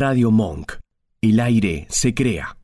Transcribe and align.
Radio 0.00 0.30
Monk. 0.30 0.78
El 1.20 1.40
aire 1.40 1.86
se 1.90 2.14
crea. 2.14 2.56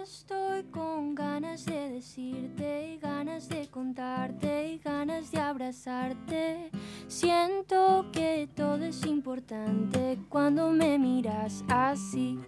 Estoy 0.00 0.62
con 0.70 1.16
ganas 1.16 1.66
de 1.66 1.88
decirte 1.90 2.96
ganas 3.02 3.48
de 3.48 3.66
contarte 3.66 4.68
y 4.68 4.78
ganas 4.78 5.32
de 5.32 5.40
abrazarte. 5.40 6.70
Siento 7.08 8.06
que 8.12 8.48
todo 8.54 8.84
es 8.84 9.04
importante 9.04 10.20
cuando 10.28 10.70
me 10.70 10.96
miras 10.96 11.64
así. 11.66 12.38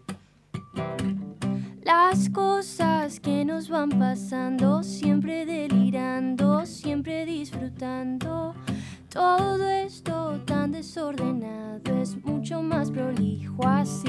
Las 1.82 2.30
cosas 2.30 3.18
que 3.18 3.45
nos 3.45 3.68
van 3.68 3.88
pasando, 3.88 4.84
siempre 4.84 5.45
delirando, 5.45 6.64
siempre 6.64 7.27
disfrutando. 7.27 8.54
Todo 9.11 9.68
esto 9.68 10.40
tan 10.46 10.70
desordenado 10.70 12.00
es 12.00 12.16
mucho 12.24 12.62
más 12.62 12.92
prolijo 12.92 13.66
así. 13.66 14.09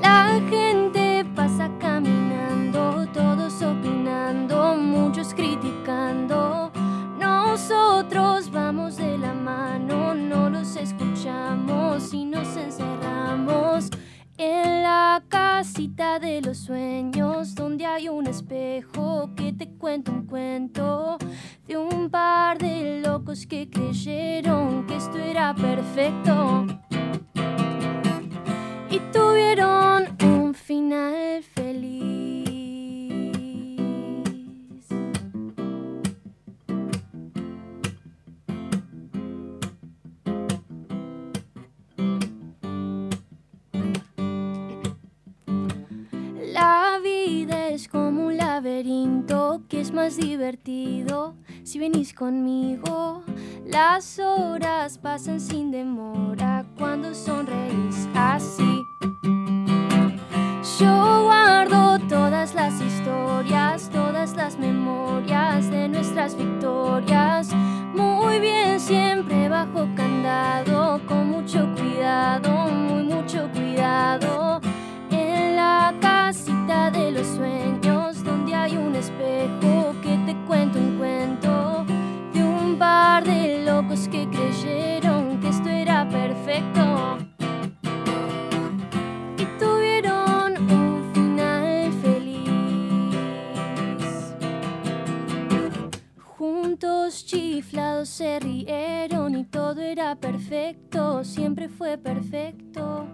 La 0.00 0.40
gente 0.48 1.26
pasa 1.34 1.68
caminando, 1.80 3.04
todos 3.12 3.60
opinando, 3.60 4.76
muchos 4.76 5.34
criticando. 5.34 6.70
Nosotros 7.18 8.52
vamos 8.52 8.98
de 8.98 9.18
la 9.18 9.34
mano, 9.34 10.14
no 10.14 10.48
los 10.48 10.76
escuchamos 10.76 12.14
y 12.14 12.24
nos 12.24 12.56
encerramos 12.56 13.90
en 14.38 14.82
la 14.84 15.24
casita 15.28 16.20
de 16.20 16.40
los 16.40 16.58
sueños, 16.58 17.56
donde 17.56 17.84
hay 17.84 18.08
un 18.08 18.28
espejo 18.28 19.28
te 19.52 19.68
cuenta 19.68 20.12
un 20.12 20.26
cuento 20.26 21.18
de 21.66 21.76
un 21.76 22.10
par 22.10 22.58
de 22.58 23.00
locos 23.00 23.46
que 23.46 23.68
creyeron 23.68 24.86
que 24.86 24.96
esto 24.96 25.18
era 25.18 25.54
perfecto 25.54 26.66
y 28.90 28.98
tuvieron 29.12 30.16
un 30.22 30.54
final 30.54 31.42
feliz. 31.42 32.15
Que 49.68 49.80
es 49.80 49.92
más 49.92 50.16
divertido 50.16 51.34
si 51.64 51.78
venís 51.78 52.14
conmigo. 52.14 53.22
Las 53.64 54.18
horas 54.18 54.98
pasan 54.98 55.40
sin 55.40 55.70
demora 55.70 56.64
cuando 56.78 57.14
sonreís 57.14 58.08
así. 58.14 58.82
Yo 60.78 61.24
guardo 61.24 61.98
todas 62.08 62.54
las 62.54 62.80
historias, 62.80 63.90
todas 63.90 64.36
las 64.36 64.58
memorias 64.58 65.35
fue 101.86 101.98
perfecto. 101.98 103.06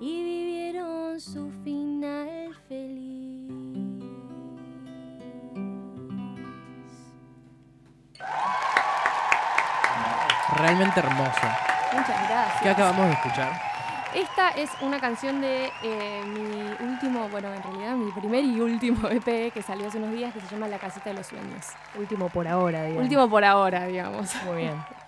Y 0.00 0.22
vivieron 0.22 1.20
su 1.20 1.50
final 1.64 2.54
feliz. 2.68 3.50
Realmente 10.56 11.00
hermoso. 11.00 11.30
Muchas 11.92 12.28
gracias. 12.28 12.62
¿Qué 12.62 12.68
acabamos 12.68 13.06
de 13.06 13.12
escuchar? 13.14 13.60
Esta 14.14 14.50
es 14.50 14.70
una 14.80 15.00
canción 15.00 15.40
de 15.40 15.72
eh, 15.82 16.22
mi 16.24 16.86
último, 16.86 17.28
bueno, 17.30 17.52
en 17.52 17.64
realidad 17.64 17.96
mi 17.96 18.12
primer 18.12 18.44
y 18.44 18.60
último 18.60 19.08
EP 19.10 19.52
que 19.52 19.60
salió 19.60 19.88
hace 19.88 19.98
unos 19.98 20.12
días 20.12 20.32
que 20.32 20.40
se 20.40 20.46
llama 20.46 20.68
La 20.68 20.78
Casita 20.78 21.10
de 21.10 21.16
los 21.16 21.26
Sueños. 21.26 21.66
Último 21.98 22.28
por 22.28 22.46
ahora, 22.46 22.84
digamos. 22.84 23.02
Último 23.02 23.28
por 23.28 23.44
ahora, 23.44 23.86
digamos. 23.86 24.32
Muy 24.44 24.58
bien. 24.58 24.76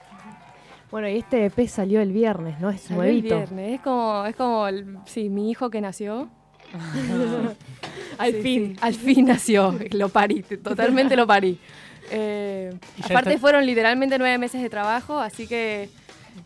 Bueno, 0.90 1.08
y 1.08 1.16
este 1.18 1.46
EP 1.46 1.66
salió 1.68 2.00
el 2.00 2.12
viernes, 2.12 2.60
¿no? 2.60 2.70
Es 2.70 2.82
Salió 2.82 3.02
el 3.02 3.08
nuevito. 3.08 3.36
viernes. 3.36 3.74
Es 3.74 3.80
como, 3.80 4.24
es 4.26 4.36
como 4.36 4.68
el- 4.68 4.98
sí, 5.04 5.28
mi 5.28 5.50
hijo 5.50 5.68
que 5.70 5.80
nació. 5.80 6.28
Al 8.18 8.32
Sí, 8.32 8.42
fin. 8.42 8.66
sí, 8.74 8.76
al 8.80 8.94
fin 8.94 9.26
nació. 9.26 9.74
Lo 9.92 10.08
parí, 10.08 10.42
totalmente 10.42 11.16
lo 11.16 11.26
parí. 11.26 11.58
Eh, 12.08 12.72
aparte 13.02 13.30
está- 13.30 13.40
fueron 13.40 13.66
literalmente 13.66 14.16
nueve 14.16 14.38
meses 14.38 14.62
de 14.62 14.70
trabajo, 14.70 15.18
así 15.18 15.48
que... 15.48 15.90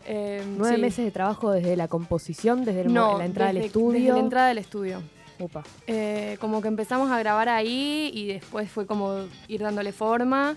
eh, 0.07 0.43
Nueve 0.57 0.77
sí. 0.77 0.81
meses 0.81 1.05
de 1.05 1.11
trabajo 1.11 1.51
desde 1.51 1.75
la 1.77 1.87
composición, 1.87 2.65
desde 2.65 2.81
el 2.81 2.91
No, 2.91 3.19
la 3.19 3.25
entrada 3.25 3.49
desde- 3.53 3.59
al 3.59 3.65
estudio. 3.67 3.99
Desde 3.99 4.13
la 4.13 4.19
entrada 4.21 4.47
del 4.47 4.57
estudio. 4.57 5.03
Upa. 5.37 5.61
Eh, 5.85 6.37
como 6.41 6.63
que 6.63 6.67
empezamos 6.67 7.11
a 7.11 7.19
grabar 7.19 7.47
ahí 7.47 8.09
y 8.11 8.25
después 8.33 8.71
fue 8.71 8.87
como 8.87 9.25
ir 9.47 9.61
dándole 9.61 9.91
forma, 9.91 10.55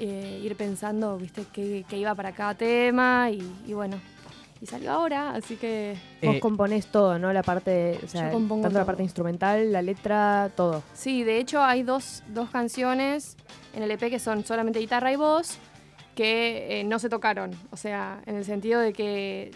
eh, 0.00 0.40
ir 0.42 0.56
pensando, 0.56 1.16
viste, 1.18 1.44
qué, 1.52 1.84
qué 1.88 1.98
iba 1.98 2.14
para 2.14 2.32
cada 2.32 2.54
tema 2.54 3.30
y, 3.30 3.40
y 3.66 3.74
bueno, 3.74 4.00
y 4.62 4.66
salió 4.66 4.92
ahora, 4.92 5.30
así 5.34 5.56
que 5.56 5.96
Vos 6.22 6.36
Eh, 6.36 6.40
componés 6.40 6.86
todo, 6.86 7.18
¿no? 7.18 7.32
La 7.32 7.42
parte, 7.42 7.98
o 8.04 8.08
sea, 8.08 8.26
Yo 8.26 8.32
compongo 8.32 8.62
tanto 8.64 8.78
la 8.78 8.84
parte 8.84 9.02
instrumental, 9.02 9.72
la 9.72 9.82
letra, 9.82 10.50
todo. 10.56 10.82
sí, 10.92 11.22
de 11.24 11.38
hecho 11.38 11.62
hay 11.62 11.82
dos, 11.82 12.22
dos 12.28 12.50
canciones 12.50 13.36
en 13.74 13.82
el 13.82 13.90
EP 13.90 14.10
que 14.10 14.18
son 14.18 14.44
solamente 14.44 14.78
guitarra 14.78 15.12
y 15.12 15.16
voz 15.16 15.58
que 16.14 16.80
eh, 16.80 16.84
no 16.84 16.98
se 16.98 17.08
tocaron, 17.08 17.52
o 17.70 17.76
sea, 17.76 18.20
en 18.26 18.34
el 18.36 18.44
sentido 18.44 18.80
de 18.80 18.92
que 18.92 19.52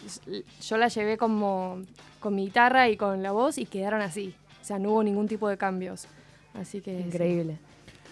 yo 0.62 0.76
la 0.78 0.88
llevé 0.88 1.18
como 1.18 1.82
con 2.20 2.34
mi 2.34 2.44
guitarra 2.46 2.88
y 2.88 2.96
con 2.96 3.22
la 3.22 3.32
voz 3.32 3.58
y 3.58 3.66
quedaron 3.66 4.00
así, 4.00 4.34
o 4.62 4.64
sea, 4.64 4.78
no 4.78 4.92
hubo 4.92 5.02
ningún 5.02 5.28
tipo 5.28 5.48
de 5.48 5.58
cambios, 5.58 6.06
así 6.54 6.80
que... 6.80 7.02
sí. 7.02 7.58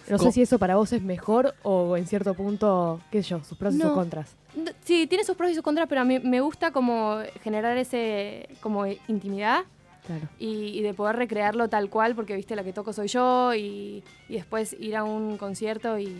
No 0.09 0.17
sé 0.17 0.31
si 0.31 0.41
eso 0.41 0.59
para 0.59 0.75
vos 0.75 0.91
es 0.93 1.01
mejor 1.01 1.55
o 1.63 1.95
en 1.97 2.05
cierto 2.07 2.33
punto, 2.33 2.99
qué 3.11 3.23
sé 3.23 3.29
yo, 3.29 3.43
sus 3.43 3.57
pros 3.57 3.75
y 3.75 3.79
sus 3.79 3.91
contras. 3.91 4.35
Sí, 4.83 5.07
tiene 5.07 5.23
sus 5.23 5.35
pros 5.35 5.51
y 5.51 5.55
sus 5.55 5.63
contras, 5.63 5.87
pero 5.87 6.01
a 6.01 6.03
mí 6.03 6.19
me 6.19 6.41
gusta 6.41 6.71
como 6.71 7.19
generar 7.41 7.77
ese 7.77 8.49
como 8.61 8.85
intimidad 8.85 9.63
Claro. 10.05 10.27
y, 10.37 10.77
y 10.77 10.81
de 10.81 10.93
poder 10.93 11.15
recrearlo 11.15 11.69
tal 11.69 11.89
cual, 11.89 12.13
porque 12.13 12.35
viste 12.35 12.57
la 12.57 12.63
que 12.65 12.73
toco 12.73 12.91
soy 12.91 13.07
yo 13.07 13.53
y, 13.53 14.03
y 14.27 14.33
después 14.33 14.75
ir 14.77 14.97
a 14.97 15.05
un 15.05 15.37
concierto 15.37 15.97
y, 15.97 16.13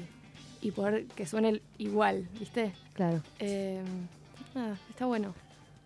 y 0.62 0.72
poder 0.72 1.06
que 1.08 1.26
suene 1.26 1.62
igual, 1.78 2.26
¿viste? 2.40 2.72
Claro. 2.94 3.22
Eh, 3.40 3.82
nada, 4.56 4.78
está 4.90 5.06
bueno. 5.06 5.36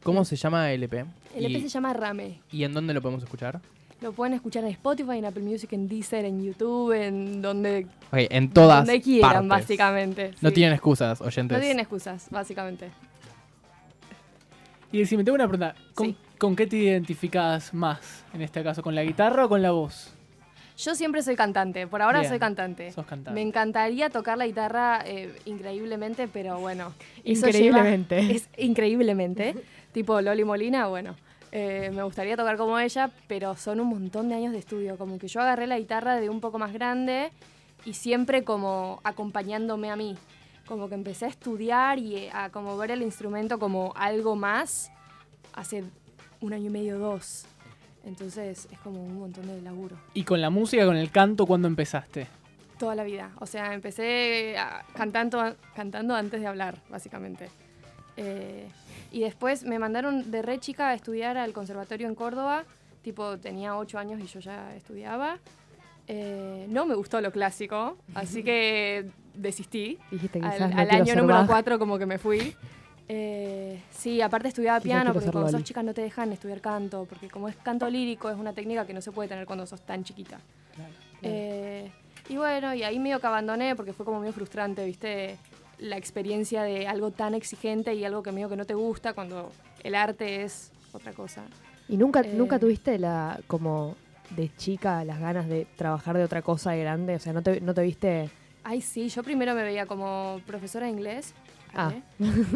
¿Cómo 0.03 0.23
se 0.25 0.35
llama 0.35 0.71
el 0.71 0.83
EP? 0.83 0.93
El 1.35 1.45
EP 1.45 1.51
y, 1.57 1.61
se 1.61 1.69
llama 1.69 1.91
Rame. 1.93 2.39
¿Y 2.51 2.63
en 2.63 2.73
dónde 2.73 2.93
lo 2.93 3.01
podemos 3.01 3.23
escuchar? 3.23 3.59
Lo 4.01 4.11
pueden 4.11 4.33
escuchar 4.35 4.63
en 4.63 4.69
Spotify, 4.71 5.17
en 5.17 5.25
Apple 5.25 5.41
Music, 5.43 5.73
en 5.73 5.87
Deezer, 5.87 6.23
en 6.25 6.43
YouTube, 6.43 6.91
en 6.93 7.41
donde, 7.41 7.87
en 8.11 8.49
todas 8.51 8.85
donde 8.85 9.01
quieran, 9.01 9.47
partes. 9.47 9.49
básicamente. 9.49 10.31
No 10.41 10.49
sí. 10.49 10.55
tienen 10.55 10.73
excusas, 10.73 11.19
oyentes. 11.19 11.57
no 11.57 11.59
tienen 11.61 11.79
excusas, 11.79 12.27
básicamente. 12.29 12.91
Y 14.91 15.05
si 15.05 15.17
me 15.17 15.23
tengo 15.23 15.35
una 15.35 15.47
pregunta, 15.47 15.75
¿con, 15.95 16.07
Sí. 16.07 16.17
con 16.37 16.55
qué 16.55 16.67
te 16.67 16.77
identificas 16.77 17.73
más 17.73 18.23
en 18.33 18.41
este 18.41 18.63
caso? 18.63 18.81
¿Con 18.83 18.95
la 18.95 19.03
guitarra 19.03 19.45
o 19.45 19.49
con 19.49 19.61
la 19.61 19.71
voz? 19.71 20.13
Yo 20.77 20.93
siempre 20.93 21.23
soy 21.23 21.35
cantante, 21.35 21.87
por 21.87 22.03
ahora 22.03 22.19
Bien, 22.19 22.29
soy 22.29 22.39
cantante. 22.39 22.91
Sos 22.91 23.05
cantante. 23.07 23.31
Me 23.33 23.41
encantaría 23.41 24.11
tocar 24.11 24.37
la 24.37 24.45
guitarra 24.45 25.01
eh, 25.05 25.33
increíblemente, 25.45 26.27
pero 26.27 26.59
bueno. 26.59 26.93
lleva- 27.23 27.47
Increíblemente. 27.47 28.19
es 28.35 28.47
increíblemente. 28.57 29.55
tipo 29.91 30.21
Loli 30.21 30.43
Molina, 30.43 30.85
bueno. 30.87 31.15
Eh, 31.51 31.91
me 31.93 32.03
gustaría 32.03 32.35
tocar 32.35 32.57
como 32.57 32.77
ella, 32.79 33.09
pero 33.27 33.55
son 33.55 33.79
un 33.79 33.87
montón 33.87 34.29
de 34.29 34.35
años 34.35 34.51
de 34.53 34.59
estudio. 34.59 34.97
Como 34.97 35.17
que 35.17 35.27
yo 35.27 35.41
agarré 35.41 35.67
la 35.67 35.79
guitarra 35.79 36.15
de 36.15 36.29
un 36.29 36.41
poco 36.41 36.59
más 36.59 36.73
grande 36.73 37.31
y 37.85 37.93
siempre 37.93 38.43
como 38.43 38.99
acompañándome 39.03 39.89
a 39.89 39.95
mí. 39.95 40.17
Como 40.67 40.89
que 40.89 40.95
empecé 40.95 41.25
a 41.25 41.29
estudiar 41.29 41.99
y 41.99 42.27
a 42.33 42.49
como 42.49 42.75
ver 42.77 42.91
el 42.91 43.01
instrumento 43.01 43.57
como 43.57 43.93
algo 43.95 44.35
más 44.35 44.91
hace 45.53 45.85
un 46.41 46.53
año 46.53 46.67
y 46.67 46.69
medio, 46.69 46.99
dos. 46.99 47.45
Entonces 48.03 48.67
es 48.71 48.79
como 48.79 49.03
un 49.03 49.19
montón 49.19 49.47
de 49.47 49.61
laburo. 49.61 49.97
¿Y 50.13 50.23
con 50.23 50.41
la 50.41 50.49
música, 50.49 50.85
con 50.85 50.97
el 50.97 51.11
canto, 51.11 51.45
cuándo 51.45 51.67
empezaste? 51.67 52.27
Toda 52.77 52.95
la 52.95 53.03
vida. 53.03 53.31
O 53.39 53.45
sea, 53.45 53.73
empecé 53.73 54.55
cantando, 54.93 55.55
cantando 55.75 56.15
antes 56.15 56.39
de 56.39 56.47
hablar, 56.47 56.77
básicamente. 56.89 57.49
Eh, 58.17 58.67
Y 59.11 59.21
después 59.21 59.63
me 59.63 59.79
mandaron 59.79 60.31
de 60.31 60.41
re 60.41 60.59
chica 60.59 60.89
a 60.89 60.93
estudiar 60.93 61.37
al 61.37 61.53
conservatorio 61.53 62.07
en 62.07 62.15
Córdoba. 62.15 62.65
Tipo, 63.01 63.37
tenía 63.37 63.77
ocho 63.77 63.97
años 63.97 64.19
y 64.21 64.27
yo 64.27 64.39
ya 64.39 64.75
estudiaba. 64.75 65.37
Eh, 66.07 66.65
no 66.69 66.85
me 66.85 66.95
gustó 66.95 67.19
lo 67.19 67.31
clásico, 67.31 67.97
así 68.15 68.43
que 68.43 69.09
desistí. 69.33 69.97
Dijiste 70.11 70.39
Al, 70.41 70.71
no 70.71 70.79
al 70.79 70.89
año 70.89 71.15
número 71.15 71.39
Bach. 71.39 71.47
4 71.47 71.79
como 71.79 71.97
que 71.97 72.05
me 72.05 72.17
fui. 72.17 72.55
Eh, 73.09 73.81
sí, 73.89 74.21
aparte 74.21 74.49
estudiaba 74.49 74.81
piano 74.81 75.13
porque 75.13 75.31
cuando 75.31 75.49
sos 75.49 75.63
chica 75.63 75.81
no 75.81 75.93
te 75.93 76.01
dejan 76.01 76.31
estudiar 76.33 76.59
canto, 76.59 77.05
porque 77.07 77.29
como 77.29 77.47
es 77.47 77.55
canto 77.55 77.89
lírico 77.89 78.29
es 78.29 78.37
una 78.37 78.51
técnica 78.51 78.85
que 78.85 78.93
no 78.93 79.01
se 79.01 79.11
puede 79.11 79.29
tener 79.29 79.45
cuando 79.45 79.65
sos 79.65 79.81
tan 79.81 80.03
chiquita. 80.03 80.39
Eh, 81.21 81.89
y 82.29 82.35
bueno, 82.35 82.73
y 82.73 82.83
ahí 82.83 82.99
medio 82.99 83.19
que 83.19 83.27
abandoné 83.27 83.75
porque 83.75 83.93
fue 83.93 84.05
como 84.05 84.19
medio 84.19 84.33
frustrante, 84.33 84.85
viste, 84.85 85.37
la 85.79 85.97
experiencia 85.97 86.63
de 86.63 86.87
algo 86.87 87.11
tan 87.11 87.33
exigente 87.33 87.93
y 87.93 88.03
algo 88.05 88.23
que 88.23 88.31
medio 88.31 88.49
que 88.49 88.55
no 88.55 88.65
te 88.65 88.73
gusta 88.73 89.13
cuando 89.13 89.51
el 89.83 89.95
arte 89.95 90.43
es 90.43 90.71
otra 90.93 91.11
cosa. 91.13 91.43
¿Y 91.89 91.97
nunca, 91.97 92.21
Eh, 92.21 92.33
nunca 92.35 92.59
tuviste 92.59 92.97
la 92.99 93.39
como 93.47 93.95
de 94.35 94.49
chica 94.57 95.03
las 95.05 95.19
ganas 95.19 95.47
de 95.47 95.67
trabajar 95.77 96.17
de 96.17 96.23
otra 96.23 96.41
cosa 96.41 96.71
de 96.71 96.79
grande? 96.81 97.15
O 97.15 97.19
sea, 97.19 97.31
¿no 97.33 97.41
te, 97.41 97.61
no 97.61 97.73
te 97.73 97.81
viste...? 97.83 98.29
Ay, 98.63 98.81
sí, 98.81 99.07
yo 99.07 99.23
primero 99.23 99.53
me 99.55 99.63
veía 99.63 99.85
como 99.85 100.41
profesora 100.45 100.87
de 100.87 100.91
inglés. 100.91 101.33
Ah. 101.73 101.93
¿eh? 101.93 102.01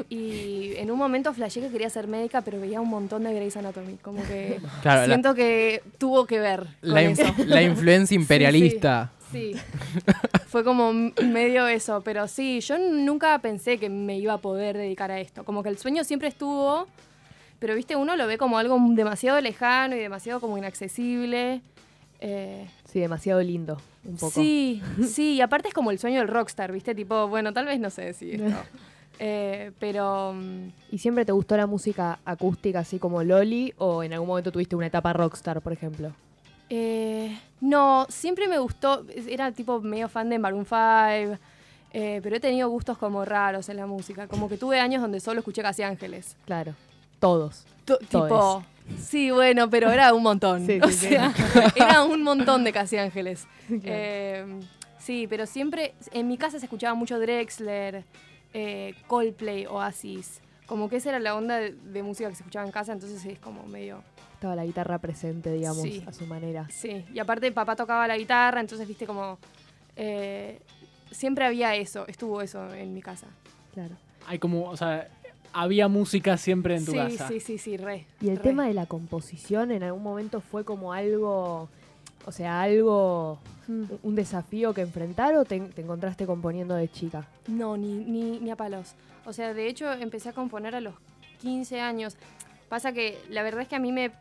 Y 0.10 0.74
en 0.78 0.90
un 0.92 0.98
momento 0.98 1.34
flashé 1.34 1.62
que 1.62 1.70
quería 1.70 1.90
ser 1.90 2.08
médica, 2.08 2.42
pero 2.42 2.60
veía 2.60 2.82
un 2.82 2.90
montón 2.90 3.24
de 3.24 3.34
Grey's 3.34 3.56
Anatomy. 3.56 3.98
Como 3.98 4.22
que 4.24 4.60
Claro, 4.82 5.02
la, 5.02 5.06
siento 5.06 5.36
que 5.36 5.82
tuvo 5.98 6.26
que 6.26 6.40
ver 6.40 6.66
con 6.82 6.94
la 6.94 7.04
in- 7.04 7.12
eso. 7.12 7.24
la 7.46 7.62
influencia 7.62 8.16
imperialista. 8.20 9.12
Sí, 9.20 9.21
fue 10.48 10.64
como 10.64 10.92
medio 10.94 11.68
eso, 11.68 12.02
pero 12.02 12.28
sí, 12.28 12.60
yo 12.62 12.78
nunca 12.78 13.38
pensé 13.40 13.78
que 13.78 13.90
me 13.90 14.18
iba 14.18 14.34
a 14.34 14.38
poder 14.38 14.78
dedicar 14.78 15.12
a 15.12 15.20
esto. 15.20 15.44
Como 15.44 15.64
que 15.64 15.70
el 15.70 15.78
sueño 15.78 16.04
siempre 16.04 16.28
estuvo, 16.28 16.88
pero 17.60 17.76
viste, 17.76 17.96
uno 17.96 18.16
lo 18.16 18.28
ve 18.28 18.38
como 18.38 18.58
algo 18.58 18.78
demasiado 18.90 19.40
lejano 19.42 19.96
y 19.96 20.00
demasiado 20.00 20.40
como 20.40 20.58
inaccesible. 20.58 21.62
Eh, 22.20 22.68
Sí, 22.86 23.00
demasiado 23.00 23.42
lindo, 23.42 23.82
un 24.04 24.18
poco. 24.18 24.32
Sí, 24.32 24.82
sí, 25.08 25.36
y 25.36 25.42
aparte 25.42 25.70
es 25.70 25.74
como 25.74 25.92
el 25.92 26.00
sueño 26.00 26.20
del 26.20 26.28
rockstar, 26.28 26.72
viste, 26.72 26.94
tipo, 26.94 27.28
bueno, 27.28 27.54
tal 27.54 27.66
vez 27.66 27.80
no 27.80 27.90
sé 27.90 28.14
si 28.14 28.32
esto. 28.32 28.46
Eh, 29.24 29.72
pero 29.80 30.34
mm, 30.34 30.70
¿Y 30.92 30.98
siempre 30.98 31.26
te 31.26 31.32
gustó 31.32 31.56
la 31.56 31.68
música 31.68 32.18
acústica 32.26 32.80
así 32.80 32.98
como 32.98 33.22
Loli 33.24 33.72
o 33.78 34.02
en 34.02 34.14
algún 34.14 34.28
momento 34.28 34.52
tuviste 34.52 34.76
una 34.76 34.88
etapa 34.88 35.14
rockstar, 35.14 35.62
por 35.62 35.74
ejemplo? 35.74 36.12
Eh, 36.74 37.38
no, 37.60 38.08
siempre 38.08 38.48
me 38.48 38.58
gustó, 38.58 39.06
era 39.28 39.52
tipo 39.52 39.82
medio 39.82 40.08
fan 40.08 40.30
de 40.30 40.40
Maroon 40.40 40.64
5, 40.64 41.38
eh, 41.92 42.22
pero 42.24 42.38
he 42.38 42.40
tenido 42.40 42.70
gustos 42.70 42.98
como 42.98 43.26
raros 43.26 43.68
en 43.68 43.76
la 43.76 43.86
música, 43.88 44.26
como 44.30 44.48
que 44.48 44.56
tuve 44.56 44.80
años 44.80 45.02
donde 45.02 45.20
solo 45.20 45.40
escuché 45.40 45.62
Casi 45.62 45.84
Ángeles. 45.84 46.38
Claro, 46.46 46.74
todos. 47.20 47.66
Tipo, 48.10 48.64
sí, 48.98 49.32
bueno, 49.32 49.70
pero 49.70 49.92
era 49.92 50.14
un 50.14 50.24
montón. 50.24 50.66
Sí, 50.66 50.80
o 50.84 50.88
sí, 50.88 51.10
era 51.76 52.04
un 52.04 52.24
montón 52.24 52.64
de 52.64 52.72
Casi 52.72 52.98
Ángeles. 52.98 53.48
Eh, 53.84 54.46
sí, 54.98 55.28
pero 55.30 55.46
siempre, 55.46 55.94
en 56.12 56.28
mi 56.28 56.38
casa 56.38 56.60
se 56.60 56.66
escuchaba 56.68 56.94
mucho 56.94 57.20
Drexler, 57.20 58.06
eh, 58.54 58.96
Coldplay, 59.08 59.66
Oasis. 59.66 60.40
Como 60.66 60.90
que 60.90 60.98
esa 60.98 61.10
era 61.10 61.20
la 61.20 61.36
onda 61.36 61.58
de, 61.58 61.72
de 61.72 62.04
música 62.04 62.30
que 62.30 62.36
se 62.36 62.44
escuchaba 62.44 62.66
en 62.66 62.72
casa, 62.72 62.94
entonces 62.94 63.26
es 63.26 63.40
como 63.40 63.64
medio... 63.64 64.04
Estaba 64.42 64.56
la 64.56 64.66
guitarra 64.66 64.98
presente, 64.98 65.54
digamos, 65.54 65.84
Sí. 65.84 66.04
a 66.08 66.12
su 66.14 66.26
manera. 66.26 66.68
Sí, 66.72 67.06
y 67.14 67.20
aparte 67.20 67.52
papá 67.52 67.76
tocaba 67.76 68.08
la 68.08 68.18
guitarra, 68.18 68.60
entonces 68.60 68.88
viste 68.88 69.06
como... 69.06 69.38
eh, 69.96 70.60
siempre 71.12 71.46
había 71.46 71.76
eso, 71.76 72.08
estuvo 72.08 72.42
eso 72.42 72.74
en 72.74 72.92
mi 72.92 73.04
casa. 73.04 73.28
Claro. 73.72 73.94
Hay 74.26 74.40
como, 74.40 74.64
o 74.68 74.76
sea, 74.76 75.08
había 75.54 75.88
música 75.90 76.38
siempre 76.38 76.76
en 76.76 76.86
tu 76.86 76.94
sí, 76.94 76.98
casa. 76.98 77.28
sí, 77.28 77.40
sí, 77.40 77.60
sí, 77.60 77.78
re. 77.78 78.08
¿Y 78.20 78.30
el 78.30 78.38
re. 78.38 78.42
tema 78.42 78.66
de 78.66 78.74
la 78.74 78.88
composición 78.88 79.70
en 79.70 79.84
algún 79.84 80.02
momento 80.02 80.42
fue 80.42 80.66
como 80.66 80.92
algo, 80.92 81.70
o 82.26 82.32
sea, 82.32 82.64
algo, 82.64 83.38
Mm. 83.68 83.84
un 84.02 84.16
desafío 84.16 84.74
que 84.74 84.82
enfrentar 84.82 85.36
o 85.36 85.46
te, 85.46 85.60
te 85.60 85.82
encontraste 85.84 86.26
componiendo 86.26 86.74
de 86.74 86.90
chica? 86.90 87.28
No, 87.48 87.78
ni, 87.78 87.94
ni, 87.94 88.40
ni 88.40 88.50
a 88.50 88.56
palos. 88.56 88.96
O 89.24 89.34
sea, 89.34 89.54
de 89.54 89.68
hecho 89.68 89.92
empecé 89.94 90.30
a 90.30 90.34
componer 90.34 90.74
a 90.74 90.82
los 90.82 90.96
15 91.42 91.80
años. 91.80 92.18
Pasa 92.72 92.94
que 92.94 93.20
la 93.28 93.44
verdad 93.44 93.64
es 93.64 93.68
que 93.68 93.76
a 93.76 93.80
mí 93.80 93.92
me 93.92 94.12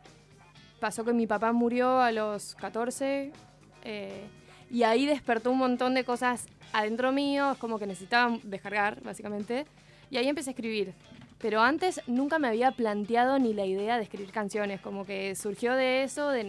pasó 0.81 1.05
que 1.05 1.13
mi 1.13 1.25
papá 1.25 1.53
murió 1.53 2.01
a 2.01 2.11
los 2.11 2.53
14 2.55 3.31
eh, 3.85 4.23
y 4.69 4.83
ahí 4.83 5.05
despertó 5.05 5.51
un 5.51 5.57
montón 5.57 5.93
de 5.93 6.03
cosas 6.03 6.47
adentro 6.73 7.13
mío, 7.13 7.53
es 7.53 7.57
como 7.59 7.79
que 7.79 7.87
necesitaba 7.87 8.37
descargar, 8.43 9.01
básicamente. 9.03 9.65
Y 10.09 10.17
ahí 10.17 10.27
empecé 10.27 10.49
a 10.49 10.51
escribir. 10.51 10.93
Pero 11.37 11.61
antes 11.61 12.01
nunca 12.07 12.39
me 12.39 12.49
había 12.49 12.71
planteado 12.71 13.39
ni 13.39 13.53
la 13.53 13.65
idea 13.65 13.95
de 13.95 14.03
escribir 14.03 14.33
canciones, 14.33 14.81
como 14.81 15.05
que 15.05 15.33
surgió 15.35 15.73
de 15.75 16.03
eso, 16.03 16.27
de, 16.27 16.43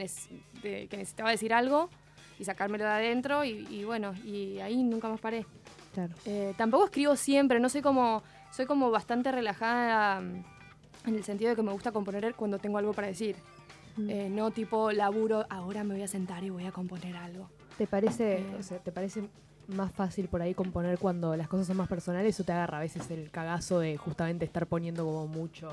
que 0.60 0.96
necesitaba 0.96 1.30
decir 1.30 1.54
algo 1.54 1.88
y 2.36 2.44
sacármelo 2.44 2.82
de 2.82 2.90
adentro 2.90 3.44
y, 3.44 3.64
y 3.70 3.84
bueno, 3.84 4.12
y 4.24 4.58
ahí 4.58 4.82
nunca 4.82 5.08
más 5.08 5.20
paré. 5.20 5.46
Claro. 5.94 6.12
Eh, 6.24 6.52
tampoco 6.56 6.86
escribo 6.86 7.14
siempre, 7.14 7.60
no 7.60 7.68
soy 7.68 7.80
como, 7.80 8.24
soy 8.50 8.66
como 8.66 8.90
bastante 8.90 9.30
relajada 9.30 10.20
en 11.06 11.14
el 11.14 11.24
sentido 11.24 11.50
de 11.50 11.56
que 11.56 11.62
me 11.62 11.72
gusta 11.72 11.92
componer 11.92 12.34
cuando 12.34 12.58
tengo 12.58 12.78
algo 12.78 12.92
para 12.92 13.08
decir. 13.08 13.36
Mm. 13.96 14.10
Eh, 14.10 14.28
no 14.30 14.50
tipo 14.50 14.90
laburo, 14.92 15.44
ahora 15.50 15.84
me 15.84 15.94
voy 15.94 16.02
a 16.02 16.08
sentar 16.08 16.42
y 16.44 16.50
voy 16.50 16.64
a 16.66 16.72
componer 16.72 17.16
algo. 17.16 17.48
¿Te 17.76 17.86
parece, 17.86 18.38
Eh. 18.38 18.56
o 18.58 18.62
sea, 18.62 18.78
¿te 18.78 18.92
parece 18.92 19.28
más 19.68 19.92
fácil 19.92 20.28
por 20.28 20.42
ahí 20.42 20.54
componer 20.54 20.98
cuando 20.98 21.36
las 21.36 21.48
cosas 21.48 21.66
son 21.68 21.76
más 21.76 21.88
personales 21.88 22.38
o 22.40 22.44
te 22.44 22.52
agarra 22.52 22.78
a 22.78 22.80
veces 22.80 23.10
el 23.10 23.30
cagazo 23.30 23.78
de 23.80 23.96
justamente 23.96 24.44
estar 24.44 24.66
poniendo 24.66 25.04
como 25.04 25.26
mucho? 25.26 25.68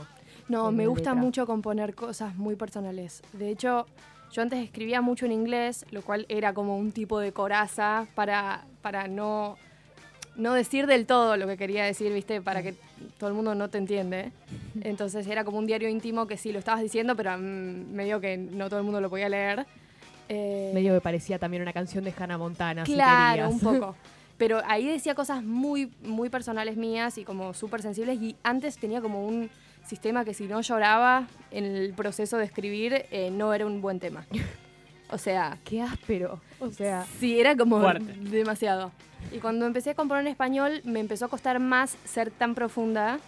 No, 0.47 0.71
me 0.71 0.87
gusta 0.87 1.11
letra. 1.11 1.21
mucho 1.21 1.45
componer 1.45 1.95
cosas 1.95 2.35
muy 2.35 2.55
personales. 2.55 3.21
De 3.33 3.49
hecho, 3.49 3.85
yo 4.31 4.41
antes 4.41 4.63
escribía 4.63 5.01
mucho 5.01 5.25
en 5.25 5.31
inglés, 5.31 5.85
lo 5.91 6.01
cual 6.01 6.25
era 6.29 6.53
como 6.53 6.77
un 6.77 6.91
tipo 6.91 7.19
de 7.19 7.31
coraza 7.31 8.07
para, 8.15 8.65
para 8.81 9.07
no, 9.07 9.57
no 10.39 10.53
decir 10.53 10.87
del 10.87 11.05
todo 11.05 11.37
lo 11.37 11.47
que 11.47 11.57
quería 11.57 11.85
decir, 11.85 12.11
¿viste? 12.13 12.41
Para 12.41 12.63
que 12.63 12.73
todo 13.17 13.29
el 13.29 13.35
mundo 13.35 13.53
no 13.55 13.69
te 13.69 13.77
entiende. 13.77 14.31
Entonces 14.81 15.27
era 15.27 15.43
como 15.43 15.59
un 15.59 15.67
diario 15.67 15.89
íntimo 15.89 16.25
que 16.27 16.37
sí 16.37 16.51
lo 16.51 16.59
estabas 16.59 16.81
diciendo, 16.81 17.15
pero 17.15 17.37
mm, 17.37 17.91
medio 17.91 18.19
que 18.19 18.37
no 18.37 18.69
todo 18.69 18.79
el 18.79 18.85
mundo 18.85 19.01
lo 19.01 19.09
podía 19.09 19.29
leer. 19.29 19.65
Eh, 20.29 20.71
Medio 20.73 20.93
que 20.93 21.01
parecía 21.01 21.39
también 21.39 21.61
una 21.61 21.73
canción 21.73 22.03
de 22.03 22.13
Hannah 22.17 22.37
Montana. 22.37 22.83
Claro, 22.83 23.49
un 23.49 23.59
poco. 23.59 23.95
Pero 24.37 24.61
ahí 24.65 24.87
decía 24.87 25.15
cosas 25.15 25.43
muy, 25.43 25.91
muy 26.01 26.29
personales 26.29 26.77
mías 26.77 27.17
y 27.17 27.25
como 27.25 27.53
súper 27.53 27.81
sensibles. 27.81 28.21
Y 28.21 28.37
antes 28.41 28.77
tenía 28.77 29.01
como 29.01 29.27
un 29.27 29.49
sistema 29.85 30.23
que 30.23 30.33
si 30.33 30.45
no 30.45 30.61
lloraba 30.61 31.27
en 31.51 31.65
el 31.65 31.93
proceso 31.93 32.37
de 32.37 32.45
escribir, 32.45 33.05
eh, 33.11 33.31
no 33.31 33.53
era 33.53 33.65
un 33.65 33.81
buen 33.81 33.99
tema. 33.99 34.25
O 35.11 35.17
sea, 35.17 35.57
Qué 35.65 35.81
áspero. 35.81 36.39
O 36.59 36.69
sea, 36.71 37.05
sí, 37.19 37.39
era 37.39 37.55
como 37.55 37.79
Fuerte. 37.79 38.13
demasiado. 38.13 38.91
Y 39.31 39.39
cuando 39.39 39.65
empecé 39.65 39.91
a 39.91 39.95
componer 39.95 40.21
en 40.25 40.31
español, 40.31 40.81
me 40.85 40.99
empezó 40.99 41.25
a 41.25 41.27
costar 41.29 41.59
más 41.59 41.97
ser 42.05 42.31
tan 42.31 42.55
profunda. 42.55 43.19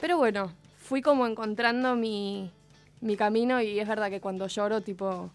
Pero 0.00 0.16
bueno, 0.18 0.52
fui 0.78 1.00
como 1.02 1.26
encontrando 1.26 1.94
mi, 1.94 2.50
mi 3.00 3.16
camino 3.16 3.60
y 3.60 3.78
es 3.78 3.86
verdad 3.88 4.10
que 4.10 4.20
cuando 4.20 4.46
lloro, 4.46 4.80
tipo, 4.80 5.30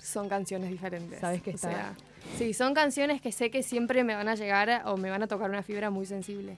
son 0.00 0.28
canciones 0.28 0.70
diferentes. 0.70 1.20
Sabes 1.20 1.42
que 1.42 1.50
O 1.50 1.54
está- 1.54 1.70
sea, 1.70 1.94
sí, 2.36 2.52
son 2.52 2.74
canciones 2.74 3.20
que 3.20 3.32
sé 3.32 3.50
que 3.50 3.62
siempre 3.62 4.02
me 4.04 4.14
van 4.14 4.28
a 4.28 4.34
llegar 4.34 4.82
o 4.86 4.96
me 4.96 5.10
van 5.10 5.22
a 5.22 5.26
tocar 5.28 5.50
una 5.50 5.62
fibra 5.62 5.90
muy 5.90 6.06
sensible. 6.06 6.56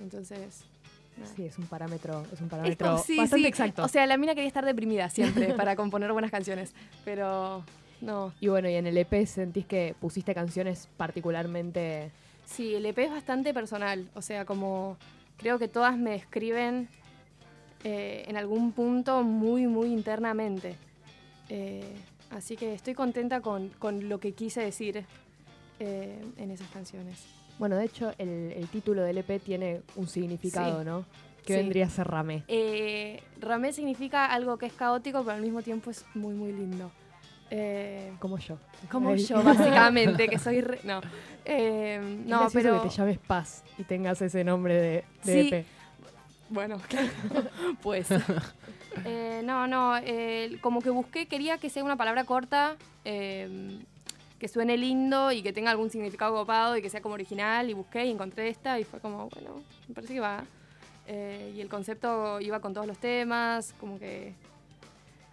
Entonces... 0.00 0.64
sí, 1.24 1.44
es 1.44 1.58
un 1.58 1.66
parámetro, 1.66 2.24
es 2.32 2.40
un 2.40 2.48
parámetro 2.48 2.98
sí, 2.98 3.16
bastante 3.16 3.42
sí. 3.42 3.46
exacto. 3.46 3.84
O 3.84 3.88
sea, 3.88 4.06
la 4.06 4.16
mina 4.16 4.34
quería 4.34 4.48
estar 4.48 4.64
deprimida 4.64 5.08
siempre 5.10 5.54
para 5.56 5.76
componer 5.76 6.12
buenas 6.12 6.30
canciones. 6.30 6.74
Pero 7.04 7.64
no. 8.00 8.32
y 8.40 8.48
bueno, 8.48 8.68
y 8.68 8.74
en 8.74 8.86
el 8.86 8.96
EP 8.96 9.26
sentís 9.26 9.66
que 9.66 9.94
pusiste 10.00 10.34
canciones 10.34 10.88
particularmente... 10.96 12.10
Sí, 12.44 12.74
el 12.74 12.86
EP 12.86 12.98
es 12.98 13.10
bastante 13.10 13.52
personal. 13.52 14.08
O 14.14 14.22
sea, 14.22 14.44
como 14.44 14.96
creo 15.36 15.58
que 15.58 15.68
todas 15.68 15.96
me 15.96 16.10
describen 16.10 16.88
eh, 17.84 18.24
en 18.26 18.36
algún 18.36 18.72
punto 18.72 19.22
muy, 19.22 19.66
muy 19.66 19.88
internamente. 19.88 20.76
Eh, 21.48 21.94
así 22.30 22.56
que 22.56 22.74
estoy 22.74 22.94
contenta 22.94 23.40
con, 23.40 23.68
con 23.78 24.08
lo 24.08 24.18
que 24.20 24.32
quise 24.32 24.60
decir 24.60 25.04
eh, 25.80 26.20
en 26.36 26.50
esas 26.50 26.68
canciones. 26.70 27.37
Bueno, 27.58 27.76
de 27.76 27.84
hecho, 27.84 28.12
el, 28.18 28.52
el 28.56 28.68
título 28.68 29.02
del 29.02 29.18
EP 29.18 29.42
tiene 29.42 29.82
un 29.96 30.06
significado, 30.08 30.80
Sí. 30.80 30.84
¿no? 30.86 31.04
Que 31.44 31.54
Sí. 31.54 31.60
vendría 31.60 31.86
a 31.86 31.90
ser 31.90 32.06
Ramé. 32.08 32.44
Eh, 32.48 33.22
Ramé 33.40 33.72
significa 33.72 34.26
algo 34.26 34.58
que 34.58 34.66
es 34.66 34.72
caótico, 34.72 35.22
pero 35.24 35.36
al 35.36 35.42
mismo 35.42 35.62
tiempo 35.62 35.90
es 35.90 36.04
muy, 36.14 36.34
muy 36.34 36.52
lindo. 36.52 36.90
Eh, 37.50 38.12
Como 38.18 38.36
yo. 38.38 38.58
como 38.90 39.10
Ay. 39.10 39.24
yo, 39.24 39.42
básicamente, 39.42 40.28
que 40.28 40.38
soy 40.38 40.60
re- 40.60 40.80
No, 40.84 41.00
Eh, 41.46 41.98
no 42.26 42.48
pero... 42.52 42.82
que 42.82 42.88
te 42.90 42.94
llames 42.94 43.18
Paz 43.18 43.64
y 43.78 43.84
tengas 43.84 44.20
ese 44.20 44.44
nombre 44.44 44.74
de, 44.74 45.04
de 45.24 45.32
Sí. 45.42 45.48
EP. 45.54 45.66
Bueno, 46.50 46.78
claro, 46.88 47.08
pues. 47.82 48.08
Eh, 49.04 49.42
no, 49.44 49.66
no, 49.66 49.96
eh, 49.98 50.58
como 50.60 50.80
que 50.80 50.90
busqué, 50.90 51.26
quería 51.26 51.58
que 51.58 51.70
sea 51.70 51.84
una 51.84 51.96
palabra 51.96 52.24
corta, 52.24 52.76
eh, 53.04 53.78
que 54.38 54.48
suene 54.48 54.76
lindo 54.76 55.32
y 55.32 55.42
que 55.42 55.52
tenga 55.52 55.70
algún 55.70 55.90
significado 55.90 56.34
copado 56.34 56.76
y 56.76 56.82
que 56.82 56.90
sea 56.90 57.00
como 57.00 57.14
original. 57.14 57.68
Y 57.70 57.74
busqué 57.74 58.04
y 58.06 58.10
encontré 58.10 58.48
esta 58.48 58.78
y 58.78 58.84
fue 58.84 59.00
como, 59.00 59.28
bueno, 59.28 59.60
me 59.88 59.94
parece 59.94 60.14
que 60.14 60.20
va. 60.20 60.44
Eh, 61.06 61.52
y 61.56 61.60
el 61.60 61.68
concepto 61.68 62.40
iba 62.40 62.60
con 62.60 62.74
todos 62.74 62.86
los 62.86 62.98
temas, 62.98 63.74
como 63.80 63.98
que... 63.98 64.34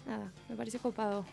Nada, 0.08 0.32
me 0.50 0.56
pareció 0.56 0.80
copado 0.80 1.26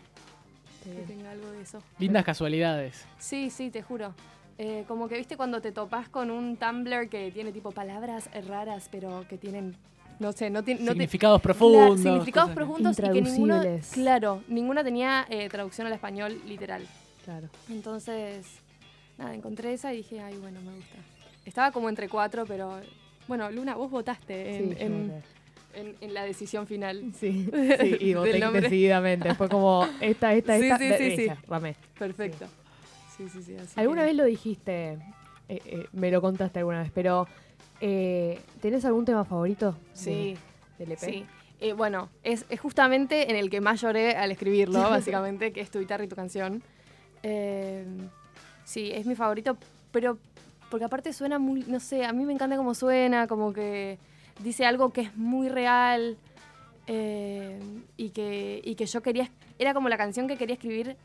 que 0.83 0.89
tenga 1.03 1.31
algo 1.31 1.49
de 1.51 1.61
eso. 1.61 1.81
Lindas 1.99 2.25
casualidades. 2.25 3.05
Sí, 3.19 3.49
sí, 3.49 3.69
te 3.69 3.81
juro. 3.81 4.13
Eh, 4.57 4.83
como 4.87 5.07
que 5.07 5.15
viste 5.17 5.37
cuando 5.37 5.61
te 5.61 5.71
topas 5.71 6.09
con 6.09 6.29
un 6.29 6.57
Tumblr 6.57 7.07
que 7.09 7.31
tiene 7.31 7.51
tipo 7.51 7.71
palabras 7.71 8.29
raras, 8.47 8.89
pero 8.91 9.25
que 9.29 9.37
tienen, 9.37 9.75
no 10.19 10.31
sé, 10.33 10.49
no 10.49 10.63
tiene... 10.63 10.81
No 10.81 10.87
te- 10.87 10.91
Significados 10.93 11.41
Claro, 11.41 11.57
profundos. 11.57 11.99
significados 12.01 12.49
cosas 12.49 12.49
que- 12.49 12.55
profundos 12.55 12.99
y 12.99 13.01
que 13.01 13.07
Intraducibles. 13.19 13.91
claro, 13.93 14.41
ninguna 14.47 14.83
tenía 14.83 15.25
eh, 15.29 15.47
traducción 15.49 15.87
al 15.87 15.93
español 15.93 16.41
literal. 16.45 16.85
Claro. 17.23 17.49
Entonces, 17.69 18.45
nada, 19.17 19.33
encontré 19.33 19.73
esa 19.73 19.93
y 19.93 19.97
dije, 19.97 20.19
ay, 20.19 20.35
bueno, 20.37 20.59
me 20.61 20.73
gusta. 20.75 20.95
Estaba 21.45 21.71
como 21.71 21.89
entre 21.89 22.09
cuatro, 22.09 22.45
pero 22.45 22.79
bueno, 23.27 23.49
Luna, 23.51 23.75
vos 23.75 23.89
votaste 23.91 24.57
en, 24.57 24.69
Sí, 24.71 24.75
en- 24.79 25.07
voté. 25.07 25.21
en- 25.75 25.95
en 26.01 26.13
la 26.13 26.23
decisión 26.23 26.67
final. 26.67 27.11
Sí, 27.19 27.49
sí, 27.79 27.97
y 27.99 28.13
voté 28.13 28.39
decididamente. 28.61 29.33
Fue 29.35 29.49
como 29.49 29.87
esta, 30.01 30.33
esta, 30.33 30.57
Sí, 30.57 30.65
esta. 30.65 30.77
sí, 30.77 30.83
de- 30.87 31.37
ramé. 31.47 31.75
Perfecto. 31.97 32.45
Sí, 33.17 33.27
sí, 33.29 33.43
sí. 33.43 33.55
así 33.55 33.79
¿Alguna 33.79 34.01
que- 34.01 34.07
vez 34.07 34.15
lo 34.15 34.25
dijiste? 34.25 34.93
eh, 35.49 35.59
eh, 35.65 35.85
me 35.91 36.09
lo 36.09 36.21
contaste 36.21 36.59
alguna 36.59 36.81
vez, 36.81 36.91
pero 36.93 37.27
eh, 37.81 38.39
¿tenés 38.61 38.85
algún 38.85 39.05
tema 39.05 39.23
favorito? 39.25 39.71
de- 39.73 39.77
Sí, 39.95 40.37
Del 40.79 40.91
EP? 40.93 40.99
sí. 40.99 41.25
Eh, 41.59 41.73
bueno, 41.73 42.09
es, 42.23 42.45
es 42.49 42.59
justamente 42.59 43.29
en 43.29 43.35
el 43.37 43.49
que 43.49 43.61
más 43.61 43.79
lloré 43.81 44.15
al 44.15 44.31
escribirlo, 44.31 44.79
básicamente, 44.89 45.51
que 45.53 45.61
es 45.61 45.69
tu 45.71 45.79
guitarra 45.79 46.03
y 46.03 46.07
tu 46.07 46.15
canción. 46.15 46.63
Eh, 47.23 47.85
sí, 48.65 48.91
es 48.93 49.05
mi 49.05 49.15
favorito, 49.15 49.57
pero 49.91 50.17
porque 50.69 50.85
aparte 50.85 51.13
suena 51.13 51.39
muy, 51.39 51.63
no 51.67 51.79
sé, 51.79 52.05
a 52.05 52.13
mí 52.13 52.25
me 52.25 52.33
encanta 52.33 52.57
cómo 52.57 52.73
suena, 52.73 53.27
como 53.27 53.53
que 53.53 53.97
dice 54.43 54.65
algo 54.65 54.91
que 54.91 55.01
es 55.01 55.15
muy 55.15 55.47
real 55.47 56.17
eh, 56.87 57.59
y, 57.95 58.09
que, 58.09 58.61
y 58.63 58.75
que 58.75 58.85
yo 58.85 59.01
quería, 59.01 59.29
era 59.59 59.73
como 59.73 59.87
la 59.89 59.97
canción 59.97 60.27
que 60.27 60.35
quería 60.35 60.55
escribir 60.55 60.97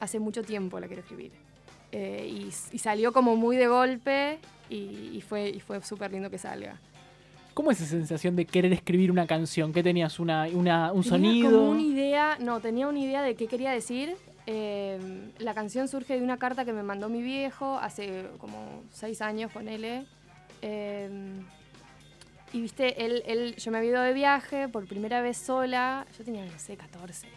hace 0.00 0.18
mucho 0.18 0.42
tiempo, 0.42 0.80
la 0.80 0.86
quiero 0.86 1.02
escribir. 1.02 1.32
Eh, 1.92 2.26
y, 2.30 2.46
y 2.74 2.78
salió 2.78 3.12
como 3.12 3.36
muy 3.36 3.56
de 3.56 3.66
golpe 3.66 4.38
y, 4.68 5.10
y 5.12 5.20
fue, 5.20 5.50
y 5.50 5.60
fue 5.60 5.82
súper 5.82 6.12
lindo 6.12 6.30
que 6.30 6.38
salga. 6.38 6.80
¿Cómo 7.52 7.70
es 7.72 7.80
esa 7.80 7.90
sensación 7.90 8.36
de 8.36 8.46
querer 8.46 8.72
escribir 8.72 9.10
una 9.10 9.26
canción? 9.26 9.72
¿Qué 9.72 9.82
tenías? 9.82 10.20
Una, 10.20 10.46
una, 10.52 10.92
un 10.92 11.02
Tenía 11.02 11.10
sonido? 11.18 11.50
como 11.58 11.70
una 11.72 11.82
idea, 11.82 12.38
no, 12.40 12.60
tenía 12.60 12.86
una 12.86 13.00
idea 13.00 13.22
de 13.22 13.34
qué 13.34 13.46
quería 13.48 13.72
decir. 13.72 14.14
Eh, 14.52 14.98
la 15.38 15.54
canción 15.54 15.86
surge 15.86 16.16
de 16.16 16.24
una 16.24 16.36
carta 16.36 16.64
que 16.64 16.72
me 16.72 16.82
mandó 16.82 17.08
mi 17.08 17.22
viejo 17.22 17.78
hace 17.78 18.24
como 18.38 18.82
seis 18.90 19.22
años 19.22 19.52
con 19.52 19.68
él. 19.68 20.04
y 22.52 22.60
viste, 22.60 23.04
él, 23.04 23.54
yo 23.54 23.70
me 23.70 23.78
había 23.78 23.90
ido 23.90 24.02
de 24.02 24.12
viaje 24.12 24.66
por 24.66 24.88
primera 24.88 25.22
vez 25.22 25.36
sola, 25.36 26.04
yo 26.18 26.24
tenía, 26.24 26.44
no 26.44 26.58
sé, 26.58 26.76
14. 26.76 27.28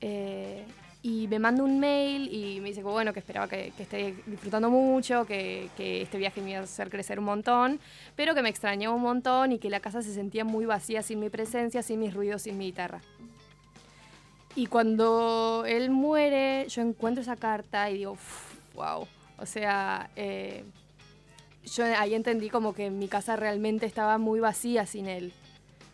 Eh, 0.00 0.64
y 1.02 1.28
me 1.28 1.38
manda 1.38 1.62
un 1.62 1.78
mail 1.78 2.32
y 2.32 2.60
me 2.60 2.68
dice 2.68 2.80
que 2.80 2.86
bueno, 2.86 3.12
que 3.12 3.18
esperaba 3.18 3.46
que, 3.46 3.74
esté 3.78 4.14
disfrutando 4.24 4.70
mucho, 4.70 5.26
que, 5.26 5.68
este 5.76 6.16
viaje 6.16 6.40
me 6.40 6.52
iba 6.52 6.60
a 6.60 6.62
hacer 6.62 6.88
crecer 6.88 7.18
un 7.18 7.26
montón, 7.26 7.78
pero 8.16 8.34
que 8.34 8.40
me 8.40 8.48
extrañaba 8.48 8.94
un 8.94 9.02
montón 9.02 9.52
y 9.52 9.58
que 9.58 9.68
la 9.68 9.80
casa 9.80 10.00
se 10.00 10.14
sentía 10.14 10.46
muy 10.46 10.64
vacía 10.64 11.02
sin 11.02 11.20
mi 11.20 11.28
presencia, 11.28 11.82
sin 11.82 12.00
mis 12.00 12.14
ruidos, 12.14 12.40
sin 12.40 12.56
mi 12.56 12.64
guitarra. 12.68 13.02
Y 14.58 14.66
cuando 14.66 15.62
él 15.68 15.88
muere, 15.88 16.66
yo 16.68 16.82
encuentro 16.82 17.22
esa 17.22 17.36
carta 17.36 17.88
y 17.90 17.98
digo, 17.98 18.18
wow. 18.74 19.06
O 19.38 19.46
sea, 19.46 20.10
eh, 20.16 20.64
yo 21.64 21.84
ahí 21.84 22.14
entendí 22.14 22.50
como 22.50 22.74
que 22.74 22.90
mi 22.90 23.06
casa 23.06 23.36
realmente 23.36 23.86
estaba 23.86 24.18
muy 24.18 24.40
vacía 24.40 24.84
sin 24.84 25.06
él. 25.06 25.32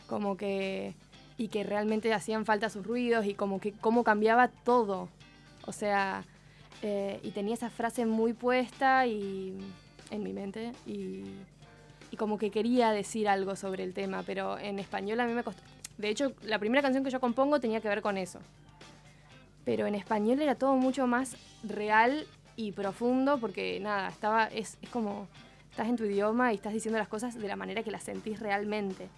Como 0.06 0.38
que. 0.38 0.94
Y 1.36 1.48
que 1.48 1.62
realmente 1.62 2.14
hacían 2.14 2.46
falta 2.46 2.70
sus 2.70 2.86
ruidos 2.86 3.26
y 3.26 3.34
como 3.34 3.60
que 3.60 3.72
cómo 3.72 4.02
cambiaba 4.02 4.48
todo. 4.48 5.10
O 5.66 5.72
sea, 5.72 6.24
eh, 6.80 7.20
y 7.22 7.32
tenía 7.32 7.52
esa 7.52 7.68
frase 7.68 8.06
muy 8.06 8.32
puesta 8.32 9.06
y 9.06 9.58
en 10.10 10.22
mi 10.22 10.32
mente 10.32 10.72
y, 10.86 11.24
y 12.10 12.16
como 12.16 12.38
que 12.38 12.50
quería 12.50 12.92
decir 12.92 13.28
algo 13.28 13.56
sobre 13.56 13.84
el 13.84 13.92
tema, 13.92 14.22
pero 14.22 14.58
en 14.58 14.78
español 14.78 15.20
a 15.20 15.26
mí 15.26 15.34
me 15.34 15.42
costó. 15.42 15.62
De 15.98 16.08
hecho, 16.08 16.32
la 16.42 16.58
primera 16.58 16.82
canción 16.82 17.04
que 17.04 17.10
yo 17.10 17.20
compongo 17.20 17.60
tenía 17.60 17.80
que 17.80 17.88
ver 17.88 18.02
con 18.02 18.16
eso. 18.16 18.40
Pero 19.64 19.86
en 19.86 19.94
español 19.94 20.42
era 20.42 20.54
todo 20.56 20.74
mucho 20.74 21.06
más 21.06 21.36
real 21.62 22.26
y 22.56 22.72
profundo 22.72 23.38
porque 23.38 23.80
nada, 23.80 24.08
estaba 24.08 24.46
es, 24.46 24.76
es 24.82 24.88
como 24.90 25.26
estás 25.70 25.88
en 25.88 25.96
tu 25.96 26.04
idioma 26.04 26.52
y 26.52 26.56
estás 26.56 26.72
diciendo 26.72 26.98
las 26.98 27.08
cosas 27.08 27.34
de 27.34 27.48
la 27.48 27.56
manera 27.56 27.82
que 27.82 27.90
las 27.90 28.02
sentís 28.02 28.38
realmente. 28.40 29.08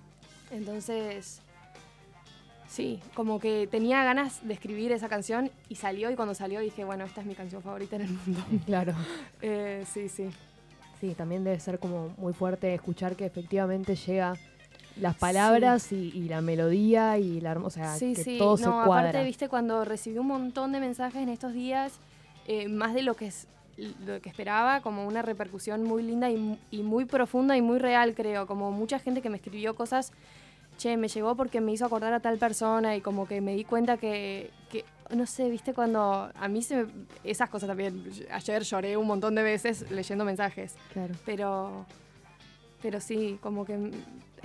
Entonces, 0.50 1.40
sí, 2.68 3.00
como 3.14 3.40
que 3.40 3.66
tenía 3.66 4.04
ganas 4.04 4.47
de 4.47 4.54
escribir 4.54 4.92
esa 4.92 5.09
canción 5.09 5.50
y 5.68 5.75
salió 5.75 6.11
y 6.11 6.14
cuando 6.14 6.35
salió 6.35 6.61
dije, 6.61 6.85
bueno, 6.85 7.04
esta 7.04 7.21
es 7.21 7.26
mi 7.26 7.35
canción 7.35 7.62
favorita 7.62 7.97
en 7.97 8.02
el 8.02 8.11
mundo. 8.11 8.40
Claro. 8.66 8.95
Eh, 9.42 9.85
sí, 9.92 10.09
sí. 10.09 10.28
Sí, 11.00 11.14
también 11.14 11.45
debe 11.45 11.61
ser 11.61 11.78
como 11.78 12.14
muy 12.16 12.33
fuerte 12.33 12.73
escuchar 12.73 13.16
que 13.16 13.26
efectivamente 13.26 13.97
llega 13.97 14.35
las 15.00 15.17
palabras 15.17 15.93
y, 15.93 16.11
y 16.15 16.29
la 16.29 16.41
melodía 16.41 17.19
y 17.19 17.41
la 17.41 17.53
o 17.55 17.71
sea, 17.71 17.95
sí, 17.97 18.15
que 18.15 18.23
sí. 18.25 18.38
todo 18.38 18.53
no, 18.53 18.57
se 18.57 18.65
cuadra. 18.87 19.11
aparte, 19.11 19.25
viste, 19.25 19.49
cuando 19.49 19.85
recibí 19.85 20.19
un 20.19 20.26
montón 20.29 20.73
de 20.73 20.81
mensajes 20.81 21.23
en 21.23 21.29
estos 21.29 21.53
días, 21.53 21.95
eh, 22.47 22.69
más 22.69 22.95
de 22.95 23.03
lo 23.03 23.15
que 23.15 23.26
es 23.26 23.47
lo 24.07 24.21
que 24.23 24.31
esperaba, 24.31 24.81
como 24.81 25.07
una 25.07 25.21
repercusión 25.21 25.83
muy 25.85 26.03
linda 26.03 26.31
y, 26.31 26.59
y 26.71 26.83
muy 26.83 27.05
profunda 27.05 27.59
y 27.59 27.61
muy 27.62 27.79
real, 27.79 28.15
creo. 28.15 28.47
Como 28.47 28.73
mucha 28.73 28.99
gente 28.99 29.21
que 29.21 29.29
me 29.29 29.37
escribió 29.37 29.75
cosas, 29.76 30.12
che, 30.79 30.97
me 30.97 31.09
llegó 31.09 31.35
porque 31.37 31.61
me 31.61 31.73
hizo 31.73 31.85
acordar 31.85 32.15
a 32.15 32.21
tal 32.21 32.38
persona 32.38 32.97
y 32.97 33.03
como 33.03 33.26
que 33.29 33.43
me 33.43 33.55
di 33.55 33.65
cuenta 33.65 33.99
que, 33.99 34.50
que 34.71 34.87
no 35.15 35.26
sé, 35.26 35.50
viste, 35.50 35.75
cuando 35.75 36.31
a 36.35 36.49
mí 36.49 36.62
se 36.62 36.85
me, 36.85 36.87
esas 37.23 37.50
cosas 37.50 37.67
también, 37.69 38.03
ayer 38.31 38.62
lloré 38.62 38.97
un 38.97 39.07
montón 39.07 39.35
de 39.35 39.43
veces 39.43 39.91
leyendo 39.91 40.25
mensajes, 40.25 40.75
Claro. 40.95 41.15
pero, 41.26 41.85
pero 42.81 42.99
sí, 43.00 43.38
como 43.43 43.67
que 43.67 43.91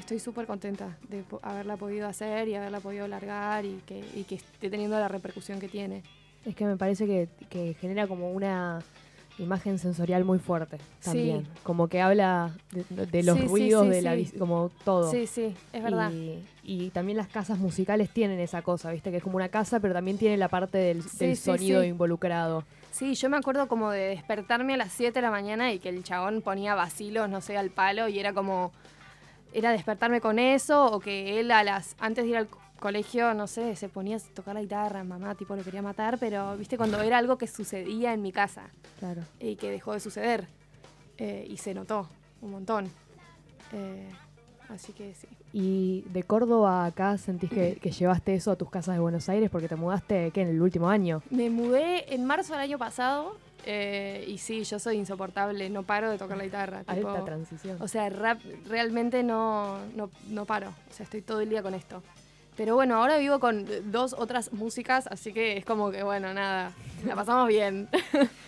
estoy 0.01 0.20
súper 0.20 0.46
contenta 0.46 0.98
de 1.10 1.24
haberla 1.41 1.77
podido 1.77 2.08
hacer 2.08 2.48
y 2.50 2.55
haberla 2.55 2.79
podido 2.81 3.08
largar 3.08 3.63
y 3.65 3.79
que, 3.86 4.03
y 4.15 4.24
que 4.25 4.36
esté 4.36 4.70
teniendo 4.70 5.00
la 5.00 5.08
repercusión 5.08 5.60
que 5.60 5.67
tiene. 5.70 6.03
Es 6.46 6.55
que 6.55 6.65
me 6.65 6.75
parece 6.75 7.05
que, 7.08 7.29
que 7.50 7.74
genera 7.79 8.08
como 8.08 8.31
una 8.31 8.79
imagen 9.39 9.79
sensorial 9.79 10.24
muy 10.25 10.38
fuerte 10.39 10.77
también. 11.03 11.48
Como 11.63 11.88
que 11.88 12.01
habla 12.01 12.53
de, 12.72 13.05
de 13.08 13.24
los 13.24 13.38
Sí, 13.38 13.43
sí, 13.43 13.48
ruidos, 13.48 13.84
sí, 13.86 13.89
de 13.89 14.01
la 14.01 14.15
sí. 14.15 14.31
como 14.38 14.70
todo. 14.84 15.10
Sí, 15.10 15.25
sí, 15.25 15.55
es 15.72 15.81
verdad. 15.84 16.12
Y, 16.12 16.43
y 16.63 16.89
también 16.89 17.17
las 17.17 17.27
casas 17.27 17.58
musicales 17.58 18.10
tienen 18.10 18.39
esa 18.39 18.62
cosa, 18.62 18.91
¿viste? 18.91 19.10
Que 19.12 19.17
es 19.17 19.24
como 19.24 19.38
una 19.38 19.50
casa, 19.50 19.79
pero 19.79 19.93
también 19.93 20.17
tiene 20.17 20.38
la 20.38 20.50
parte 20.50 20.77
del, 20.77 21.01
Sí, 21.03 21.17
del 21.27 21.38
sí, 21.38 21.43
sonido 21.43 21.81
sí. 21.81 21.88
involucrado. 21.88 22.65
Sí, 22.91 23.15
yo 23.15 23.29
me 23.29 23.38
acuerdo 23.38 23.67
como 23.67 23.89
de 23.91 24.08
despertarme 24.10 24.74
a 24.74 24.77
las 24.77 24.91
7 24.91 25.13
de 25.13 25.22
la 25.22 25.31
mañana 25.31 25.72
y 25.72 25.79
que 25.79 25.89
el 25.89 26.03
chabón 26.03 26.41
ponía 26.41 26.75
vacilos, 26.75 27.29
no 27.29 27.39
sé, 27.41 27.55
al 27.58 27.70
palo 27.70 28.10
y 28.10 28.20
era 28.20 28.34
como, 28.34 28.72
era 29.53 29.72
despertarme 29.72 30.22
con 30.22 30.39
eso 30.39 30.86
o 30.91 31.00
que 31.00 31.39
él 31.39 31.51
a 31.51 31.63
las, 31.63 31.96
antes 32.00 32.24
de 32.24 32.29
ir 32.31 32.38
al 32.38 32.48
co- 32.48 32.60
colegio, 32.79 33.34
no 33.34 33.48
sé, 33.48 33.75
se 33.75 33.89
ponía 33.89 34.17
a 34.17 34.20
tocar 34.34 34.55
la 34.55 34.62
guitarra, 34.62 35.03
mamá 35.03 35.36
tipo 35.36 35.55
lo 35.55 35.63
quería 35.63 35.81
matar, 35.81 36.17
pero 36.20 36.58
viste 36.58 36.77
cuando 36.77 37.00
era 37.01 37.17
algo 37.17 37.38
que 37.38 37.48
sucedía 37.48 38.13
en 38.13 38.22
mi 38.22 38.31
casa 38.31 38.63
Claro. 39.00 39.22
y 39.39 39.55
que 39.55 39.70
dejó 39.70 39.93
de 39.93 40.00
suceder 40.00 40.48
eh, 41.17 41.46
y 41.50 41.58
se 41.58 41.74
notó 41.74 42.08
un 42.41 42.51
montón. 42.51 42.89
Eh, 43.74 44.10
así 44.70 44.93
que 44.93 45.13
sí. 45.13 45.27
Y 45.53 46.01
de 46.10 46.24
Córdoba 46.24 46.86
acá 46.86 47.17
sentís 47.17 47.50
que, 47.50 47.75
que 47.75 47.91
llevaste 47.91 48.34
eso 48.34 48.51
a 48.51 48.55
tus 48.55 48.70
casas 48.70 48.96
de 48.96 49.01
Buenos 49.01 49.27
Aires 49.29 49.50
porque 49.50 49.67
te 49.67 49.75
mudaste, 49.75 50.31
¿qué? 50.31 50.41
En 50.41 50.48
el 50.48 50.62
último 50.62 50.89
año. 50.89 51.22
Me 51.29 51.50
mudé 51.50 52.13
en 52.13 52.25
marzo 52.25 52.53
del 52.53 52.62
año 52.63 52.77
pasado 52.77 53.36
eh, 53.65 54.25
y 54.27 54.38
sí, 54.38 54.63
yo 54.63 54.80
soy 54.80 54.98
insoportable, 54.98 55.70
no 55.70 55.84
paro 55.84 56.10
de 56.12 56.18
tocar 56.18 56.38
la 56.38 56.44
guitarra. 56.46 56.84
tipo, 56.84 57.10
Alta 57.10 57.25
transición. 57.25 57.77
O 57.82 57.88
sea, 57.88 58.10
rap 58.10 58.39
realmente 58.68 59.24
no, 59.24 59.77
no, 59.96 60.10
no 60.30 60.46
paro. 60.46 60.70
O 60.89 60.94
sea, 60.94 61.03
estoy 61.03 61.22
todo 61.22 61.41
el 61.41 61.50
día 61.50 61.62
con 61.62 61.74
esto. 61.74 62.01
Pero 62.58 62.75
bueno, 62.75 62.96
ahora 62.98 63.18
vivo 63.18 63.39
con 63.39 63.65
dos 63.91 64.13
otras 64.13 64.51
músicas, 64.51 65.08
así 65.08 65.32
que 65.32 65.58
es 65.58 65.63
como 65.65 65.89
que, 65.89 66.03
bueno, 66.03 66.34
nada, 66.34 66.74
la 67.06 67.15
pasamos 67.15 67.48
bien. 67.48 67.88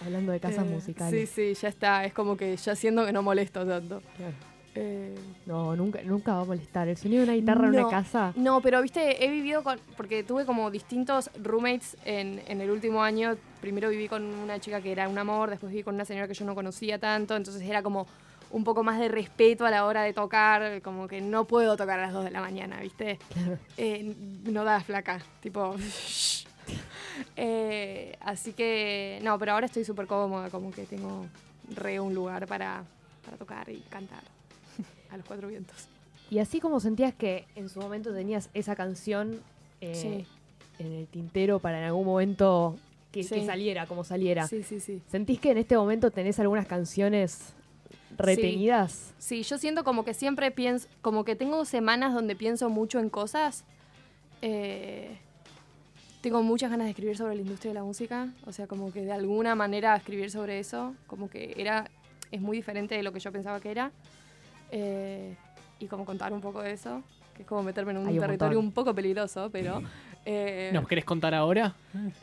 Hablando 0.03 0.31
de 0.33 0.39
casas 0.39 0.65
Eh, 0.65 0.69
musicales. 0.69 1.29
Sí, 1.29 1.53
sí, 1.53 1.59
ya 1.61 1.69
está. 1.69 2.03
Es 2.05 2.13
como 2.13 2.35
que 2.35 2.55
ya 2.57 2.75
siento 2.75 3.05
que 3.05 3.13
no 3.13 3.23
molesto 3.23 3.65
tanto. 3.65 4.01
Claro. 4.17 4.33
Eh, 4.75 5.15
No, 5.45 5.75
nunca, 5.75 6.01
nunca 6.03 6.33
va 6.33 6.41
a 6.41 6.45
molestar. 6.45 6.87
El 6.87 6.97
sonido 6.97 7.19
de 7.21 7.29
una 7.29 7.33
guitarra 7.35 7.67
en 7.67 7.75
una 7.79 7.89
casa. 7.89 8.33
no, 8.35 8.61
pero 8.61 8.81
viste, 8.81 9.23
he 9.23 9.29
vivido 9.29 9.63
con. 9.63 9.79
Porque 9.95 10.23
tuve 10.23 10.45
como 10.45 10.71
distintos 10.71 11.29
roommates 11.41 11.97
en, 12.05 12.41
en 12.47 12.61
el 12.61 12.71
último 12.71 13.03
año. 13.03 13.35
Primero 13.61 13.89
viví 13.89 14.07
con 14.07 14.23
una 14.23 14.59
chica 14.59 14.81
que 14.81 14.91
era 14.91 15.07
un 15.07 15.17
amor, 15.17 15.49
después 15.49 15.71
viví 15.71 15.83
con 15.83 15.95
una 15.95 16.05
señora 16.05 16.27
que 16.27 16.33
yo 16.33 16.45
no 16.45 16.55
conocía 16.55 16.97
tanto. 16.99 17.35
Entonces 17.35 17.61
era 17.61 17.83
como 17.83 18.07
un 18.51 18.63
poco 18.63 18.83
más 18.83 18.99
de 18.99 19.07
respeto 19.09 19.65
a 19.65 19.71
la 19.71 19.85
hora 19.85 20.03
de 20.03 20.13
tocar. 20.13 20.81
Como 20.81 21.07
que 21.07 21.21
no 21.21 21.45
puedo 21.45 21.77
tocar 21.77 21.99
a 21.99 22.03
las 22.03 22.13
2 22.13 22.25
de 22.25 22.31
la 22.31 22.41
mañana, 22.41 22.79
¿viste? 22.79 23.19
Claro. 23.33 23.57
Eh, 23.77 24.15
no 24.45 24.63
da 24.63 24.81
flaca, 24.81 25.19
tipo. 25.41 25.75
Eh, 27.35 28.17
así 28.21 28.53
que. 28.53 29.19
No, 29.23 29.37
pero 29.37 29.51
ahora 29.51 29.67
estoy 29.67 29.83
súper 29.85 30.07
cómoda, 30.07 30.49
como 30.49 30.71
que 30.71 30.83
tengo 30.85 31.27
re 31.75 31.99
un 31.99 32.13
lugar 32.15 32.47
para, 32.47 32.83
para 33.23 33.37
tocar 33.37 33.69
y 33.69 33.81
cantar 33.89 34.23
a 35.13 35.17
los 35.17 35.25
cuatro 35.25 35.47
vientos. 35.47 35.75
Y 36.29 36.39
así 36.39 36.59
como 36.59 36.79
sentías 36.79 37.13
que 37.13 37.45
en 37.55 37.69
su 37.69 37.79
momento 37.79 38.13
tenías 38.13 38.49
esa 38.53 38.75
canción 38.75 39.39
eh, 39.81 39.93
Sí. 39.95 40.25
en 40.83 40.91
el 40.93 41.07
tintero 41.07 41.59
para 41.59 41.77
en 41.79 41.83
algún 41.85 42.05
momento 42.05 42.77
que, 43.11 43.23
Sí. 43.23 43.35
que 43.35 43.45
saliera, 43.45 43.85
como 43.85 44.03
saliera. 44.03 44.47
Sí, 44.47 44.63
sí, 44.63 44.79
sí. 44.79 45.01
¿Sentís 45.07 45.39
que 45.39 45.51
en 45.51 45.57
este 45.59 45.77
momento 45.77 46.09
tenés 46.09 46.39
algunas 46.39 46.65
canciones 46.65 47.53
retenidas? 48.17 49.13
Sí, 49.19 49.43
yo 49.43 49.57
siento 49.57 49.83
como 49.83 50.03
que 50.03 50.13
siempre 50.13 50.49
pienso, 50.51 50.87
como 51.01 51.23
que 51.23 51.35
tengo 51.35 51.63
semanas 51.65 52.13
donde 52.13 52.35
pienso 52.35 52.69
mucho 52.69 52.99
en 52.99 53.09
cosas. 53.09 53.63
Eh, 54.41 55.17
tengo 56.21 56.41
muchas 56.41 56.71
ganas 56.71 56.85
de 56.85 56.91
escribir 56.91 57.17
sobre 57.17 57.35
la 57.35 57.41
industria 57.41 57.71
de 57.71 57.75
la 57.75 57.83
música, 57.83 58.29
o 58.45 58.51
sea, 58.53 58.65
como 58.65 58.91
que 58.93 59.01
de 59.03 59.11
alguna 59.11 59.55
manera 59.55 59.95
escribir 59.95 60.31
sobre 60.31 60.59
eso, 60.59 60.95
como 61.05 61.29
que 61.29 61.53
era, 61.57 61.89
es 62.31 62.39
muy 62.41 62.57
diferente 62.57 62.95
de 62.95 63.03
lo 63.03 63.11
que 63.11 63.19
yo 63.19 63.31
pensaba 63.31 63.59
que 63.59 63.69
era. 63.71 63.91
Eh, 64.75 65.35
y 65.79 65.87
como 65.87 66.03
contar 66.03 66.33
un 66.33 66.41
poco 66.41 66.61
de 66.61 66.71
eso, 66.71 67.03
que 67.35 67.43
es 67.43 67.47
como 67.47 67.61
meterme 67.61 67.91
en 67.91 67.97
un 67.97 68.07
Hay 68.07 68.15
un 68.15 68.21
territorio 68.21 68.57
montón. 68.57 68.65
un 68.65 68.71
poco 68.73 68.95
peligroso, 68.95 69.49
pero... 69.51 69.81
eh, 70.25 70.71
¿Nos 70.73 70.87
querés 70.87 71.05
contar 71.05 71.33
ahora? 71.33 71.75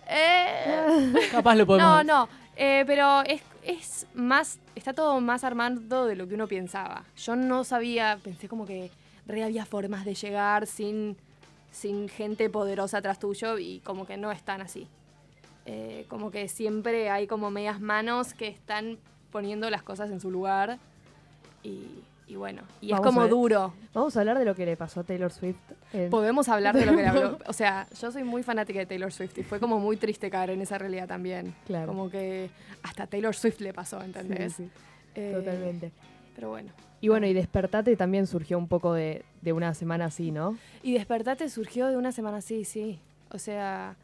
eh, 0.08 1.12
Capaz 1.32 1.54
lo 1.54 1.66
podemos. 1.66 2.04
no, 2.04 2.04
no, 2.04 2.28
eh, 2.56 2.84
pero 2.86 3.22
es, 3.22 3.42
es 3.62 4.06
más, 4.14 4.58
está 4.74 4.92
todo 4.92 5.20
más 5.20 5.44
armado 5.44 6.06
de 6.06 6.16
lo 6.16 6.26
que 6.26 6.34
uno 6.34 6.46
pensaba. 6.46 7.04
Yo 7.16 7.36
no 7.36 7.64
sabía, 7.64 8.18
pensé 8.22 8.48
como 8.48 8.66
que 8.66 8.90
re 9.26 9.44
había 9.44 9.64
formas 9.64 10.04
de 10.04 10.14
llegar 10.14 10.66
sin, 10.66 11.16
sin 11.70 12.08
gente 12.08 12.50
poderosa 12.50 12.98
atrás 12.98 13.18
tuyo 13.18 13.58
y 13.58 13.80
como 13.80 14.06
que 14.06 14.16
no 14.16 14.32
están 14.32 14.60
así. 14.60 14.88
Eh, 15.66 16.04
como 16.08 16.30
que 16.30 16.48
siempre 16.48 17.10
hay 17.10 17.26
como 17.26 17.50
medias 17.50 17.80
manos 17.80 18.34
que 18.34 18.48
están 18.48 18.98
poniendo 19.30 19.70
las 19.70 19.82
cosas 19.82 20.10
en 20.10 20.20
su 20.20 20.30
lugar 20.30 20.78
y, 21.62 21.86
y 22.30 22.36
bueno, 22.36 22.62
y 22.80 22.92
es 22.92 23.00
como 23.00 23.22
a 23.22 23.24
ver. 23.24 23.30
duro. 23.32 23.74
Vamos 23.92 24.16
a 24.16 24.20
hablar 24.20 24.38
de 24.38 24.44
lo 24.44 24.54
que 24.54 24.64
le 24.64 24.76
pasó 24.76 25.00
a 25.00 25.02
Taylor 25.02 25.32
Swift. 25.32 25.56
Podemos 26.10 26.48
hablar 26.48 26.76
de 26.76 26.86
lo 26.86 26.92
que 26.92 27.02
le 27.02 27.08
habló. 27.08 27.38
O 27.48 27.52
sea, 27.52 27.88
yo 28.00 28.12
soy 28.12 28.22
muy 28.22 28.44
fanática 28.44 28.78
de 28.78 28.86
Taylor 28.86 29.12
Swift 29.12 29.36
y 29.38 29.42
fue 29.42 29.58
como 29.58 29.80
muy 29.80 29.96
triste 29.96 30.30
caer 30.30 30.50
en 30.50 30.60
esa 30.62 30.78
realidad 30.78 31.08
también. 31.08 31.52
Claro. 31.66 31.88
Como 31.88 32.08
que 32.08 32.48
hasta 32.84 33.08
Taylor 33.08 33.34
Swift 33.34 33.60
le 33.60 33.72
pasó, 33.74 34.00
¿entendés? 34.00 34.52
Sí, 34.52 34.62
sí, 34.64 34.70
Eh, 35.16 35.32
totalmente. 35.34 35.90
Pero 36.36 36.50
bueno. 36.50 36.70
Y 37.00 37.08
bueno, 37.08 37.26
y 37.26 37.32
Despertate 37.32 37.96
también 37.96 38.28
surgió 38.28 38.58
un 38.58 38.68
poco 38.68 38.94
de, 38.94 39.24
de 39.42 39.52
una 39.52 39.74
semana 39.74 40.04
así, 40.04 40.30
¿no? 40.30 40.56
Y 40.84 40.92
Despertate 40.92 41.48
surgió 41.48 41.88
de 41.88 41.96
una 41.96 42.12
semana 42.12 42.36
así, 42.36 42.64
sí. 42.64 43.00
O 43.32 43.38
sea, 43.38 43.96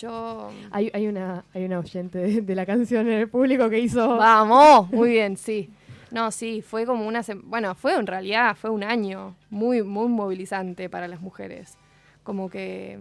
yo... 0.00 0.50
Hay, 0.70 0.90
hay, 0.94 1.08
una, 1.08 1.44
hay 1.52 1.64
una 1.64 1.80
oyente 1.80 2.18
de, 2.18 2.40
de 2.42 2.54
la 2.54 2.66
canción 2.66 3.08
en 3.08 3.14
el 3.14 3.28
público 3.28 3.68
que 3.68 3.80
hizo... 3.80 4.16
¡Vamos! 4.16 4.90
Muy 4.92 5.10
bien, 5.10 5.36
sí. 5.36 5.70
No, 6.14 6.30
sí, 6.30 6.62
fue 6.62 6.86
como 6.86 7.08
una... 7.08 7.22
Bueno, 7.42 7.74
fue 7.74 7.94
en 7.96 8.06
realidad, 8.06 8.54
fue 8.56 8.70
un 8.70 8.84
año 8.84 9.34
muy, 9.50 9.82
muy 9.82 10.06
movilizante 10.06 10.88
para 10.88 11.08
las 11.08 11.20
mujeres. 11.20 11.76
Como 12.22 12.48
que... 12.48 13.00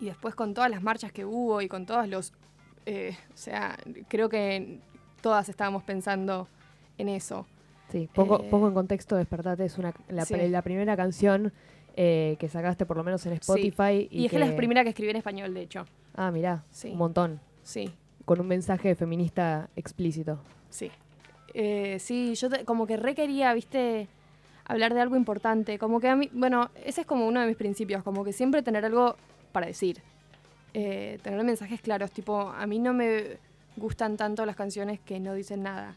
Y 0.00 0.06
después 0.06 0.34
con 0.34 0.52
todas 0.52 0.68
las 0.68 0.82
marchas 0.82 1.12
que 1.12 1.24
hubo 1.24 1.62
y 1.62 1.68
con 1.68 1.86
todos 1.86 2.08
los... 2.08 2.32
eh, 2.84 3.16
o 3.32 3.36
sea, 3.36 3.78
creo 4.08 4.28
que 4.28 4.80
todas 5.20 5.48
estábamos 5.48 5.84
pensando 5.84 6.48
en 6.98 7.08
eso. 7.10 7.46
Sí, 7.90 8.08
pongo, 8.12 8.40
Eh, 8.42 8.48
pongo 8.50 8.66
en 8.66 8.74
contexto, 8.74 9.14
Despertate 9.14 9.64
es 9.64 9.78
una, 9.78 9.94
la, 10.08 10.24
Sí. 10.24 10.34
la 10.48 10.62
primera 10.62 10.96
canción 10.96 11.52
eh, 11.96 12.36
que 12.40 12.48
sacaste 12.48 12.84
por 12.86 12.96
lo 12.96 13.04
menos 13.04 13.24
en 13.26 13.34
Spotify. 13.34 14.08
Y, 14.10 14.24
es 14.26 14.32
que 14.32 14.38
la 14.40 14.54
primera 14.56 14.82
que 14.82 14.88
escribí 14.90 15.10
en 15.10 15.16
español, 15.16 15.54
de 15.54 15.62
hecho. 15.62 15.86
Ah, 16.16 16.32
mirá, 16.32 16.64
Sí. 16.72 16.90
un 16.90 16.98
montón. 16.98 17.40
Sí, 17.62 17.92
Con 18.24 18.40
un 18.40 18.48
mensaje 18.48 18.96
feminista 18.96 19.70
explícito. 19.76 20.40
sí. 20.70 20.90
Eh, 21.58 21.98
sí, 22.00 22.34
yo 22.34 22.50
te- 22.50 22.66
como 22.66 22.86
que 22.86 22.98
re 22.98 23.14
quería, 23.14 23.54
viste, 23.54 24.08
hablar 24.66 24.92
de 24.92 25.00
algo 25.00 25.16
importante. 25.16 25.78
Como 25.78 26.00
que 26.00 26.08
a 26.10 26.14
mí, 26.14 26.28
bueno, 26.34 26.70
ese 26.84 27.00
es 27.00 27.06
como 27.06 27.26
uno 27.26 27.40
de 27.40 27.46
mis 27.46 27.56
principios, 27.56 28.02
como 28.02 28.24
que 28.24 28.34
siempre 28.34 28.62
tener 28.62 28.84
algo 28.84 29.16
para 29.52 29.66
decir. 29.66 30.02
Eh, 30.74 31.18
tener 31.22 31.42
mensajes 31.44 31.80
claros, 31.80 32.10
tipo, 32.10 32.38
a 32.50 32.66
mí 32.66 32.78
no 32.78 32.92
me 32.92 33.38
gustan 33.78 34.18
tanto 34.18 34.44
las 34.44 34.54
canciones 34.54 35.00
que 35.00 35.18
no 35.18 35.32
dicen 35.32 35.62
nada. 35.62 35.94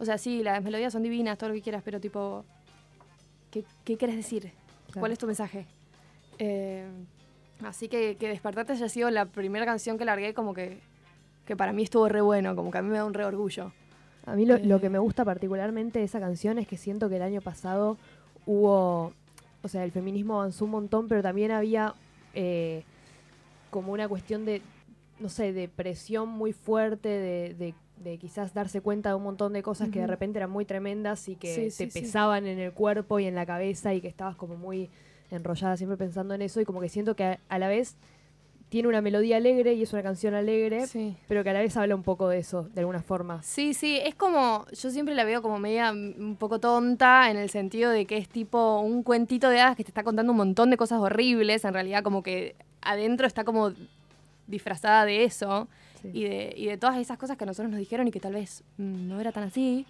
O 0.00 0.04
sea, 0.04 0.18
sí, 0.18 0.42
las 0.42 0.64
melodías 0.64 0.92
son 0.92 1.04
divinas, 1.04 1.38
todo 1.38 1.50
lo 1.50 1.54
que 1.54 1.62
quieras, 1.62 1.82
pero 1.84 2.00
tipo, 2.00 2.44
¿qué, 3.52 3.62
qué 3.84 3.96
quieres 3.96 4.16
decir? 4.16 4.50
Claro. 4.86 5.00
¿Cuál 5.00 5.12
es 5.12 5.18
tu 5.18 5.26
mensaje? 5.28 5.66
Eh, 6.40 6.88
así 7.64 7.88
que 7.88 8.16
que 8.16 8.26
Despertate 8.26 8.72
haya 8.72 8.88
sido 8.88 9.10
la 9.10 9.26
primera 9.26 9.64
canción 9.64 9.96
que 9.96 10.04
largué, 10.04 10.34
como 10.34 10.54
que, 10.54 10.80
que 11.46 11.54
para 11.54 11.72
mí 11.72 11.84
estuvo 11.84 12.08
re 12.08 12.20
bueno, 12.20 12.56
como 12.56 12.72
que 12.72 12.78
a 12.78 12.82
mí 12.82 12.88
me 12.90 12.96
da 12.96 13.04
un 13.04 13.14
re 13.14 13.24
orgullo. 13.24 13.72
A 14.30 14.36
mí 14.36 14.46
lo, 14.46 14.58
lo 14.58 14.76
Eh. 14.76 14.80
que 14.80 14.90
me 14.90 14.98
gusta 14.98 15.24
particularmente 15.24 15.98
de 15.98 16.04
esa 16.04 16.20
canción 16.20 16.58
es 16.58 16.66
que 16.68 16.76
siento 16.76 17.08
que 17.08 17.16
el 17.16 17.22
año 17.22 17.40
pasado 17.40 17.96
hubo, 18.46 19.12
o 19.62 19.68
sea, 19.68 19.84
el 19.84 19.92
feminismo 19.92 20.34
avanzó 20.40 20.64
un 20.64 20.72
montón, 20.72 21.08
pero 21.08 21.22
también 21.22 21.50
había 21.50 21.94
eh, 22.34 22.82
como 23.70 23.92
una 23.92 24.08
cuestión 24.08 24.44
de, 24.44 24.62
no 25.20 25.28
sé, 25.28 25.52
de 25.52 25.68
presión 25.68 26.28
muy 26.28 26.52
fuerte, 26.52 27.08
de, 27.08 27.54
de- 27.54 27.74
de 28.02 28.16
quizás 28.16 28.54
darse 28.54 28.80
cuenta 28.80 29.08
de 29.08 29.16
un 29.16 29.24
montón 29.24 29.52
de 29.52 29.60
cosas 29.64 29.88
que 29.88 29.98
de 29.98 30.06
repente 30.06 30.38
eran 30.38 30.50
muy 30.50 30.64
tremendas 30.64 31.28
y 31.28 31.34
que 31.34 31.52
Sí, 31.52 31.62
te 31.62 31.70
sí, 31.70 31.90
sí. 31.90 32.00
pesaban 32.02 32.46
en 32.46 32.60
el 32.60 32.70
cuerpo 32.72 33.18
y 33.18 33.24
en 33.24 33.34
la 33.34 33.44
cabeza 33.44 33.92
y 33.92 34.00
que 34.00 34.06
estabas 34.06 34.36
como 34.36 34.54
muy 34.56 34.88
enrollada 35.32 35.76
siempre 35.76 35.96
pensando 35.96 36.32
en 36.34 36.42
eso 36.42 36.60
y 36.60 36.64
como 36.64 36.80
que 36.80 36.88
siento 36.88 37.16
que 37.16 37.24
a, 37.24 37.38
a 37.48 37.58
la 37.58 37.66
vez 37.66 37.96
tiene 38.68 38.88
una 38.88 39.00
melodía 39.00 39.38
alegre 39.38 39.72
y 39.74 39.82
es 39.82 39.92
una 39.92 40.02
canción 40.02 40.34
alegre, 40.34 40.86
Sí. 40.86 41.16
pero 41.26 41.42
que 41.42 41.50
a 41.50 41.52
la 41.54 41.60
vez 41.60 41.76
habla 41.76 41.94
un 41.94 42.02
poco 42.02 42.28
de 42.28 42.38
eso, 42.38 42.68
de 42.74 42.80
alguna 42.80 43.00
forma. 43.02 43.42
Sí, 43.42 43.72
sí, 43.74 43.98
es 44.02 44.14
como, 44.14 44.66
yo 44.72 44.90
siempre 44.90 45.14
la 45.14 45.24
veo 45.24 45.40
como 45.42 45.58
media 45.58 45.90
un 45.90 46.36
poco 46.38 46.58
tonta 46.60 47.30
en 47.30 47.36
el 47.38 47.48
sentido 47.50 47.90
de 47.90 48.04
que 48.04 48.16
es 48.18 48.28
tipo 48.28 48.80
un 48.80 49.02
cuentito 49.02 49.48
de 49.48 49.60
hadas 49.60 49.76
que 49.76 49.84
te 49.84 49.90
está 49.90 50.02
contando 50.04 50.32
un 50.32 50.38
montón 50.38 50.68
de 50.70 50.76
cosas 50.76 51.00
horribles, 51.00 51.64
en 51.64 51.72
realidad 51.72 52.02
como 52.02 52.22
que 52.22 52.56
adentro 52.82 53.26
está 53.26 53.44
como 53.44 53.72
disfrazada 54.46 55.04
de 55.04 55.24
eso 55.24 55.68
Sí. 56.02 56.10
y 56.14 56.24
de, 56.24 56.54
y 56.56 56.66
de 56.66 56.76
todas 56.76 56.96
esas 56.98 57.18
cosas 57.18 57.36
que 57.36 57.44
a 57.44 57.46
nosotros 57.46 57.70
nos 57.70 57.78
dijeron 57.80 58.06
y 58.06 58.12
que 58.12 58.20
tal 58.20 58.34
vez 58.34 58.62
mm, 58.76 59.08
no 59.08 59.18
era 59.20 59.32
tan 59.32 59.44
así. 59.44 59.84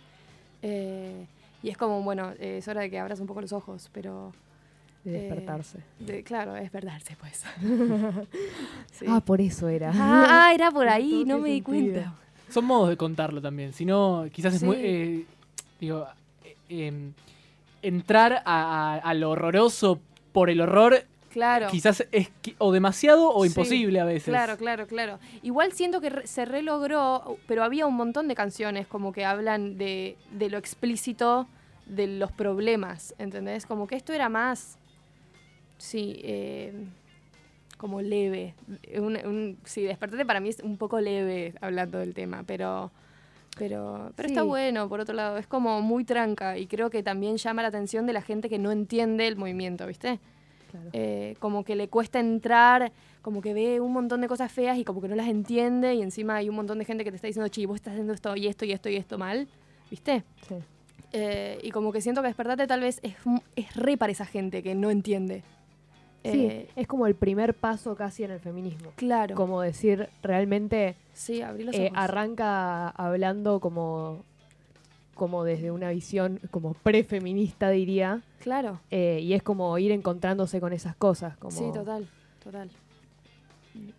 Eh, 0.62 1.26
y 1.62 1.68
es 1.68 1.76
como, 1.76 2.02
bueno, 2.02 2.32
eh, 2.38 2.58
es 2.58 2.68
hora 2.68 2.80
de 2.80 2.90
que 2.90 2.98
abras 2.98 3.20
un 3.20 3.26
poco 3.26 3.40
los 3.40 3.52
ojos, 3.52 3.90
pero... 3.92 4.32
de 5.10 5.18
eh, 5.18 5.22
despertarse. 5.22 5.78
de- 5.98 6.22
claro, 6.22 6.54
es 6.56 6.62
despertarse, 6.62 7.16
pues. 7.18 7.44
Sí. 8.92 9.06
Ah, 9.08 9.20
por 9.20 9.40
eso 9.40 9.68
era. 9.68 9.90
Ah, 9.94 10.26
ah, 10.48 10.54
era 10.54 10.70
por 10.70 10.88
ahí, 10.88 11.24
no 11.26 11.38
me 11.38 11.50
di 11.50 11.62
cuenta. 11.62 12.14
Son 12.50 12.64
modos 12.64 12.88
de 12.88 12.96
contarlo 12.96 13.40
también. 13.42 13.72
Si 13.72 13.84
no, 13.84 14.26
quizás 14.32 14.54
es 14.54 14.62
muy. 14.62 14.76
eh, 14.78 15.24
digo, 15.80 16.06
eh, 16.44 16.56
em, 16.68 17.12
entrar 17.82 18.42
a, 18.44 18.94
a- 18.94 18.96
a 18.98 19.14
lo 19.14 19.30
horroroso 19.30 20.00
por 20.32 20.50
el 20.50 20.60
horror, 20.60 21.04
Claro. 21.30 21.68
quizás 21.70 22.06
es 22.10 22.30
o 22.56 22.72
demasiado 22.72 23.30
o 23.32 23.42
Sí, 23.42 23.48
imposible 23.48 24.00
a 24.00 24.04
veces. 24.04 24.24
Claro, 24.24 24.56
claro, 24.56 24.86
claro. 24.86 25.18
Igual 25.42 25.72
siento 25.72 26.00
que 26.00 26.08
re- 26.10 26.26
se 26.26 26.44
relogró, 26.46 27.36
pero 27.46 27.62
había 27.62 27.86
un 27.86 27.94
montón 27.94 28.28
de 28.28 28.34
canciones 28.34 28.86
como 28.86 29.12
que 29.12 29.24
hablan 29.26 29.76
de, 29.76 30.16
de 30.32 30.48
lo 30.50 30.56
explícito 30.58 31.46
de 31.86 32.06
los 32.06 32.32
problemas, 32.32 33.14
¿entendés? 33.18 33.66
Como 33.66 33.86
que 33.86 33.94
esto 33.96 34.12
era 34.14 34.28
más, 34.30 34.77
sí, 35.78 36.20
eh, 36.22 36.72
como 37.76 38.00
leve. 38.02 38.54
Un, 38.96 39.16
un- 39.26 39.58
sí, 39.64 39.82
Despertate 39.82 40.24
para 40.26 40.40
mí 40.40 40.48
es 40.50 40.60
un 40.60 40.76
poco 40.76 41.00
leve 41.00 41.54
hablando 41.60 41.98
del 41.98 42.14
tema, 42.14 42.42
pero... 42.46 42.90
Pero, 43.56 44.12
pero 44.14 44.28
está 44.28 44.44
bueno, 44.44 44.88
por 44.88 45.00
otro 45.00 45.16
lado, 45.16 45.36
es 45.36 45.48
como 45.48 45.80
muy 45.82 46.04
tranca 46.04 46.56
y 46.56 46.68
creo 46.68 46.90
que 46.90 47.02
también 47.02 47.38
llama 47.38 47.62
la 47.62 47.68
atención 47.68 48.06
de 48.06 48.12
la 48.12 48.22
gente 48.22 48.48
que 48.48 48.56
no 48.58 48.70
entiende 48.70 49.26
el 49.26 49.34
movimiento, 49.34 49.84
¿viste? 49.88 50.20
Claro. 50.70 50.90
eh, 50.92 51.34
como 51.40 51.64
que 51.64 51.74
le 51.74 51.88
cuesta 51.88 52.20
entrar, 52.20 52.92
como 53.20 53.40
que 53.42 53.54
ve 53.54 53.80
un 53.80 53.92
montón 53.92 54.20
de 54.20 54.28
cosas 54.28 54.52
feas 54.52 54.78
y 54.78 54.84
como 54.84 55.00
que 55.00 55.08
no 55.08 55.16
las 55.16 55.26
entiende 55.26 55.94
y 55.94 56.02
encima 56.02 56.36
hay 56.36 56.48
un 56.48 56.54
montón 56.54 56.78
de 56.78 56.84
gente 56.84 57.02
que 57.02 57.10
te 57.10 57.16
está 57.16 57.26
diciendo, 57.26 57.48
che, 57.48 57.66
vos 57.66 57.76
estás 57.76 57.94
haciendo 57.94 58.12
esto 58.12 58.36
y 58.36 58.46
esto 58.46 58.64
y 58.64 58.70
esto 58.70 58.88
y 58.90 58.94
esto 58.96 59.18
mal, 59.18 59.48
¿viste? 59.90 60.22
Sí. 60.46 60.54
Eh, 61.12 61.58
y 61.62 61.70
como 61.72 61.90
que 61.90 62.00
siento 62.00 62.20
que 62.22 62.28
despertate 62.28 62.66
tal 62.68 62.80
vez 62.82 63.00
es, 63.02 63.14
es 63.56 63.74
re 63.74 63.96
para 63.96 64.12
esa 64.12 64.24
gente 64.26 64.62
que 64.62 64.76
no 64.76 64.90
entiende. 64.90 65.42
Sí, 66.24 66.46
Eh, 66.46 66.68
es 66.76 66.86
como 66.86 67.06
el 67.06 67.14
primer 67.14 67.54
paso 67.54 67.94
casi 67.94 68.24
en 68.24 68.32
el 68.32 68.40
feminismo. 68.40 68.90
claro. 68.96 69.34
Como 69.34 69.60
decir, 69.62 70.08
realmente 70.22 70.96
sí, 71.14 71.42
abrí 71.42 71.64
los 71.64 71.74
eh, 71.74 71.86
ojos. 71.86 71.98
arranca 71.98 72.88
hablando 72.90 73.60
como, 73.60 74.24
como 75.14 75.44
desde 75.44 75.70
una 75.70 75.90
visión 75.90 76.40
como 76.50 76.74
prefeminista, 76.74 77.70
diría. 77.70 78.22
Claro. 78.40 78.80
eh, 78.90 79.20
y 79.22 79.32
es 79.34 79.42
como 79.42 79.76
ir 79.78 79.92
encontrándose 79.92 80.60
con 80.60 80.72
esas 80.72 80.96
cosas. 80.96 81.36
Como, 81.38 81.50
Sí, 81.52 81.64
total, 81.72 82.06
total. 82.42 82.70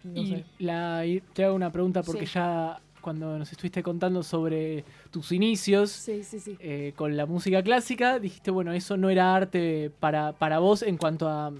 no 0.04 0.22
y 0.22 0.28
sé. 0.28 0.46
la, 0.60 1.06
y 1.06 1.22
te 1.22 1.44
hago 1.46 1.56
una 1.56 1.72
pregunta 1.72 2.04
porque 2.04 2.26
Sí. 2.26 2.34
ya 2.36 2.80
cuando 3.02 3.38
nos 3.38 3.50
estuviste 3.52 3.82
contando 3.82 4.24
sobre 4.24 4.84
tus 5.10 5.32
inicios 5.32 5.90
Sí, 5.90 6.22
sí, 6.24 6.40
sí. 6.42 6.58
eh, 6.60 6.92
con 6.98 7.16
la 7.16 7.26
música 7.26 7.64
clásica, 7.64 8.20
dijiste, 8.20 8.52
bueno, 8.52 8.74
eso 8.74 8.98
no 8.98 9.10
era 9.10 9.34
arte 9.34 9.90
para, 10.02 10.34
para 10.34 10.60
vos 10.60 10.82
en 10.84 10.98
cuanto 10.98 11.28
a... 11.30 11.54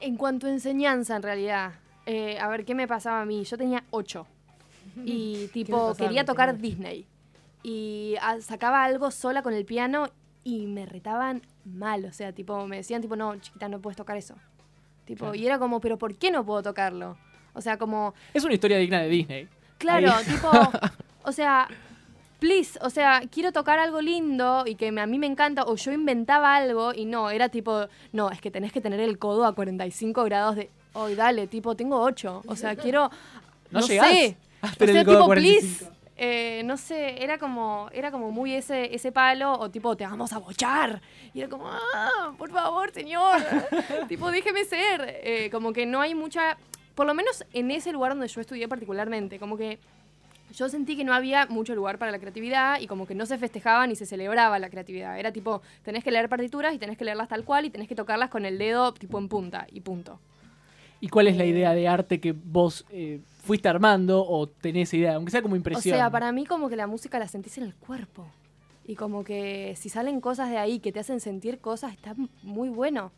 En 0.00 0.16
cuanto 0.16 0.46
a 0.46 0.50
enseñanza, 0.50 1.16
en 1.16 1.22
realidad, 1.22 1.72
eh, 2.06 2.38
a 2.38 2.48
ver, 2.48 2.64
¿qué 2.64 2.74
me 2.74 2.86
pasaba 2.86 3.20
a 3.22 3.24
mí? 3.24 3.44
Yo 3.44 3.56
tenía 3.58 3.84
ocho. 3.90 4.26
Y 5.04 5.48
tipo, 5.52 5.94
quería 5.94 6.24
tocar. 6.24 6.56
Disney. 6.58 7.06
Y 7.62 8.14
ah, 8.20 8.40
sacaba 8.40 8.82
algo 8.84 9.10
sola 9.10 9.42
con 9.42 9.52
el 9.54 9.64
piano 9.64 10.08
y 10.44 10.66
me 10.66 10.86
retaban 10.86 11.42
mal, 11.64 12.04
o 12.04 12.12
sea, 12.12 12.32
tipo, 12.32 12.66
me 12.66 12.76
decían, 12.76 13.02
tipo, 13.02 13.14
no, 13.14 13.36
chiquita, 13.36 13.68
no 13.68 13.80
puedes 13.80 13.96
tocar 13.96 14.16
eso. 14.16 14.34
Tipo, 15.04 15.26
Claro. 15.26 15.34
y 15.34 15.46
era 15.46 15.58
como, 15.58 15.80
pero 15.80 15.98
¿por 15.98 16.16
qué 16.16 16.30
no 16.30 16.44
puedo 16.44 16.62
tocarlo? 16.62 17.16
O 17.52 17.60
sea, 17.60 17.76
como, 17.78 18.14
Es 18.34 18.44
una 18.44 18.54
historia 18.54 18.78
digna 18.78 19.00
de 19.00 19.08
Disney. 19.08 19.48
claro, 19.78 20.10
Ahí. 20.12 20.24
tipo, 20.24 20.50
o 21.24 21.32
sea, 21.32 21.68
please, 22.38 22.78
o 22.82 22.90
sea, 22.90 23.22
quiero 23.30 23.52
tocar 23.52 23.78
algo 23.78 24.00
lindo 24.00 24.64
y 24.66 24.74
que 24.76 24.92
me- 24.92 25.00
a 25.00 25.06
mí 25.06 25.18
me 25.18 25.26
encanta, 25.26 25.64
o 25.64 25.74
yo 25.76 25.92
inventaba 25.92 26.54
algo 26.56 26.92
y 26.94 27.04
no, 27.04 27.30
era 27.30 27.48
tipo, 27.48 27.86
no, 28.12 28.30
es 28.30 28.40
que 28.40 28.50
tenés 28.50 28.72
que 28.72 28.80
tener 28.80 29.00
el 29.00 29.18
codo 29.18 29.44
a 29.44 29.54
45 29.54 30.24
grados 30.24 30.56
de, 30.56 30.70
hoy 30.92 31.14
dale, 31.14 31.46
tipo, 31.46 31.74
tengo 31.74 32.00
8, 32.00 32.42
o 32.46 32.56
sea, 32.56 32.76
quiero, 32.76 33.10
No 33.70 33.80
no, 33.80 33.86
llegás 33.86 34.08
sé, 34.08 34.36
o 34.62 34.66
sea, 34.66 35.04
tipo, 35.04 35.24
45. 35.26 35.30
please, 35.34 35.90
eh, 36.20 36.62
no 36.64 36.76
sé, 36.76 37.22
era 37.22 37.38
como, 37.38 37.88
era 37.92 38.10
como 38.10 38.30
muy 38.32 38.52
ese, 38.54 38.92
ese 38.94 39.12
palo, 39.12 39.52
o 39.58 39.70
tipo, 39.70 39.96
te 39.96 40.04
vamos 40.04 40.32
a 40.32 40.38
bochar. 40.38 41.00
Y 41.32 41.40
era 41.40 41.48
como, 41.48 41.68
ah, 41.68 42.32
por 42.36 42.50
favor, 42.50 42.92
señor. 42.92 43.40
tipo, 44.08 44.28
déjeme 44.32 44.64
ser. 44.64 45.20
Eh, 45.22 45.48
como 45.52 45.72
que 45.72 45.86
no 45.86 46.00
hay 46.00 46.16
mucha, 46.16 46.56
por 46.96 47.06
lo 47.06 47.14
menos 47.14 47.44
en 47.52 47.70
ese 47.70 47.92
lugar 47.92 48.12
donde 48.12 48.26
yo 48.26 48.40
estudié 48.40 48.66
particularmente, 48.66 49.38
como 49.38 49.56
que 49.56 49.78
yo 50.52 50.68
sentí 50.68 50.96
que 50.96 51.04
no 51.04 51.14
había 51.14 51.46
mucho 51.46 51.74
lugar 51.74 51.98
para 51.98 52.10
la 52.10 52.18
creatividad 52.18 52.80
y 52.80 52.86
como 52.86 53.06
que 53.06 53.14
no 53.14 53.26
se 53.26 53.38
festejaba 53.38 53.86
ni 53.86 53.96
se 53.96 54.06
celebraba 54.06 54.58
la 54.58 54.70
creatividad. 54.70 55.18
Era 55.18 55.32
tipo, 55.32 55.62
tenés 55.82 56.04
que 56.04 56.10
leer 56.10 56.28
partituras 56.28 56.74
y 56.74 56.78
tenés 56.78 56.96
que 56.96 57.04
leerlas 57.04 57.28
tal 57.28 57.44
cual 57.44 57.64
y 57.64 57.70
tenés 57.70 57.88
que 57.88 57.94
tocarlas 57.94 58.30
con 58.30 58.44
el 58.44 58.58
dedo 58.58 58.92
tipo 58.94 59.18
en 59.18 59.28
punta 59.28 59.66
y 59.70 59.80
punto. 59.80 60.20
¿Y 61.00 61.08
cuál 61.08 61.28
es 61.28 61.36
la 61.36 61.44
idea 61.44 61.74
de 61.74 61.86
arte 61.86 62.20
que 62.20 62.32
vos 62.32 62.84
eh, 62.90 63.20
fuiste 63.44 63.68
armando 63.68 64.24
o 64.26 64.48
tenés 64.48 64.92
idea, 64.94 65.14
aunque 65.14 65.30
sea 65.30 65.42
como 65.42 65.54
impresión? 65.54 65.94
O 65.94 65.98
sea, 65.98 66.10
para 66.10 66.32
mí 66.32 66.44
como 66.44 66.68
que 66.68 66.76
la 66.76 66.86
música 66.86 67.18
la 67.18 67.28
sentís 67.28 67.58
en 67.58 67.64
el 67.64 67.74
cuerpo. 67.74 68.26
Y 68.84 68.96
como 68.96 69.22
que 69.22 69.74
si 69.76 69.90
salen 69.90 70.20
cosas 70.20 70.50
de 70.50 70.56
ahí 70.58 70.80
que 70.80 70.92
te 70.92 71.00
hacen 71.00 71.20
sentir 71.20 71.60
cosas, 71.60 71.92
está 71.92 72.14
muy 72.42 72.68
bueno. 72.68 73.12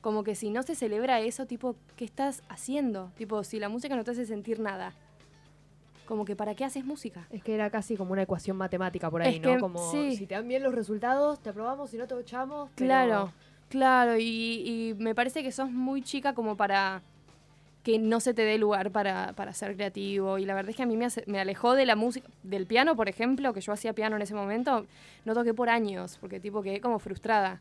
Como 0.00 0.22
que 0.22 0.34
si 0.34 0.50
no 0.50 0.62
se 0.62 0.74
celebra 0.74 1.20
eso, 1.20 1.46
tipo, 1.46 1.76
¿qué 1.96 2.04
estás 2.04 2.42
haciendo? 2.48 3.10
Tipo, 3.16 3.42
si 3.42 3.58
la 3.58 3.70
música 3.70 3.96
no 3.96 4.04
te 4.04 4.10
hace 4.10 4.26
sentir 4.26 4.60
nada. 4.60 4.92
Como 6.06 6.24
que 6.24 6.36
¿para 6.36 6.54
qué 6.54 6.64
haces 6.64 6.84
música? 6.84 7.26
Es 7.30 7.42
que 7.42 7.54
era 7.54 7.70
casi 7.70 7.96
como 7.96 8.12
una 8.12 8.22
ecuación 8.22 8.56
matemática 8.56 9.10
por 9.10 9.22
ahí, 9.22 9.36
Es 9.36 9.40
¿no? 9.42 9.54
que, 9.54 9.58
Como 9.58 9.90
sí. 9.90 10.16
si 10.16 10.26
te 10.26 10.34
dan 10.34 10.46
bien 10.46 10.62
los 10.62 10.74
resultados, 10.74 11.40
te 11.40 11.48
aprobamos, 11.50 11.90
si 11.90 11.96
no 11.96 12.06
te 12.06 12.18
echamos. 12.20 12.68
pero- 12.74 12.86
Claro, 12.88 13.32
claro. 13.70 14.16
Y, 14.18 14.22
y 14.90 14.94
me 14.98 15.14
parece 15.14 15.42
que 15.42 15.50
sos 15.50 15.70
muy 15.70 16.02
chica 16.02 16.34
como 16.34 16.56
para 16.56 17.00
que 17.82 17.98
no 17.98 18.20
se 18.20 18.32
te 18.32 18.42
dé 18.42 18.56
lugar 18.58 18.90
para, 18.90 19.32
para 19.34 19.52
ser 19.52 19.74
creativo. 19.76 20.38
Y 20.38 20.44
la 20.46 20.54
verdad 20.54 20.70
es 20.70 20.76
que 20.76 20.82
a 20.82 20.86
mí 20.86 20.96
me, 20.96 21.04
hace- 21.06 21.24
me 21.26 21.40
alejó 21.40 21.74
de 21.74 21.84
la 21.86 21.96
música, 21.96 22.28
del 22.42 22.66
piano, 22.66 22.96
por 22.96 23.08
ejemplo, 23.08 23.52
que 23.52 23.60
yo 23.60 23.72
hacía 23.72 23.92
piano 23.92 24.16
en 24.16 24.22
ese 24.22 24.34
momento, 24.34 24.86
no 25.24 25.34
toqué 25.34 25.52
por 25.54 25.68
años, 25.70 26.16
porque 26.20 26.40
tipo 26.40 26.62
quedé 26.62 26.80
como 26.80 26.98
frustrada. 26.98 27.60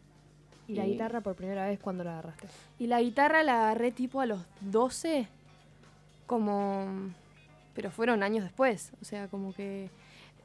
¿Y 0.67 0.75
la 0.75 0.86
Y- 0.86 0.91
guitarra 0.91 1.19
por 1.21 1.36
primera 1.36 1.65
vez 1.67 1.77
cuando 1.79 2.03
la 2.06 2.13
agarraste? 2.13 2.47
Y 2.79 2.88
la 2.88 3.01
guitarra 3.01 3.43
la 3.43 3.63
agarré 3.65 3.91
tipo 3.91 4.19
a 4.21 4.25
los 4.25 4.39
12, 4.62 5.27
como... 6.25 7.12
Pero 7.74 7.90
fueron 7.92 8.22
años 8.24 8.44
después, 8.44 8.92
o 9.02 9.06
sea, 9.06 9.28
como 9.28 9.54
que 9.54 9.90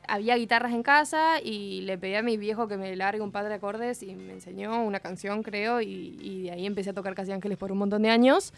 había 0.07 0.37
guitarras 0.37 0.73
en 0.73 0.83
casa 0.83 1.41
y 1.43 1.83
le 1.83 1.99
pedí 1.99 2.15
a 2.15 2.23
mi 2.23 2.39
viejo 2.39 2.67
que 2.69 2.79
me 2.79 2.97
largue 2.97 3.21
un 3.21 3.31
par 3.33 3.47
de 3.49 3.55
acordes 3.55 4.03
y 4.03 4.15
me 4.15 4.33
enseñó 4.33 4.83
una 4.83 5.01
canción, 5.01 5.43
creo, 5.43 5.83
y, 5.83 6.17
y 6.23 6.43
de 6.45 6.53
ahí 6.53 6.65
empecé 6.67 6.91
a 6.91 6.95
tocar 6.95 7.15
Casi 7.15 7.33
Ángeles 7.33 7.59
por 7.59 7.71
un 7.73 7.79
montón 7.79 8.01
de 8.03 8.09
años. 8.11 8.55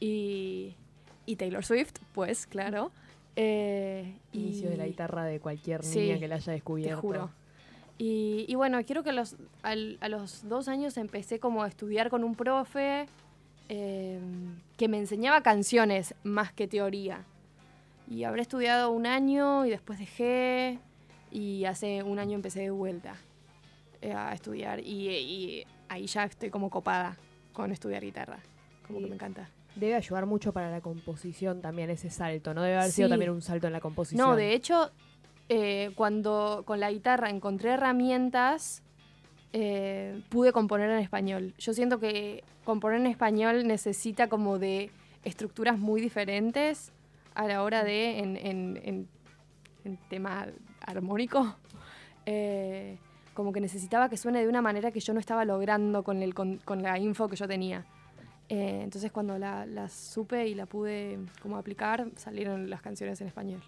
Y, 0.00 0.74
y 1.26 1.36
Taylor 1.36 1.64
Swift, 1.64 1.92
pues, 2.14 2.46
claro. 2.46 2.90
Eh, 3.34 4.14
Inicio 4.32 4.70
de 4.70 4.78
la 4.78 4.86
guitarra 4.86 5.24
de 5.24 5.40
cualquier 5.40 5.82
Sí, 5.84 5.98
niña 6.00 6.18
que 6.18 6.28
la 6.28 6.36
haya 6.36 6.44
te 6.46 6.52
descubierto. 6.52 7.00
juro. 7.02 7.30
Y, 7.98 8.46
y 8.48 8.54
bueno, 8.54 8.82
quiero 8.84 9.02
que 9.02 9.10
a 9.10 9.12
los, 9.12 9.36
al- 9.62 9.98
a 10.00 10.08
los 10.08 10.48
dos 10.48 10.68
años 10.68 10.96
empecé 10.96 11.38
como 11.38 11.62
a 11.62 11.68
estudiar 11.68 12.08
con 12.10 12.24
un 12.24 12.34
profe 12.34 13.06
eh, 13.68 14.18
que 14.78 14.88
me 14.88 14.98
enseñaba 14.98 15.42
canciones 15.42 16.14
más 16.24 16.52
que 16.52 16.66
teoría. 16.68 17.24
Y 18.08 18.24
habré 18.24 18.42
estudiado 18.42 18.90
un 18.90 19.06
año 19.06 19.66
y 19.66 19.70
después 19.70 19.98
dejé 19.98 20.78
y 21.30 21.64
hace 21.64 22.02
un 22.02 22.18
año 22.18 22.34
empecé 22.34 22.60
de 22.60 22.70
vuelta 22.70 23.16
eh, 24.00 24.12
a 24.12 24.32
estudiar 24.32 24.80
y, 24.80 25.10
y 25.10 25.66
ahí 25.88 26.06
ya 26.06 26.24
estoy 26.24 26.50
como 26.50 26.70
copada 26.70 27.16
con 27.52 27.72
estudiar 27.72 28.02
guitarra. 28.02 28.38
Como 28.86 29.00
que 29.00 29.06
me 29.06 29.14
encanta. 29.14 29.50
Debe 29.74 29.94
ayudar 29.94 30.26
mucho 30.26 30.52
para 30.52 30.70
la 30.70 30.80
composición 30.80 31.60
también 31.60 31.90
ese 31.90 32.10
salto, 32.10 32.54
¿no? 32.54 32.62
Debe 32.62 32.78
haber 32.78 32.90
sido 32.90 33.08
también 33.08 33.30
un 33.30 33.42
salto 33.42 33.66
en 33.66 33.72
la 33.72 33.80
composición. 33.80 34.26
No, 34.26 34.36
de 34.36 34.54
hecho, 34.54 34.90
eh, 35.48 35.90
cuando 35.96 36.62
con 36.64 36.80
la 36.80 36.90
guitarra 36.90 37.28
encontré 37.28 37.72
herramientas, 37.72 38.82
eh, 39.52 40.22
pude 40.28 40.52
componer 40.52 40.90
en 40.90 40.98
español. 40.98 41.54
Yo 41.58 41.74
siento 41.74 41.98
que 41.98 42.42
componer 42.64 43.00
en 43.00 43.06
español 43.06 43.66
necesita 43.66 44.28
como 44.28 44.58
de 44.58 44.90
estructuras 45.24 45.78
muy 45.78 46.00
diferentes 46.00 46.92
a 47.36 47.46
la 47.46 47.62
hora 47.62 47.84
de, 47.84 48.18
en, 48.18 48.36
en- 48.36 48.80
en- 48.82 49.08
en 49.84 49.96
tema 50.08 50.46
armónico, 50.80 51.54
eh, 52.24 52.98
como 53.34 53.52
que 53.52 53.60
necesitaba 53.60 54.08
que 54.08 54.16
suene 54.16 54.42
de 54.42 54.48
una 54.48 54.62
manera 54.62 54.90
que 54.90 55.00
yo 55.00 55.12
no 55.14 55.20
estaba 55.20 55.44
logrando 55.44 56.02
con, 56.02 56.22
el, 56.22 56.34
con, 56.34 56.56
con 56.58 56.82
la 56.82 56.98
info 56.98 57.28
que 57.28 57.36
yo 57.36 57.46
tenía. 57.46 57.84
Eh, 58.48 58.80
entonces 58.82 59.12
cuando 59.12 59.38
la, 59.38 59.66
la 59.66 59.88
supe 59.88 60.46
y 60.48 60.54
la 60.54 60.66
pude 60.66 61.18
como 61.42 61.56
aplicar, 61.56 62.06
salieron 62.16 62.70
las 62.70 62.80
canciones 62.80 63.20
en 63.20 63.28
español. 63.28 63.60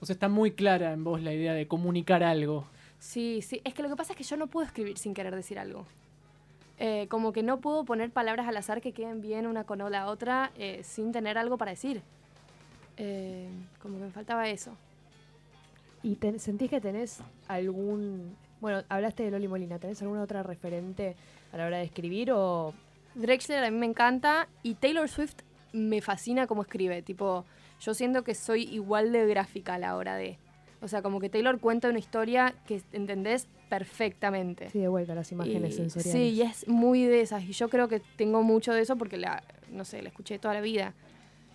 O 0.00 0.06
sea, 0.06 0.14
está 0.14 0.28
muy 0.28 0.52
clara 0.52 0.92
en 0.92 1.04
vos 1.04 1.20
la 1.20 1.32
idea 1.34 1.52
de 1.52 1.66
comunicar 1.66 2.22
algo. 2.22 2.64
Sí, 2.98 3.40
sí. 3.42 3.60
Es 3.64 3.74
que 3.74 3.82
lo 3.82 3.88
que 3.88 3.96
pasa 3.96 4.12
es 4.12 4.16
que 4.16 4.24
yo 4.24 4.36
no 4.36 4.46
puedo 4.46 4.66
escribir 4.66 4.96
sin 4.96 5.12
querer 5.14 5.34
decir 5.34 5.58
algo. 5.58 5.86
Eh, 6.78 7.06
como 7.08 7.32
que 7.32 7.42
no 7.42 7.60
puedo 7.60 7.84
poner 7.84 8.10
palabras 8.10 8.46
al 8.48 8.56
azar 8.56 8.80
que 8.80 8.92
queden 8.92 9.20
bien 9.20 9.46
una 9.46 9.64
con 9.64 9.78
la 9.90 10.06
otra 10.06 10.52
eh, 10.56 10.80
sin 10.82 11.12
tener 11.12 11.36
algo 11.36 11.58
para 11.58 11.72
decir. 11.72 12.02
Eh, 13.02 13.48
como 13.80 13.96
que 13.98 14.04
me 14.04 14.10
faltaba 14.10 14.48
eso. 14.48 14.76
¿Y 16.02 16.16
te- 16.16 16.38
sentís 16.38 16.68
que 16.70 16.80
tenés 16.80 17.20
algún... 17.48 18.36
Bueno, 18.60 18.82
hablaste 18.90 19.22
de 19.22 19.30
Loli 19.30 19.48
Molina, 19.48 19.78
¿tenés 19.78 20.02
alguna 20.02 20.22
otra 20.22 20.42
referente 20.42 21.16
a 21.52 21.56
la 21.56 21.66
hora 21.66 21.78
de 21.78 21.84
escribir 21.84 22.30
o...? 22.32 22.74
Drexler 23.14 23.64
a 23.64 23.70
mí 23.70 23.76
me 23.78 23.86
encanta 23.86 24.48
y 24.62 24.74
Taylor 24.74 25.08
Swift 25.08 25.34
me 25.72 26.00
fascina 26.02 26.46
cómo 26.46 26.62
escribe. 26.62 27.00
Tipo, 27.02 27.44
yo 27.80 27.94
siento 27.94 28.22
que 28.22 28.34
soy 28.34 28.64
igual 28.64 29.12
de 29.12 29.26
gráfica 29.26 29.74
a 29.74 29.78
la 29.78 29.96
hora 29.96 30.16
de... 30.16 30.36
O 30.82 30.88
sea, 30.88 31.02
como 31.02 31.20
que 31.20 31.28
Taylor 31.28 31.58
cuenta 31.58 31.88
una 31.88 31.98
historia 31.98 32.54
que 32.66 32.82
entendés 32.92 33.46
perfectamente. 33.68 34.70
Sí, 34.70 34.78
de 34.78 34.88
vuelta, 34.88 35.14
las 35.14 35.30
imágenes 35.32 35.74
Y- 35.74 35.76
sensoriales. 35.76 36.12
Sí, 36.12 36.34
y 36.34 36.42
es 36.42 36.68
muy 36.68 37.04
de 37.04 37.20
esas. 37.22 37.42
Y 37.44 37.52
yo 37.52 37.68
creo 37.68 37.88
que 37.88 38.00
tengo 38.16 38.42
mucho 38.42 38.72
de 38.72 38.82
eso 38.82 38.96
porque 38.96 39.16
la, 39.16 39.42
no 39.70 39.84
sé, 39.84 40.00
la 40.02 40.08
escuché 40.08 40.38
toda 40.38 40.54
la 40.54 40.60
vida. 40.60 40.94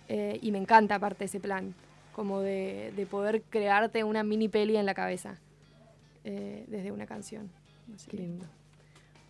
Eh, 0.08 0.38
y 0.42 0.52
me 0.52 0.58
encanta 0.58 0.94
aparte 0.96 1.24
ese 1.24 1.40
plan, 1.40 1.74
como 2.14 2.40
de, 2.40 2.92
de 2.96 3.06
poder 3.06 3.42
crearte 3.42 4.04
una 4.04 4.22
mini 4.22 4.48
peli 4.48 4.76
en 4.76 4.86
la 4.86 4.94
cabeza 4.94 5.36
eh, 6.24 6.64
desde 6.68 6.92
una 6.92 7.06
canción. 7.06 7.50
Así 7.94 8.08
Qué 8.10 8.16
que- 8.16 8.22
lindo. 8.22 8.46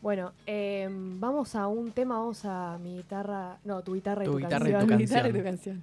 Bueno, 0.02 0.32
eh, 0.46 0.88
vamos 0.90 1.54
a 1.56 1.66
un 1.66 1.90
tema, 1.90 2.18
vamos 2.18 2.44
a 2.44 2.78
mi 2.82 2.96
guitarra... 2.98 3.56
No, 3.64 3.82
tu 3.82 3.94
guitarra 3.94 4.22
y 4.22 4.26
Tu 4.26 4.32
tu, 4.32 4.38
guitarra 4.38 4.68
y 4.68 4.72
tu 4.72 4.78
canción. 4.78 4.88
canción. 4.88 4.98
Guitarra 5.08 5.28
y 5.28 5.32
tu 5.32 5.42
canción. 5.44 5.82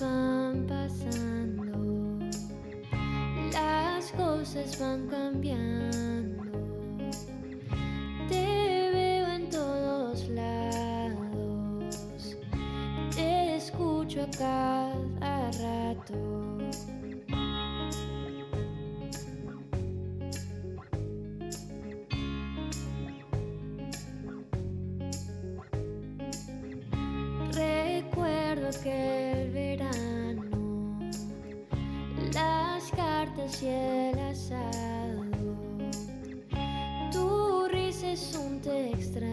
Van 0.00 0.64
pasando, 0.68 1.64
las 3.52 4.12
cosas 4.12 4.78
van 4.78 5.08
cambiando. 5.08 6.44
Te 8.28 8.90
veo 8.92 9.26
en 9.26 9.50
todos 9.50 10.28
lados, 10.28 11.16
te 13.16 13.56
escucho 13.56 14.22
a 14.22 14.30
cada 14.38 15.50
rato. 15.50 16.61
Recuerdo 28.72 28.78
aquel 28.78 29.50
verano, 29.50 30.42
las 32.32 32.90
cartas 32.92 33.62
y 33.62 33.68
el 33.68 34.18
asado. 34.18 35.24
Tu 37.12 37.68
risa 37.68 38.12
es 38.12 38.34
un 38.34 38.60
te 38.60 38.90
extraño, 38.90 39.31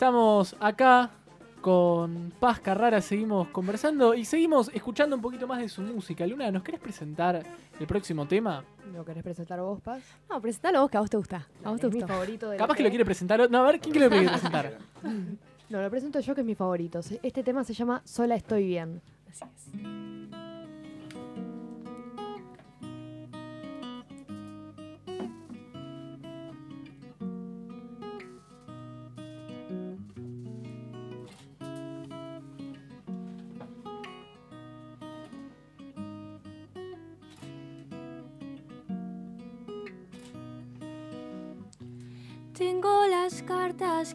Estamos 0.00 0.56
acá 0.60 1.10
con 1.60 2.32
Paz 2.40 2.58
Carrara, 2.58 3.02
seguimos 3.02 3.48
conversando 3.48 4.14
y 4.14 4.24
seguimos 4.24 4.70
escuchando 4.72 5.14
un 5.14 5.20
poquito 5.20 5.46
más 5.46 5.58
de 5.58 5.68
su 5.68 5.82
música. 5.82 6.26
Luna, 6.26 6.50
¿nos 6.50 6.62
querés 6.62 6.80
presentar 6.80 7.44
el 7.78 7.86
próximo 7.86 8.26
tema? 8.26 8.64
¿Lo 8.94 9.04
querés 9.04 9.22
presentar 9.22 9.60
vos, 9.60 9.78
Paz? 9.82 10.02
No, 10.30 10.40
presentalo 10.40 10.80
vos 10.80 10.90
que 10.90 10.96
a 10.96 11.00
vos 11.00 11.10
te 11.10 11.18
gusta. 11.18 11.46
A 11.62 11.70
vos 11.70 11.78
te 11.78 11.88
es 11.88 11.92
mi 11.92 12.00
favorito 12.00 12.48
de 12.48 12.56
Capaz 12.56 12.76
que 12.76 12.82
lo 12.82 12.88
quiere 12.88 13.04
presentar. 13.04 13.50
No, 13.50 13.58
a 13.58 13.62
ver, 13.64 13.78
¿quién 13.78 13.92
quiere 13.92 14.08
presentar? 14.26 14.78
No, 15.68 15.82
lo 15.82 15.90
presento 15.90 16.18
yo 16.20 16.34
que 16.34 16.40
es 16.40 16.46
mi 16.46 16.54
favorito. 16.54 17.00
Este 17.22 17.42
tema 17.42 17.62
se 17.62 17.74
llama 17.74 18.00
Sola 18.06 18.36
estoy 18.36 18.68
bien. 18.68 19.02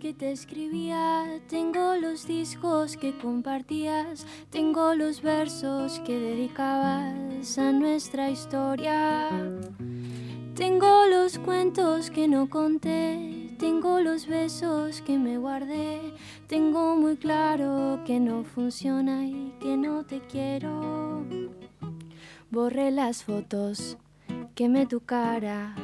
Que 0.06 0.14
te 0.14 0.32
escribía, 0.32 1.42
tengo 1.50 1.96
los 1.96 2.28
discos 2.28 2.96
que 2.96 3.18
compartías, 3.18 4.28
tengo 4.52 4.94
los 4.94 5.24
versos 5.24 6.00
que 6.06 6.20
dedicabas 6.20 7.58
a 7.58 7.72
nuestra 7.72 8.30
historia. 8.30 9.32
Tengo 10.54 11.08
los 11.08 11.40
cuentos 11.40 12.12
que 12.12 12.28
no 12.28 12.52
conté, 12.52 13.56
tengo 13.58 14.00
los 14.00 14.28
besos 14.28 15.02
que 15.02 15.18
me 15.18 15.40
guardé, 15.40 16.14
tengo 16.46 16.96
muy 16.96 17.18
claro 17.18 18.04
que 18.06 18.20
no 18.20 18.44
funciona 18.44 19.26
y 19.26 19.56
que 19.60 19.76
no 19.76 20.06
te 20.06 20.20
quiero. 20.20 21.26
Borré 22.52 22.92
las 22.92 23.24
fotos, 23.24 23.98
quemé 24.54 24.86
tu 24.86 25.00
cara. 25.00 25.76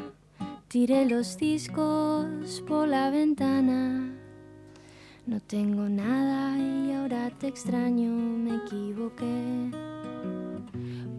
Tiré 0.71 1.05
los 1.05 1.37
discos 1.37 2.63
por 2.65 2.87
la 2.87 3.09
ventana. 3.09 4.09
No 5.25 5.41
tengo 5.41 5.89
nada 5.89 6.57
y 6.57 6.93
ahora 6.93 7.29
te 7.37 7.49
extraño, 7.49 8.09
me 8.09 8.55
equivoqué. 8.55 9.69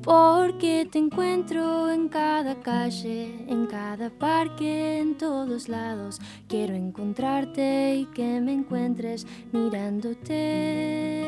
Porque 0.02 0.88
te 0.90 0.98
encuentro 0.98 1.90
en 1.90 2.08
cada 2.08 2.62
calle, 2.62 3.44
en 3.46 3.66
cada 3.66 4.08
parque, 4.08 5.00
en 5.00 5.18
todos 5.18 5.68
lados. 5.68 6.18
Quiero 6.48 6.74
encontrarte 6.74 7.96
y 7.96 8.06
que 8.06 8.40
me 8.40 8.54
encuentres 8.54 9.26
mirándote. 9.52 11.22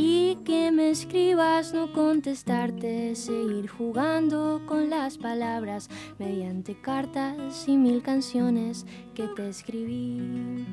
Y 0.00 0.36
que 0.44 0.70
me 0.70 0.90
escribas, 0.90 1.74
no 1.74 1.92
contestarte, 1.92 3.16
seguir 3.16 3.68
jugando 3.68 4.62
con 4.64 4.90
las 4.90 5.18
palabras 5.18 5.90
mediante 6.20 6.80
cartas 6.80 7.66
y 7.66 7.76
mil 7.76 8.00
canciones 8.00 8.86
que 9.16 9.26
te 9.26 9.48
escribí. 9.48 10.64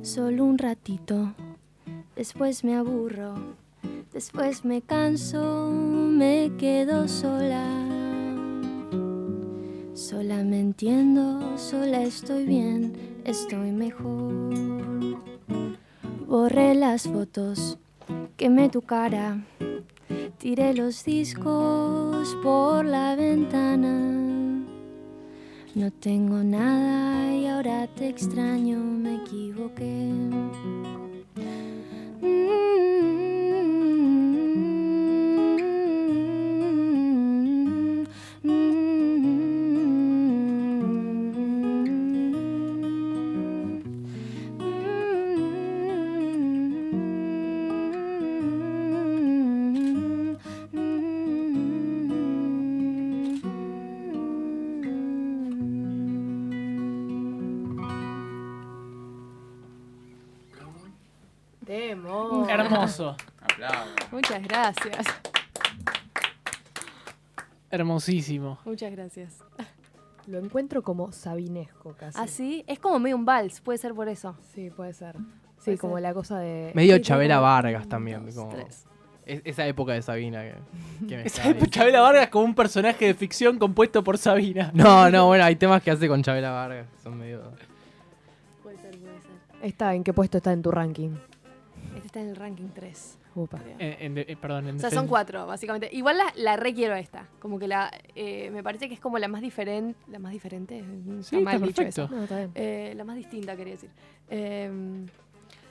Solo 0.00 0.46
un 0.46 0.56
ratito, 0.56 1.34
después 2.16 2.64
me 2.64 2.74
aburro, 2.74 3.34
después 4.14 4.64
me 4.64 4.80
canso, 4.80 5.70
me 5.70 6.52
quedo 6.56 7.06
sola. 7.06 7.66
Sola 9.92 10.42
me 10.42 10.58
entiendo, 10.58 11.58
sola 11.58 12.02
estoy 12.02 12.46
bien, 12.46 13.20
estoy 13.24 13.72
mejor. 13.72 14.54
Borré 16.26 16.74
las 16.76 17.08
fotos, 17.08 17.76
quemé 18.36 18.68
tu 18.68 18.82
cara, 18.82 19.38
tiré 20.38 20.74
los 20.74 21.04
discos 21.04 22.36
por 22.42 22.84
la 22.84 23.16
ventana. 23.16 24.10
No 25.74 25.90
tengo 25.92 26.42
nada 26.42 27.32
y 27.34 27.46
ahora 27.46 27.86
te 27.94 28.08
extraño, 28.08 28.78
me 28.78 29.16
equivoqué. 29.16 30.10
Demo. 32.20 33.19
Hermoso. 62.70 63.16
Muchas 64.12 64.42
gracias. 64.42 65.06
Hermosísimo. 67.70 68.58
Muchas 68.64 68.90
gracias. 68.92 69.38
Lo 70.26 70.38
encuentro 70.38 70.82
como 70.82 71.12
sabinesco 71.12 71.94
casi. 71.98 72.18
Así, 72.18 72.64
es 72.66 72.78
como 72.78 72.98
medio 72.98 73.16
un 73.16 73.24
vals, 73.24 73.60
puede 73.60 73.78
ser 73.78 73.94
por 73.94 74.08
eso. 74.08 74.36
Sí, 74.54 74.70
puede 74.70 74.92
ser. 74.92 75.16
Sí, 75.58 75.64
Puede 75.66 75.78
como 75.78 75.94
ser. 75.96 76.02
la 76.02 76.14
cosa 76.14 76.38
de... 76.38 76.72
Medio 76.74 76.96
Sí, 76.96 77.02
Chabela 77.02 77.36
como- 77.36 77.46
Vargas 77.46 77.88
también. 77.88 78.24
Dos, 78.26 78.34
como- 78.34 78.48
tres. 78.50 78.86
es- 79.26 79.42
esa 79.44 79.66
época 79.66 79.92
de 79.92 80.02
Sabina 80.02 80.42
que, 80.42 80.54
que 81.06 81.16
me 81.18 81.22
Esa 81.26 81.50
es 81.50 81.70
Chabela 81.70 82.00
Vargas 82.00 82.28
como 82.28 82.44
un 82.46 82.54
personaje 82.54 83.04
de 83.06 83.14
ficción 83.14 83.58
compuesto 83.58 84.02
por 84.02 84.16
Sabina. 84.18 84.70
No, 84.74 85.10
no, 85.10 85.26
bueno, 85.26 85.44
hay 85.44 85.56
temas 85.56 85.82
que 85.82 85.90
hace 85.90 86.08
con 86.08 86.22
Chabela 86.22 86.50
Vargas. 86.50 86.86
Son 87.02 87.16
medio. 87.18 87.42
Puede 88.62 88.78
ser, 88.78 88.90
puede 88.98 89.20
ser. 89.20 89.30
Está, 89.62 89.94
¿en 89.94 90.02
qué 90.02 90.12
puesto 90.14 90.38
está 90.38 90.52
en 90.52 90.62
tu 90.62 90.70
ranking? 90.70 91.10
Está 92.10 92.20
en 92.22 92.30
el 92.30 92.34
ranking 92.36 92.70
3. 92.74 93.18
Upa. 93.36 93.58
creo. 93.58 93.76
Eh, 93.78 93.98
en 94.00 94.14
de- 94.16 94.22
eh, 94.28 94.36
perdón, 94.36 94.66
en 94.66 94.76
O 94.76 94.78
sea, 94.80 94.90
son 94.90 95.06
cuatro, 95.06 95.46
básicamente. 95.46 95.88
Igual 95.92 96.18
la, 96.18 96.24
la 96.34 96.56
requiero 96.56 96.96
esta. 96.96 97.28
Como 97.38 97.56
que 97.60 97.68
la. 97.68 97.88
eh, 98.16 98.50
me 98.50 98.64
parece 98.64 98.88
que 98.88 98.94
es 98.94 99.00
como 99.00 99.16
la 99.20 99.28
más 99.28 99.42
diferente. 99.42 99.94
¿La 100.08 100.18
más 100.18 100.32
diferente? 100.32 100.82
Sí, 101.22 101.36
está 101.36 101.40
mal 101.40 101.62
dicho 101.62 101.76
perfecto. 101.82 102.04
eso. 102.06 102.12
No, 102.16 102.24
está 102.24 102.38
bien. 102.38 102.50
Eh, 102.56 102.94
la 102.96 103.04
más 103.04 103.14
distinta, 103.14 103.54
quería 103.54 103.74
decir. 103.74 103.90
Eh, 104.28 105.06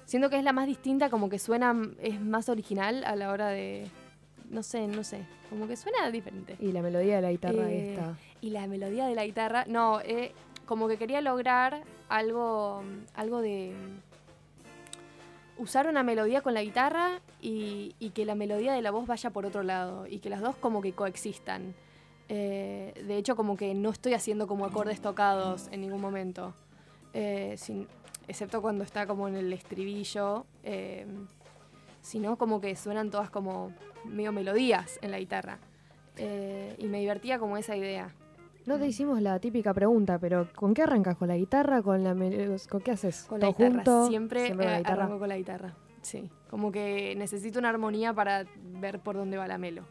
siento 0.05 0.29
que 0.29 0.37
es 0.37 0.43
la 0.45 0.53
más 0.53 0.65
distinta, 0.67 1.09
como 1.09 1.27
que 1.27 1.39
suena. 1.39 1.75
Es 2.01 2.21
más 2.21 2.47
original 2.47 3.03
a 3.03 3.17
la 3.17 3.31
hora 3.31 3.49
de. 3.49 3.85
No 4.49 4.63
sé, 4.63 4.87
no 4.87 5.03
sé. 5.03 5.19
Como 5.49 5.67
que 5.67 5.75
suena 5.75 6.09
diferente. 6.09 6.55
Y 6.61 6.71
la 6.71 6.81
melodía 6.81 7.17
de 7.17 7.21
la 7.21 7.31
guitarra 7.31 7.69
Eh, 7.69 7.91
está. 7.95 8.15
Y 8.39 8.51
la 8.51 8.65
melodía 8.67 9.05
de 9.07 9.15
la 9.15 9.25
guitarra. 9.25 9.65
No, 9.67 9.99
eh, 9.99 10.31
como 10.65 10.87
que 10.87 10.95
quería 10.95 11.19
lograr 11.19 11.81
algo. 12.07 12.81
Algo 13.15 13.41
de. 13.41 13.73
Usar 15.59 15.87
una 15.87 16.03
melodía 16.03 16.41
con 16.41 16.53
la 16.53 16.63
guitarra 16.63 17.21
y, 17.41 17.93
que 18.15 18.25
la 18.25 18.33
melodía 18.33 18.73
de 18.73 18.81
la 18.81 18.91
voz 18.91 19.05
vaya 19.05 19.29
por 19.29 19.45
otro 19.45 19.61
lado. 19.61 20.07
Y 20.07 20.19
que 20.19 20.29
las 20.29 20.41
dos 20.41 20.55
como 20.55 20.81
que 20.81 20.93
coexistan. 20.93 21.75
Eh, 22.29 22.93
de 23.05 23.17
hecho, 23.17 23.35
como 23.35 23.57
que 23.57 23.75
no 23.75 23.89
estoy 23.91 24.13
haciendo 24.13 24.47
como 24.47 24.65
acordes 24.65 25.01
tocados 25.01 25.67
en 25.71 25.81
ningún 25.81 26.01
momento. 26.01 26.55
Eh, 27.13 27.55
excepto 28.27 28.61
cuando 28.61 28.83
está 28.83 29.05
como 29.05 29.27
en 29.27 29.35
el 29.35 29.53
estribillo. 29.53 30.45
eh, 30.63 31.05
sino 32.01 32.37
como 32.37 32.61
que 32.61 32.75
suenan 32.75 33.09
todas 33.09 33.29
como 33.29 33.73
medio 34.05 34.31
melodías 34.31 34.99
en 35.01 35.11
la 35.11 35.19
guitarra. 35.19 35.59
Eh, 36.17 36.75
y 36.77 36.85
me 36.85 36.99
divertía 36.99 37.39
como 37.39 37.57
esa 37.57 37.75
idea. 37.75 38.13
No 38.69 38.77
te 38.77 38.85
hicimos 38.85 39.19
la 39.19 39.39
típica 39.39 39.73
pregunta, 39.73 40.19
pero 40.19 40.47
¿con 40.53 40.75
qué 40.75 40.83
arrancas? 40.83 41.17
¿Con 41.17 41.27
la 41.27 41.35
guitarra? 41.35 41.81
¿Con 41.81 42.03
la 42.03 42.13
¿Con 42.69 42.81
qué 42.81 42.91
haces? 42.91 43.23
Con 43.23 43.39
la 43.39 43.47
¿Todo 43.47 43.57
guitarra, 43.57 43.73
junto? 43.83 44.07
siempre, 44.07 44.53
la 44.53 44.75
eh, 44.75 44.77
guitarra. 44.77 45.05
arranco 45.05 45.17
con 45.17 45.27
la 45.29 45.37
guitarra. 45.37 45.73
Sí, 46.03 46.29
como 46.51 46.71
que 46.71 47.15
necesito 47.17 47.57
una 47.57 47.69
armonía 47.69 48.13
para 48.13 48.45
ver 48.79 48.99
por 48.99 49.15
dónde 49.15 49.37
va 49.37 49.47
la 49.47 49.57
melo. 49.57 49.85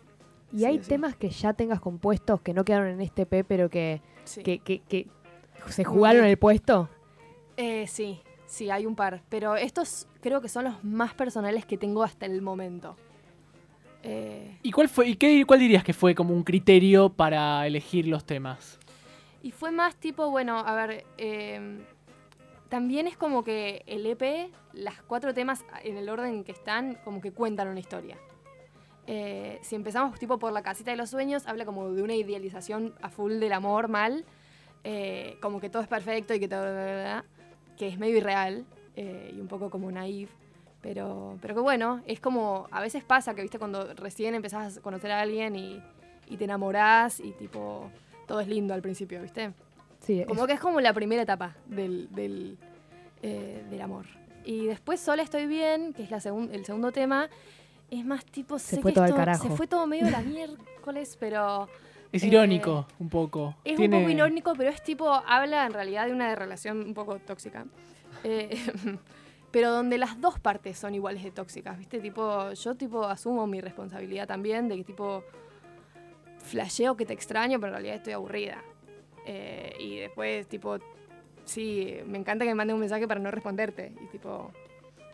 ¿Y 0.53 0.59
Sí 0.61 0.65
hay 0.65 0.81
sí. 0.81 0.91
temas 0.91 1.17
que 1.17 1.29
ya 1.29 1.55
tengas 1.55 1.81
compuestos 1.81 2.41
que 2.41 2.55
no 2.55 2.65
quedaron 2.65 2.87
en 2.87 3.01
este 3.01 3.27
P, 3.27 3.43
pero 3.43 3.69
que, 3.69 4.01
Sí. 4.23 4.45
que, 4.45 4.61
que- 4.61 4.79
que 4.83 5.09
se 5.71 5.83
jugaron 5.83 6.25
el 6.25 6.39
puesto? 6.39 6.89
Eh, 7.57 7.89
sí, 7.89 8.21
sí, 8.47 8.71
hay 8.71 8.87
un 8.87 8.95
par. 8.95 9.25
Pero 9.29 9.57
estos 9.57 10.07
creo 10.21 10.41
que 10.41 10.49
son 10.49 10.63
los 10.67 10.85
más 10.85 11.15
personales 11.15 11.67
que 11.67 11.79
tengo 11.79 12.05
hasta 12.05 12.27
el 12.27 12.43
momento. 12.43 12.95
Eh, 14.03 14.59
¿Y 14.63 14.71
cuál 14.71 14.89
fue 14.89 15.09
y 15.09 15.17
qué, 15.17 15.45
cuál 15.47 15.61
dirías 15.61 15.85
que 15.85 15.93
fue 15.93 16.15
como 16.15 16.35
un 16.35 16.45
criterio 16.45 17.11
para 17.11 17.67
elegir 17.67 18.07
los 18.07 18.25
temas? 18.25 18.79
Y 19.43 19.53
fue 19.53 19.71
más 19.71 19.97
tipo, 19.97 20.31
bueno, 20.31 20.59
a 20.59 20.75
ver, 20.75 21.05
eh, 21.17 21.79
también 22.69 23.07
es 23.07 23.17
como 23.17 23.45
que 23.45 23.83
el 23.87 24.07
EP, 24.07 24.51
las 24.73 25.01
cuatro 25.03 25.33
temas 25.33 25.65
en 25.83 25.97
el 25.97 26.09
orden 26.09 26.35
en 26.35 26.45
que 26.45 26.53
están, 26.53 26.99
como 27.05 27.21
que 27.21 27.33
cuentan 27.33 27.69
una 27.69 27.81
historia. 27.81 28.19
Eh, 29.07 29.59
si 29.63 29.75
empezamos 29.75 30.19
tipo 30.19 30.39
por 30.39 30.53
la 30.53 30.63
casita 30.63 30.91
de 30.91 30.99
los 30.99 31.09
sueños, 31.09 31.47
habla 31.47 31.65
como 31.65 31.91
de 31.93 32.03
una 32.03 32.15
idealización 32.15 32.95
a 33.01 33.09
full 33.09 33.39
del 33.39 33.55
amor 33.55 33.89
mal, 33.89 34.27
eh, 34.85 35.39
como 35.41 35.61
que 35.61 35.71
todo 35.71 35.81
es 35.81 35.89
perfecto 35.89 36.35
y 36.35 36.41
que 36.41 36.49
todo, 36.49 36.67
que 37.79 37.89
es 37.89 37.99
medio 37.99 38.19
irreal 38.19 38.67
eh, 38.97 39.33
y 39.35 39.41
un 39.41 39.49
poco 39.49 39.71
como 39.71 39.91
naive. 39.91 40.31
Pero, 40.81 41.37
pero 41.43 41.55
que 41.55 41.61
bueno, 41.61 42.03
es 42.07 42.21
como, 42.21 42.69
a 42.71 42.81
veces 42.81 43.03
pasa 43.05 43.35
que, 43.35 43.43
viste, 43.43 43.59
cuando 43.59 43.95
recién 43.95 44.35
empezás 44.35 44.79
a 44.79 44.81
conocer 44.81 45.11
a 45.11 45.21
alguien 45.21 45.57
y, 45.57 45.83
y 46.29 46.37
te 46.37 46.45
enamorás 46.45 47.19
y 47.21 47.33
tipo, 47.33 47.91
todo 48.27 48.41
es 48.41 48.47
lindo 48.49 48.75
al 48.75 48.83
principio, 48.83 49.21
¿viste? 49.21 49.53
Sí, 50.01 50.25
Como 50.29 50.47
que 50.47 50.53
es 50.53 50.61
como 50.61 50.81
la 50.81 50.93
primera 50.93 51.23
etapa 51.23 51.57
del, 51.67 52.09
del, 52.13 52.57
eh, 53.23 53.65
del 53.69 53.81
amor. 53.81 54.07
Y 54.45 54.67
después 54.67 55.01
Sola 55.01 55.23
estoy 55.25 55.47
bien, 55.47 55.93
que 55.93 56.05
es 56.05 56.11
la 56.13 56.19
segun- 56.21 56.51
el 56.53 56.65
segundo 56.65 56.93
tema, 56.93 57.29
es 57.91 58.05
más 58.07 58.25
tipo... 58.25 58.59
Se 58.61 58.77
sé 58.77 58.81
fue 58.83 58.93
que 58.93 58.95
todo 58.95 59.05
al 59.05 59.11
esto- 59.11 59.19
carajo. 59.19 59.49
Se 59.49 59.57
fue 59.57 59.67
todo 59.67 59.87
medio 59.89 60.07
a 60.07 60.11
la 60.11 60.21
miércoles, 60.23 61.17
pero... 61.19 61.69
Es 62.13 62.23
Eh, 62.23 62.29
irónico, 62.29 62.87
un 63.01 63.09
poco. 63.09 63.57
Es 63.65 63.77
Tiene- 63.77 63.97
un 63.97 64.03
poco 64.05 64.13
irónico, 64.13 64.53
pero 64.57 64.71
es 64.71 64.83
tipo, 64.83 65.11
habla 65.13 65.67
en 65.67 65.73
realidad 65.73 66.07
de 66.07 66.13
una 66.13 66.33
relación 66.37 66.79
un 66.79 66.95
poco 66.95 67.19
tóxica. 67.19 67.67
Eh, 68.23 68.49
pero 69.51 69.71
donde 69.71 69.99
las 69.99 70.21
dos 70.21 70.39
partes 70.39 70.79
son 70.79 70.95
iguales 70.95 71.23
de 71.23 71.31
tóxicas, 71.31 71.79
¿viste? 71.79 72.01
Tipo, 72.01 72.53
yo 72.53 72.75
tipo 72.75 73.05
asumo 73.05 73.47
mi 73.47 73.61
responsabilidad 73.61 74.27
también 74.27 74.69
de 74.69 74.77
que 74.77 74.85
tipo 74.85 75.25
flasheo 76.39 76.97
que 76.97 77.05
te 77.07 77.13
extraño, 77.13 77.59
pero 77.59 77.69
en 77.69 77.73
realidad 77.75 77.97
estoy 77.97 78.13
aburrida. 78.13 78.63
Eh, 79.27 79.75
y 79.79 79.97
después 79.99 80.47
tipo, 80.49 80.79
sí, 81.45 81.97
me 82.07 82.19
encanta 82.19 82.45
que 82.45 82.51
me 82.51 82.55
mande 82.57 82.75
un 82.75 82.81
mensaje 82.81 83.07
para 83.07 83.21
no 83.21 83.31
responderte. 83.31 83.93
Y 84.03 84.07
tipo, 84.07 84.51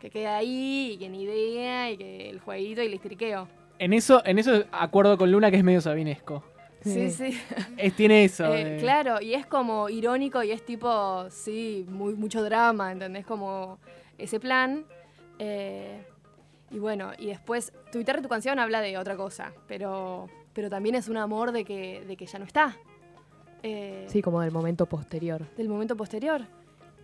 que 0.01 0.11
quede 0.11 0.27
ahí, 0.29 0.93
y 0.95 0.99
que 0.99 1.09
ni 1.09 1.23
idea, 1.23 1.91
y 1.91 1.97
que 1.97 2.31
el 2.31 2.41
jueguito 2.41 2.83
y 2.83 2.87
el 2.87 2.95
estriqueo. 2.95 3.49
En 3.79 3.93
eso, 3.93 4.25
en 4.25 4.39
eso 4.39 4.65
acuerdo 4.71 5.19
con 5.19 5.33
Luna 5.33 5.51
que 5.51 5.57
es 5.57 5.65
medio 5.65 5.81
sabinesco. 5.81 6.45
Sí, 6.83 7.11
Sí. 7.11 7.33
sí. 7.33 7.41
Es, 7.79 7.95
tiene 7.97 8.25
eso. 8.25 8.53
Eh, 8.55 8.65
de- 8.65 8.77
Claro, 8.81 9.21
y 9.21 9.35
es 9.35 9.47
como 9.47 9.89
irónico 9.89 10.43
y 10.43 10.51
es 10.53 10.65
tipo, 10.65 11.25
sí, 11.31 11.87
muy, 11.89 12.15
mucho 12.15 12.43
drama, 12.43 12.93
¿entendés? 12.93 13.25
Como 13.27 13.79
ese 14.19 14.41
plan. 14.41 14.85
Eh, 15.39 16.05
y 16.71 16.79
bueno, 16.79 17.13
y 17.19 17.27
después, 17.27 17.73
tu 17.93 17.99
guitarra 17.99 18.21
y 18.21 18.23
tu 18.23 18.29
canción 18.29 18.59
habla 18.59 18.81
de 18.81 18.99
otra 18.99 19.17
cosa, 19.17 19.53
pero, 19.69 20.29
pero 20.53 20.71
también 20.71 20.95
es 20.95 21.09
un 21.09 21.17
amor 21.17 21.53
de 21.53 21.65
que, 21.65 22.05
de 22.07 22.17
que 22.17 22.27
ya 22.27 22.39
no 22.39 22.45
está. 22.45 22.77
Eh, 23.63 24.07
Sí, 24.09 24.23
como 24.23 24.41
del 24.41 24.51
momento 24.51 24.87
posterior. 24.87 25.47
Del 25.57 25.69
momento 25.69 25.97
posterior. 25.97 26.43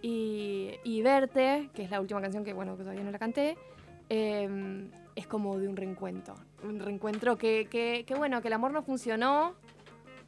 Y, 0.02 0.72
y 0.82 1.02
Verte, 1.02 1.70
que 1.74 1.84
es 1.84 1.90
la 1.90 2.00
última 2.00 2.20
canción 2.20 2.44
que, 2.44 2.52
bueno, 2.52 2.76
que 2.76 2.82
todavía 2.82 3.04
no 3.04 3.10
la 3.10 3.18
canté, 3.18 3.56
eh, 4.08 4.88
es 5.14 5.26
como 5.26 5.58
de 5.58 5.68
un 5.68 5.76
reencuentro. 5.76 6.34
Un 6.64 6.80
reencuentro 6.80 7.36
que, 7.36 7.66
que, 7.70 8.04
que, 8.06 8.14
bueno, 8.14 8.40
que 8.40 8.48
el 8.48 8.54
amor 8.54 8.72
no 8.72 8.82
funcionó, 8.82 9.54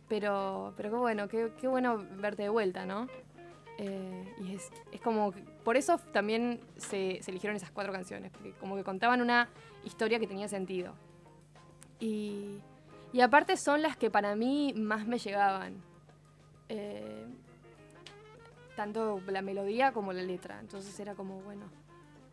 pero, 0.09 0.75
pero 0.77 0.91
qué 0.91 0.97
bueno, 0.97 1.29
qué, 1.29 1.69
bueno 1.69 2.05
verte 2.19 2.43
de 2.43 2.49
vuelta, 2.49 2.85
¿no? 2.87 3.09
Eh, 3.79 4.35
y 4.45 4.55
es, 4.55 4.71
es 4.93 5.01
como, 5.01 5.33
por 5.65 5.77
eso 5.77 5.99
también 6.13 6.61
se, 6.77 7.19
se 7.23 7.31
eligieron 7.31 7.57
esas 7.57 7.71
cuatro 7.71 7.93
canciones, 7.93 8.31
porque 8.33 8.53
como 8.53 8.77
que 8.77 8.85
contaban 8.85 9.21
una 9.21 9.49
historia 9.85 10.19
que 10.19 10.27
tenía 10.27 10.49
sentido. 10.49 10.95
Y, 12.01 12.59
y 13.13 13.21
aparte 13.21 13.57
son 13.57 13.83
las 13.83 13.97
que 13.97 14.11
para 14.11 14.35
mí 14.35 14.75
más 14.77 15.07
me 15.07 15.19
llegaban. 15.19 15.75
Eh, 16.69 17.27
tanto 18.77 19.21
la 19.27 19.43
melodía 19.43 19.93
como 19.93 20.13
la 20.13 20.23
letra. 20.23 20.59
Entonces 20.61 20.99
era 20.99 21.15
como, 21.15 21.41
bueno, 21.43 21.67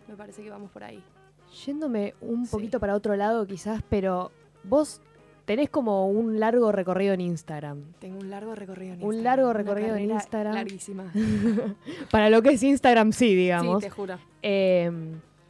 me 0.08 0.16
parece 0.16 0.42
que 0.44 0.50
vamos 0.50 0.72
por 0.72 0.84
ahí. 0.84 1.04
Yéndome 1.66 2.16
un 2.22 2.46
Sí. 2.46 2.52
poquito 2.52 2.80
para 2.80 2.96
otro 2.96 3.16
lado 3.16 3.46
quizás, 3.46 3.84
pero 3.90 4.32
vos 4.64 5.02
tenés 5.50 5.72
como 5.72 6.08
un 6.08 6.40
largo 6.40 6.72
recorrido 6.72 7.16
en 7.16 7.22
Instagram. 7.22 7.82
Tengo 7.98 8.20
un 8.20 8.30
largo 8.30 8.54
recorrido 8.54 8.94
en 8.94 9.04
Un 9.04 9.16
Instagram. 9.16 9.24
largo 9.24 9.50
Una 9.50 9.54
recorrido 9.58 9.96
en 9.96 10.12
Instagram. 10.12 10.54
Larguísima. 10.54 11.12
Para 12.12 12.30
lo 12.30 12.44
que 12.44 12.50
es 12.50 12.62
Instagram 12.62 13.12
sí, 13.14 13.30
Sí, 13.30 13.36
digamos. 13.36 13.82
te 13.82 13.90
juro. 13.90 14.20
Eh, 14.44 14.92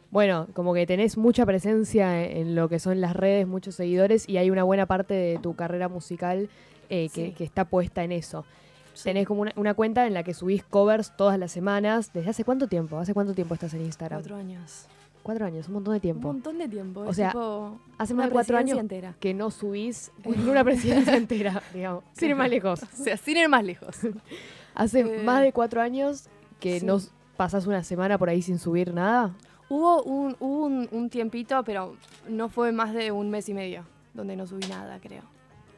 bueno, 0.09 0.47
como 0.53 0.73
que 0.73 0.87
tenés 0.87 1.17
mucha 1.17 1.45
presencia 1.45 2.23
en, 2.23 2.37
en 2.37 2.55
lo 2.55 2.69
que 2.69 2.79
son 2.79 3.01
las 3.01 3.13
redes, 3.13 3.45
muchos 3.45 3.75
seguidores 3.75 4.27
y 4.29 4.37
hay 4.37 4.49
una 4.49 4.63
buena 4.63 4.85
parte 4.85 5.13
de 5.13 5.37
tu 5.37 5.53
carrera 5.57 5.89
musical 5.89 6.47
eh, 6.89 7.09
que, 7.13 7.25
Sí. 7.27 7.31
que 7.33 7.43
está 7.43 7.65
puesta 7.65 8.01
en 8.05 8.13
eso. 8.13 8.45
Sí. 8.93 9.03
Tenés 9.03 9.27
como 9.27 9.41
una, 9.41 9.51
una 9.57 9.73
cuenta 9.73 10.07
en 10.07 10.13
la 10.13 10.23
que 10.23 10.33
subís 10.33 10.63
covers 10.63 11.15
todas 11.17 11.37
las 11.37 11.51
semanas. 11.51 12.13
¿Desde 12.13 12.29
hace 12.29 12.45
cuánto 12.45 12.67
tiempo? 12.67 12.97
¿Hace 12.97 13.13
cuánto 13.13 13.33
tiempo 13.33 13.53
estás 13.53 13.73
en 13.73 13.81
Instagram? 13.81 14.21
Cuatro 14.21 14.37
años. 14.37 14.87
Cuatro 15.23 15.45
años, 15.45 15.67
un 15.67 15.73
montón 15.75 15.93
de 15.93 15.97
Un 15.97 16.01
tiempo. 16.01 16.27
montón 16.27 16.57
de 16.57 16.67
tiempo. 16.67 17.01
O 17.01 17.13
sea, 17.13 17.31
tipo 17.31 17.79
Hace 17.97 18.13
más 18.13 18.27
de 18.27 18.31
cuatro 18.31 18.57
años 18.57 18.77
entera. 18.79 19.15
que 19.19 19.33
no 19.33 19.51
subís 19.51 20.11
en 20.23 20.49
una 20.49 20.63
presidencia 20.63 21.15
entera, 21.15 21.61
digamos. 21.73 22.03
Sin 22.13 22.29
ir 22.29 22.35
más 22.35 22.49
lejos. 22.49 22.83
O 22.83 23.03
sea, 23.03 23.17
sin 23.17 23.37
ir 23.37 23.49
más 23.49 23.63
lejos. 23.63 23.97
Hace 24.75 25.01
Eh, 25.01 25.23
más 25.23 25.41
de 25.41 25.51
cuatro 25.51 25.81
años 25.81 26.29
que 26.59 26.79
sí. 26.79 26.85
no 26.85 26.97
pasás 27.37 27.67
una 27.67 27.83
semana 27.83 28.17
por 28.17 28.29
ahí 28.29 28.41
sin 28.41 28.59
subir 28.59 28.93
nada. 28.93 29.35
Hubo 29.69 30.01
un, 30.03 30.35
hubo 30.39 30.65
un, 30.65 30.87
un 30.91 31.09
tiempito, 31.09 31.63
pero 31.63 31.95
no 32.27 32.49
fue 32.49 32.71
más 32.71 32.93
de 32.93 33.11
un 33.11 33.29
mes 33.29 33.47
y 33.49 33.53
medio, 33.53 33.83
donde 34.13 34.35
no 34.35 34.47
subí 34.47 34.65
nada, 34.67 34.99
creo. 34.99 35.21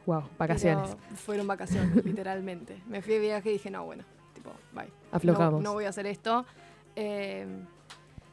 Wow, 0.06 0.22
vacaciones. 0.38 0.96
Pero 0.96 1.16
fueron 1.16 1.46
vacaciones, 1.46 2.04
literalmente. 2.04 2.80
Me 2.88 3.02
fui 3.02 3.14
de 3.14 3.20
viaje 3.20 3.50
y 3.50 3.52
dije, 3.54 3.70
no, 3.70 3.84
bueno, 3.84 4.02
tipo, 4.34 4.50
bye. 4.72 4.90
Aflojamos. 5.12 5.62
No, 5.62 5.70
no 5.70 5.72
voy 5.74 5.84
a 5.84 5.90
hacer 5.90 6.06
esto. 6.06 6.44
Eh, 6.96 7.46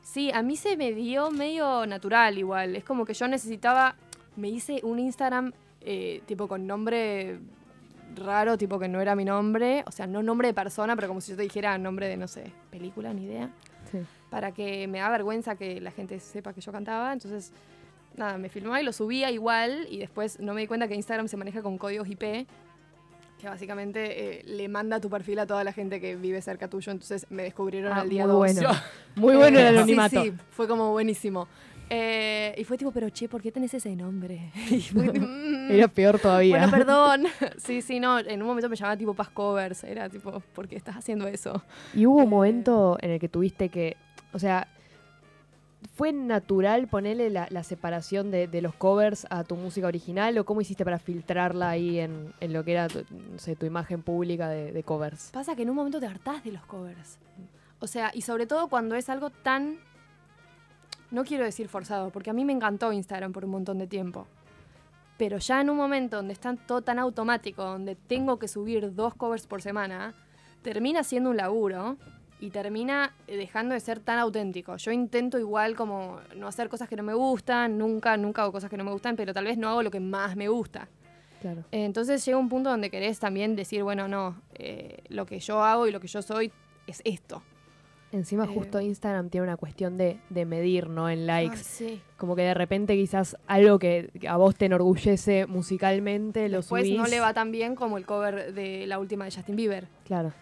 sí, 0.02 0.32
a 0.32 0.42
mí 0.42 0.56
se 0.56 0.78
me 0.78 0.94
dio 0.94 1.32
medio 1.32 1.86
natural 1.86 2.38
igual. 2.38 2.76
Es 2.76 2.84
como 2.84 3.06
que 3.06 3.14
yo 3.14 3.28
necesitaba, 3.28 3.96
me 4.36 4.50
hice 4.50 4.82
un 4.84 5.00
Instagram 5.00 5.54
eh, 5.82 6.22
tipo 6.26 6.48
con 6.48 6.68
nombre 6.68 7.40
raro, 8.16 8.58
tipo 8.58 8.80
que 8.80 8.88
no 8.88 9.02
era 9.02 9.16
mi 9.16 9.26
nombre. 9.26 9.84
O 9.88 9.92
sea, 9.92 10.08
no 10.08 10.24
nombre 10.24 10.50
de 10.50 10.54
persona, 10.54 10.96
pero 10.96 11.08
como 11.08 11.22
si 11.22 11.32
yo 11.32 11.38
te 11.38 11.44
dijera 11.44 11.78
nombre 11.78 12.08
de, 12.08 12.18
no 12.18 12.28
sé, 12.28 12.52
película, 12.72 13.14
ni 13.14 13.26
idea. 13.26 13.50
Sí. 13.92 14.00
Para 14.30 14.52
que 14.52 14.88
me 14.88 15.00
da 15.00 15.10
vergüenza 15.10 15.56
que 15.56 15.82
la 15.82 15.92
gente 15.92 16.20
sepa 16.20 16.54
que 16.54 16.62
yo 16.62 16.72
cantaba. 16.72 17.14
Entonces, 17.14 17.52
nada, 18.16 18.38
me 18.38 18.50
filmaba 18.50 18.82
y 18.82 18.84
lo 18.84 18.94
subía 18.94 19.32
igual. 19.32 19.88
Y 19.90 20.00
después 20.00 20.40
no 20.40 20.54
me 20.54 20.62
di 20.62 20.68
cuenta 20.68 20.88
que 20.88 20.96
Instagram 20.96 21.28
se 21.28 21.38
maneja 21.38 21.62
con 21.62 21.78
códigos 21.78 22.08
IP 22.08 22.48
que 23.40 23.48
básicamente 23.48 24.40
eh, 24.40 24.44
le 24.46 24.68
manda 24.68 25.00
tu 25.00 25.10
perfil 25.10 25.40
a 25.40 25.48
toda 25.48 25.64
la 25.64 25.72
gente 25.74 26.00
que 26.00 26.16
vive 26.16 26.42
cerca 26.42 26.68
tuyo, 26.68 26.92
entonces 26.92 27.26
me 27.30 27.44
descubrieron 27.44 27.94
Ah, 27.94 28.02
al 28.02 28.10
día 28.10 28.24
muy 28.28 28.32
2. 28.34 28.38
bueno. 28.38 28.70
Muy 29.16 29.36
bueno 29.36 29.60
el 29.60 29.68
anonimato. 29.68 30.22
Sí, 30.24 30.30
sí, 30.32 30.38
fue 30.52 30.68
como 30.68 30.92
buenísimo. 30.92 31.48
Eh, 31.92 32.54
y 32.58 32.64
fue 32.66 32.78
tipo, 32.78 32.92
pero 32.92 33.10
che, 33.10 33.28
¿por 33.28 33.42
qué 33.42 33.52
tenés 33.52 33.74
ese 33.74 33.96
nombre? 33.96 34.52
Y 34.70 34.80
fue, 34.82 35.12
"Mm, 35.12 35.72
Era 35.72 35.88
peor 35.88 36.20
todavía. 36.20 36.58
Bueno, 36.58 36.72
perdón. 36.78 37.24
sí, 37.58 37.82
sí, 37.82 38.00
no. 38.00 38.20
En 38.20 38.42
un 38.42 38.48
momento 38.48 38.70
me 38.70 38.76
llamaba 38.76 38.96
tipo 38.98 39.14
Paz 39.16 39.30
Covers. 39.30 39.84
Era 39.84 40.08
tipo, 40.10 40.40
¿por 40.54 40.68
qué 40.68 40.76
estás 40.76 40.96
haciendo 40.98 41.28
eso? 41.28 41.64
Y 41.96 42.06
hubo 42.06 42.18
un 42.24 42.30
momento 42.30 42.98
en 43.02 43.12
el 43.12 43.20
que 43.20 43.28
tuviste 43.30 43.70
que, 43.70 43.98
o 44.34 44.38
sea, 44.40 44.68
¿fue 46.00 46.14
natural 46.14 46.88
ponerle 46.88 47.30
la, 47.30 47.64
separación 47.64 48.32
de, 48.32 48.62
los 48.62 48.74
covers 48.74 49.28
a 49.30 49.44
tu 49.44 49.58
música 49.58 49.86
original 49.86 50.38
o 50.38 50.46
cómo 50.46 50.62
hiciste 50.62 50.86
para 50.86 50.98
filtrarla 50.98 51.72
ahí 51.72 52.00
en, 52.00 52.34
lo 52.40 52.64
que 52.64 52.72
era 52.72 52.88
tu 52.88 53.66
imagen 53.66 54.02
pública 54.02 54.48
de, 54.48 54.72
de 54.72 54.82
covers? 54.82 55.30
Pasa 55.34 55.58
que 55.58 55.64
en 55.64 55.72
un 55.72 55.76
momento 55.76 56.00
te 56.00 56.06
hartás 56.06 56.42
de 56.46 56.54
los 56.54 56.66
covers. 56.66 57.18
O 57.82 57.88
sea, 57.88 58.12
y 58.14 58.22
sobre 58.22 58.48
todo 58.48 58.70
cuando 58.70 58.96
es 58.96 59.10
algo 59.10 59.30
tan. 59.30 59.78
No 61.12 61.26
quiero 61.26 61.44
decir 61.44 61.68
forzado, 61.68 62.12
porque 62.12 62.30
a 62.30 62.34
mí 62.34 62.46
me 62.46 62.54
encantó 62.54 62.94
Instagram 62.94 63.34
por 63.34 63.44
un 63.44 63.52
montón 63.52 63.78
de 63.78 63.88
tiempo. 63.88 64.26
Pero 65.18 65.38
ya 65.40 65.60
en 65.60 65.70
un 65.70 65.76
momento 65.76 66.16
donde 66.16 66.32
está 66.32 66.56
todo 66.56 66.82
tan 66.82 66.98
automático, 66.98 67.62
donde 67.62 67.96
tengo 67.96 68.40
que 68.40 68.48
subir 68.48 68.96
dos 68.96 69.16
covers 69.16 69.48
por 69.48 69.62
semana, 69.62 70.14
termina 70.62 71.04
siendo 71.04 71.30
un 71.32 71.36
laburo 71.36 71.98
y 72.40 72.52
termina 72.52 73.14
eh, 73.28 73.36
dejando 73.38 73.74
de 73.74 73.80
ser 73.82 74.00
tan 74.00 74.18
auténtico. 74.20 74.78
Yo 74.78 74.92
intento 74.92 75.38
igual 75.40 75.76
como 75.76 76.20
no 76.36 76.48
hacer 76.48 76.70
cosas 76.70 76.88
que 76.88 76.96
no 76.96 77.04
me 77.04 77.14
gustan, 77.14 77.78
nunca, 77.78 78.16
nunca 78.18 78.44
hago 78.44 78.52
cosas 78.52 78.70
que 78.70 78.78
no 78.78 78.84
me 78.84 78.92
gustan, 78.92 79.16
pero 79.16 79.34
tal 79.34 79.46
vez 79.46 79.58
no 79.58 79.70
hago 79.70 79.84
lo 79.84 79.92
que 79.92 80.00
más 80.00 80.36
me 80.36 80.48
gusta. 80.48 80.88
Claro. 81.42 81.62
Eh, 81.72 81.86
Entonces 81.86 82.24
llega 82.26 82.38
un 82.38 82.50
punto 82.50 82.70
donde 82.70 82.90
querés 82.90 83.20
también 83.20 83.56
decir, 83.56 83.84
bueno, 83.84 84.08
no, 84.08 84.42
eh, 84.56 85.04
lo 85.10 85.26
que 85.26 85.40
yo 85.40 85.64
hago 85.64 85.88
y 85.88 85.92
lo 85.92 86.00
que 86.00 86.08
yo 86.08 86.22
soy 86.22 86.52
es 86.88 87.02
esto. 87.06 87.42
Encima 88.12 88.46
Eh, 88.46 88.48
justo 88.48 88.82
Instagram 88.82 89.30
tiene 89.30 89.44
una 89.46 89.56
cuestión 89.58 89.96
de, 89.98 90.20
de 90.30 90.46
medir, 90.46 90.90
¿no? 90.90 91.10
En 91.10 91.28
likes. 91.28 91.58
Ay, 91.58 91.64
sí. 91.64 92.02
Como 92.18 92.36
que 92.36 92.42
de 92.42 92.56
repente 92.56 92.96
quizás 92.96 93.38
algo 93.48 93.78
que 93.80 94.10
a 94.28 94.36
vos 94.38 94.56
te 94.56 94.66
enorgullece 94.66 95.46
musicalmente, 95.46 96.50
lo 96.50 96.58
Después 96.58 96.86
subís. 96.88 96.98
no 96.98 97.06
le 97.06 97.20
va 97.20 97.34
tan 97.34 97.52
bien 97.52 97.76
como 97.76 97.98
el 97.98 98.06
cover 98.08 98.54
de 98.54 98.88
la 98.88 98.98
última 98.98 99.26
de 99.26 99.32
Justin 99.32 99.56
Bieber. 99.56 99.88
Claro, 100.06 100.34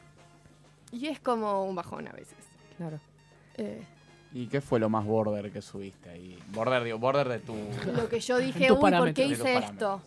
Y 0.91 1.07
es 1.07 1.19
como 1.19 1.65
un 1.65 1.75
bajón 1.75 2.07
a 2.07 2.11
veces. 2.11 2.37
claro. 2.77 2.99
Eh, 3.57 3.83
¿Y 4.33 4.47
qué 4.47 4.61
fue 4.61 4.79
lo 4.79 4.89
más 4.89 5.05
border 5.05 5.51
que 5.51 5.61
subiste 5.61 6.09
ahí? 6.09 6.37
Border, 6.49 6.83
digo, 6.83 6.99
border 6.99 7.27
de 7.29 7.39
tu... 7.39 7.55
lo 7.93 8.07
que 8.09 8.19
yo 8.19 8.37
dije, 8.39 8.71
uy, 8.71 8.91
¿por 8.91 9.13
qué 9.13 9.25
hice 9.25 9.57
esto? 9.57 10.01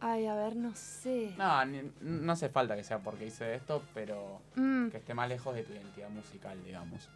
Ay, 0.00 0.26
a 0.26 0.34
ver, 0.34 0.56
no 0.56 0.74
sé. 0.74 1.32
No, 1.38 1.64
ni- 1.64 1.90
no 2.00 2.32
hace 2.32 2.48
falta 2.48 2.74
que 2.76 2.82
sea 2.84 2.98
porque 2.98 3.26
hice 3.26 3.54
esto, 3.54 3.82
pero 3.94 4.40
Mm, 4.56 4.88
que 4.88 4.96
esté 4.98 5.14
más 5.14 5.28
lejos 5.28 5.54
de 5.54 5.62
tu 5.62 5.72
identidad 5.72 6.08
musical, 6.10 6.58
digamos. 6.64 7.08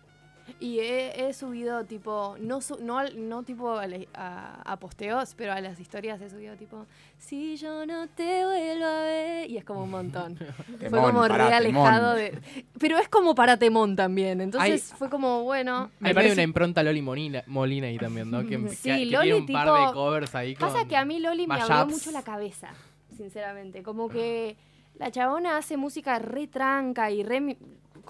Y 0.59 0.81
he, 0.81 1.29
he 1.29 1.33
subido 1.33 1.85
tipo, 1.85 2.37
no, 2.41 2.61
su- 2.61 2.79
no, 2.83 3.03
no 3.11 3.43
tipo 3.43 3.79
a, 3.79 3.87
a- 4.15 4.63
a 4.73 4.77
posteos, 4.79 5.35
pero 5.37 5.53
a 5.53 5.61
las 5.61 5.79
historias 5.81 6.21
he 6.21 6.29
subido 6.29 6.57
tipo, 6.57 6.87
si 7.19 7.57
yo 7.57 7.87
no 7.87 8.09
te 8.09 8.45
vuelvo 8.45 8.85
a 8.85 9.01
ver. 9.05 9.51
Y 9.51 9.57
es 9.57 9.65
como 9.65 9.85
un 9.85 9.91
montón. 9.91 10.37
fue 10.91 11.01
como 11.01 11.27
re 11.29 11.53
alejado 11.55 12.15
temón. 12.17 12.41
de... 12.43 12.65
Pero 12.79 12.99
es 12.99 13.09
como 13.09 13.35
para 13.35 13.57
Temón 13.59 13.97
también. 13.97 14.41
Entonces 14.41 14.91
Hay- 14.93 14.99
fue 14.99 15.09
como, 15.09 15.45
bueno... 15.45 15.91
Hay 16.01 16.13
medio 16.13 16.15
parece- 16.15 16.33
una 16.35 16.43
impronta 16.43 16.83
Loli 16.83 17.03
Molina, 17.03 17.43
Molina 17.47 17.87
ahí 17.87 17.99
también, 17.99 18.31
¿no? 18.31 18.47
Que, 18.47 18.59
Sí, 18.71 18.91
que- 18.91 18.97
que 18.99 19.07
Loli 19.07 19.29
tiene 19.29 19.41
un 19.41 19.47
par 19.47 19.87
de 19.89 19.93
covers 19.95 20.35
ahí 20.35 20.55
con... 20.55 20.69
Pasa 20.73 20.87
que 20.87 20.97
a 20.97 21.05
mí 21.05 21.21
Loli 21.21 21.47
me 21.47 21.55
abrió 21.61 21.87
mucho 21.87 22.11
la 22.11 22.23
cabeza, 22.23 22.71
sinceramente. 23.17 23.83
Como 23.83 24.09
que 24.09 24.57
la 24.99 25.11
chabona 25.11 25.57
hace 25.57 25.77
música 25.77 26.19
re 26.19 26.47
tranca 26.47 27.11
y 27.11 27.23
re 27.23 27.41
mi- 27.41 27.57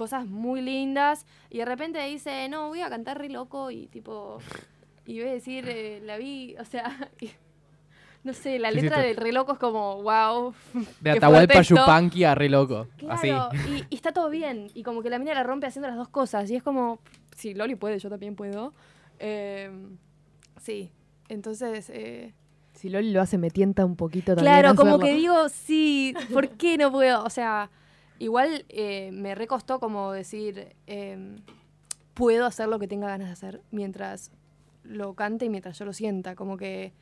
cosas 0.00 0.24
muy 0.26 0.62
lindas 0.62 1.26
y 1.50 1.58
de 1.58 1.66
repente 1.66 2.02
dice, 2.06 2.48
no, 2.48 2.68
voy 2.68 2.80
a 2.80 2.88
cantar 2.88 3.18
re 3.18 3.28
loco 3.28 3.70
y 3.70 3.86
tipo... 3.88 4.38
Y 5.04 5.18
voy 5.20 5.28
a 5.28 5.32
decir, 5.32 5.66
eh, 5.68 6.00
la 6.02 6.16
vi, 6.16 6.56
o 6.58 6.64
sea... 6.64 7.10
y- 7.20 7.30
no 8.24 8.32
sé, 8.32 8.58
la 8.58 8.70
Sí, 8.70 8.76
sí, 8.76 8.80
letra 8.82 9.00
del 9.02 9.16
re 9.16 9.32
loco 9.32 9.52
es 9.52 9.58
como, 9.58 10.02
wow. 10.02 10.54
De 11.00 11.10
Atahualpa. 11.10 11.60
Yupanqui 11.62 12.24
a 12.24 12.34
re 12.34 12.48
loco. 12.48 12.86
Así. 13.08 13.28
Claro, 13.28 13.50
y, 13.68 13.84
y 13.90 13.94
está 13.94 14.12
todo 14.12 14.28
bien. 14.30 14.68
Y 14.74 14.82
como 14.82 15.02
que 15.02 15.08
la 15.10 15.18
mina 15.18 15.32
la 15.34 15.42
rompe 15.42 15.66
haciendo 15.66 15.88
las 15.88 15.96
dos 15.96 16.08
cosas. 16.08 16.50
Y 16.50 16.56
es 16.56 16.62
como, 16.62 16.98
si 17.36 17.52
Loli 17.54 17.74
puede, 17.76 17.98
yo 17.98 18.08
también 18.10 18.36
puedo. 18.36 18.72
Eh, 19.18 19.70
sí, 20.60 20.90
entonces... 21.28 21.88
eh, 21.92 22.34
Si 22.74 22.88
Loli 22.90 23.10
lo 23.10 23.22
hace, 23.22 23.38
me 23.38 23.50
tienta 23.50 23.84
un 23.86 23.96
poquito 23.96 24.34
también. 24.36 24.54
Claro, 24.54 24.74
como 24.76 24.96
hacerlo. 24.96 25.06
que 25.06 25.14
digo, 25.14 25.48
sí, 25.48 26.14
¿por 26.32 26.48
qué 26.50 26.76
no 26.76 26.90
puedo? 26.92 27.24
O 27.24 27.30
sea, 27.30 27.70
igual 28.20 28.66
eh, 28.68 29.10
me 29.12 29.34
recostó 29.34 29.80
como 29.80 30.12
decir, 30.12 30.76
eh, 30.86 31.36
puedo 32.14 32.46
hacer 32.46 32.68
lo 32.68 32.78
que 32.78 32.86
tenga 32.86 33.08
ganas 33.08 33.28
de 33.28 33.32
hacer 33.32 33.62
mientras 33.72 34.30
lo 34.84 35.14
cante 35.14 35.46
y 35.46 35.48
mientras 35.48 35.78
yo 35.78 35.86
lo 35.86 35.92
sienta. 35.92 36.36
Como 36.36 36.56
que 36.56 36.92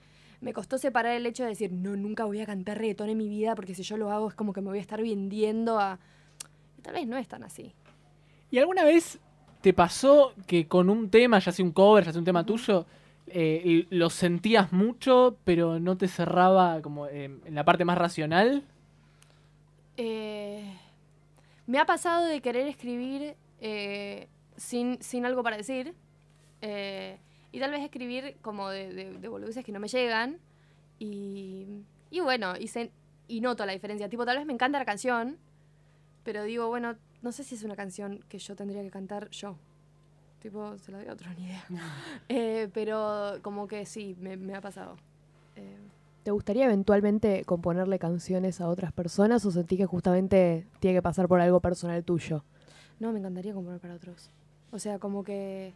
me 0.41 0.53
costó 0.53 0.79
separar 0.79 1.17
el 1.17 1.27
hecho 1.27 1.43
de 1.43 1.51
decir, 1.51 1.73
no, 1.73 1.97
nunca 1.97 2.25
voy 2.25 2.41
a 2.41 2.47
cantar 2.47 2.79
reggaetón 2.79 3.11
en 3.11 3.19
mi 3.19 3.29
vida 3.29 3.55
porque 3.57 3.75
si 3.75 3.83
yo 3.83 3.97
lo 3.97 4.11
hago 4.13 4.29
es 4.29 4.35
como 4.35 4.53
que 4.53 4.61
me 4.61 4.69
voy 4.69 4.79
a 4.79 4.81
estar 4.81 5.03
vendiendo 5.03 5.79
a... 5.79 5.99
Tal 6.83 6.95
vez 6.95 7.09
no 7.09 7.19
es 7.19 7.27
tan 7.27 7.43
así. 7.43 7.75
¿Y 8.53 8.59
alguna 8.59 8.85
vez 8.85 9.19
te 9.61 9.75
pasó 9.75 10.33
que 10.47 10.69
con 10.69 10.89
un 10.89 11.11
tema, 11.11 11.41
ya 11.41 11.51
sea 11.51 11.65
un 11.65 11.73
cover, 11.73 12.05
ya 12.05 12.13
sea 12.13 12.21
un 12.21 12.25
tema 12.25 12.47
tuyo, 12.47 12.87
eh, 13.27 13.87
lo 13.91 14.09
sentías 14.09 14.73
mucho, 14.73 15.37
pero 15.45 15.81
no 15.81 15.97
te 15.97 16.07
cerraba 16.07 16.81
como 16.81 17.09
eh, 17.09 17.25
en 17.45 17.55
la 17.55 17.65
parte 17.65 17.85
más 17.85 17.99
racional? 17.99 18.63
Eh, 19.97 20.63
me 21.69 21.79
ha 21.79 21.87
pasado 21.87 22.25
de 22.27 22.41
querer 22.43 22.67
escribir 22.67 23.37
eh, 23.61 24.27
sin, 24.57 25.01
sin 25.01 25.25
algo 25.25 25.45
para 25.45 25.57
decir. 25.57 25.95
eh, 26.63 27.21
y 27.53 27.61
tal 27.61 27.71
vez 27.71 27.83
escribir 27.83 28.37
como 28.43 28.69
de, 28.71 28.93
de, 28.93 29.13
de 29.19 29.29
boludeces 29.29 29.65
que 29.65 29.73
no 29.73 29.81
me 29.81 29.89
llegan. 29.89 30.39
Y, 30.99 31.67
y 32.11 32.21
bueno, 32.21 32.55
y, 32.59 32.67
se- 32.69 32.91
y 33.29 33.41
noto 33.41 33.65
la 33.65 33.73
diferencia. 33.73 34.09
Tipo, 34.09 34.27
tal 34.27 34.37
vez 34.39 34.47
me 34.47 34.53
encanta 34.53 34.79
la 34.81 34.85
canción, 34.85 35.39
pero 36.25 36.43
digo, 36.45 36.69
bueno, 36.69 36.97
no 37.23 37.33
sé 37.33 37.45
si 37.45 37.55
es 37.55 37.63
una 37.65 37.77
canción 37.77 38.25
que 38.29 38.39
yo 38.39 38.57
tendría 38.57 38.83
que 38.83 38.91
cantar 38.91 39.31
yo. 39.31 39.57
Tipo, 40.41 40.77
se 40.79 40.93
la 40.93 40.99
doy 40.99 41.09
a 41.09 41.13
otro, 41.15 41.31
ni 41.39 41.45
idea. 41.47 41.65
Eh, 42.29 42.69
pero 42.75 43.39
como 43.43 43.67
que 43.69 43.87
sí, 43.87 44.17
me, 44.21 44.37
me 44.37 44.55
ha 44.55 44.61
pasado. 44.61 44.97
Eh, 45.57 45.77
¿Te 46.29 46.33
gustaría 46.33 46.67
eventualmente 46.67 47.43
componerle 47.47 47.99
canciones 47.99 48.61
a 48.61 48.69
otras 48.69 48.93
personas 48.93 49.47
o 49.47 49.51
sentí 49.51 49.79
que 49.79 49.87
justamente 49.87 50.67
tiene 50.79 50.99
que 50.99 51.01
pasar 51.01 51.27
por 51.27 51.41
algo 51.41 51.61
personal 51.61 52.05
tuyo? 52.05 52.45
No, 53.01 53.15
me 53.15 53.19
encantaría 53.19 53.55
componer 53.55 53.81
para 53.81 53.95
otros. 53.95 54.29
O 54.71 54.79
sea, 54.79 54.99
como 54.99 55.25
que 55.25 55.73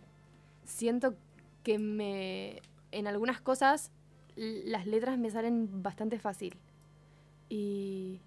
siento 0.67 1.15
que 1.63 1.79
me. 1.79 2.61
En 2.91 3.07
algunas 3.07 3.41
cosas 3.41 3.91
las 4.37 4.87
letras 4.87 5.19
me 5.19 5.31
salen 5.31 5.83
bastante 5.83 6.19
fácil. 6.19 6.55
Y. 7.49 8.21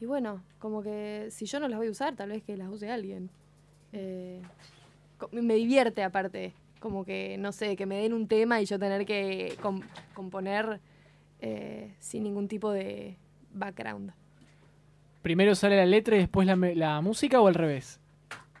Y 0.00 0.06
bueno, 0.06 0.44
como 0.60 0.80
que 0.80 1.26
si 1.32 1.44
yo 1.46 1.58
no 1.58 1.66
las 1.66 1.78
voy 1.78 1.88
a 1.88 1.90
usar, 1.90 2.14
tal 2.14 2.28
vez 2.28 2.44
que 2.44 2.56
las 2.56 2.68
use 2.68 2.88
alguien. 2.88 3.30
Eh, 3.92 4.40
me 5.32 5.54
divierte 5.54 6.04
aparte. 6.04 6.54
Como 6.78 7.04
que, 7.04 7.36
no 7.36 7.50
sé, 7.50 7.74
que 7.74 7.84
me 7.84 7.96
den 8.00 8.12
un 8.12 8.28
tema 8.28 8.60
y 8.60 8.64
yo 8.64 8.78
tener 8.78 9.04
que 9.06 9.58
com- 9.60 9.82
componer 10.14 10.78
eh, 11.40 11.94
sin 11.98 12.22
ningún 12.24 12.48
tipo 12.48 12.70
de 12.70 13.16
background. 13.52 14.12
¿Primero 15.22 15.54
sale 15.54 15.76
la 15.76 15.86
letra 15.86 16.16
y 16.16 16.20
después 16.20 16.46
la, 16.46 16.56
la 16.56 17.00
música 17.00 17.40
o 17.40 17.46
al 17.46 17.54
revés? 17.54 18.00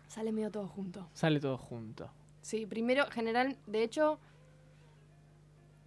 Sale 0.08 0.32
medio 0.32 0.50
todo 0.50 0.66
junto. 0.68 1.08
Sale 1.12 1.40
todo 1.40 1.58
junto. 1.58 2.10
Sí, 2.40 2.66
primero, 2.66 3.06
general, 3.10 3.56
de 3.66 3.82
hecho, 3.82 4.18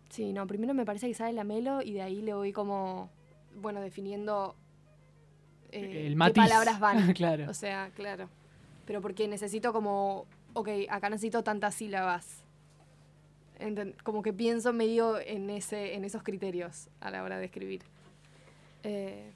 sí, 0.09 0.33
no, 0.33 0.45
primero 0.47 0.73
me 0.73 0.85
parece 0.85 1.07
que 1.07 1.13
sale 1.13 1.33
la 1.33 1.43
melo 1.43 1.81
y 1.81 1.93
de 1.93 2.01
ahí 2.01 2.21
le 2.21 2.33
voy 2.33 2.51
como, 2.51 3.09
bueno, 3.55 3.79
definiendo 3.81 4.55
eh, 5.71 6.05
El 6.07 6.13
qué 6.13 6.15
matiz. 6.15 6.43
palabras 6.43 6.79
van. 6.79 7.13
Claro. 7.13 7.49
O 7.49 7.53
sea, 7.53 7.89
claro. 7.95 8.29
Pero 8.85 9.01
porque 9.01 9.27
necesito 9.27 9.73
como, 9.73 10.25
ok, 10.53 10.69
acá 10.89 11.09
necesito 11.09 11.43
tantas 11.43 11.75
sílabas. 11.75 12.43
Como 14.03 14.21
que 14.21 14.33
pienso 14.33 14.73
medio 14.73 15.19
en, 15.19 15.49
ese, 15.49 15.95
en 15.95 16.05
esos 16.05 16.23
criterios 16.23 16.89
a 16.99 17.09
la 17.11 17.23
hora 17.23 17.37
de 17.39 17.45
escribir. 17.45 17.81
Eh, 18.83 19.31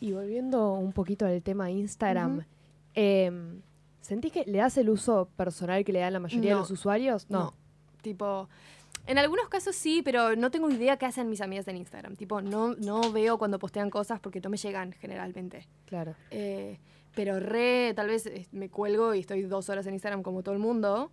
Y 0.00 0.12
volviendo 0.12 0.74
un 0.74 0.92
poquito 0.92 1.24
al 1.24 1.42
tema 1.42 1.70
Instagram, 1.70 2.38
Ujú. 2.38 2.46
em, 2.94 3.60
¿sentís 4.02 4.30
que 4.32 4.44
le 4.44 4.58
das 4.58 4.76
el 4.76 4.90
uso 4.90 5.28
personal 5.36 5.84
que 5.84 5.92
le 5.92 6.00
dan 6.00 6.12
la 6.12 6.20
mayoría 6.20 6.50
de 6.50 6.54
No. 6.54 6.60
los 6.60 6.70
usuarios? 6.70 7.30
No. 7.30 7.54
Tipo, 8.02 8.48
en 9.06 9.16
algunos 9.18 9.48
casos 9.48 9.74
sí, 9.74 10.02
pero 10.04 10.36
no 10.36 10.50
tengo 10.50 10.70
idea 10.70 10.96
qué 10.98 11.06
hacen 11.06 11.30
mis 11.30 11.40
amigas 11.40 11.66
en 11.68 11.76
Instagram. 11.78 12.14
Tipo, 12.16 12.42
no, 12.42 12.74
no 12.74 13.10
veo 13.10 13.38
cuando 13.38 13.58
postean 13.58 13.88
cosas 13.88 14.20
porque 14.20 14.40
no 14.40 14.50
me 14.50 14.58
llegan 14.58 14.92
generalmente. 14.92 15.66
Claro. 15.86 16.14
Eh, 16.30 16.78
pero 17.14 17.40
re, 17.40 17.94
tal 17.96 18.08
vez 18.08 18.26
eh, 18.26 18.46
me 18.52 18.68
cuelgo 18.68 19.14
y 19.14 19.20
estoy 19.20 19.42
dos 19.42 19.70
horas 19.70 19.86
en 19.86 19.94
Instagram 19.94 20.22
como 20.22 20.42
todo 20.42 20.54
el 20.54 20.60
mundo. 20.60 21.10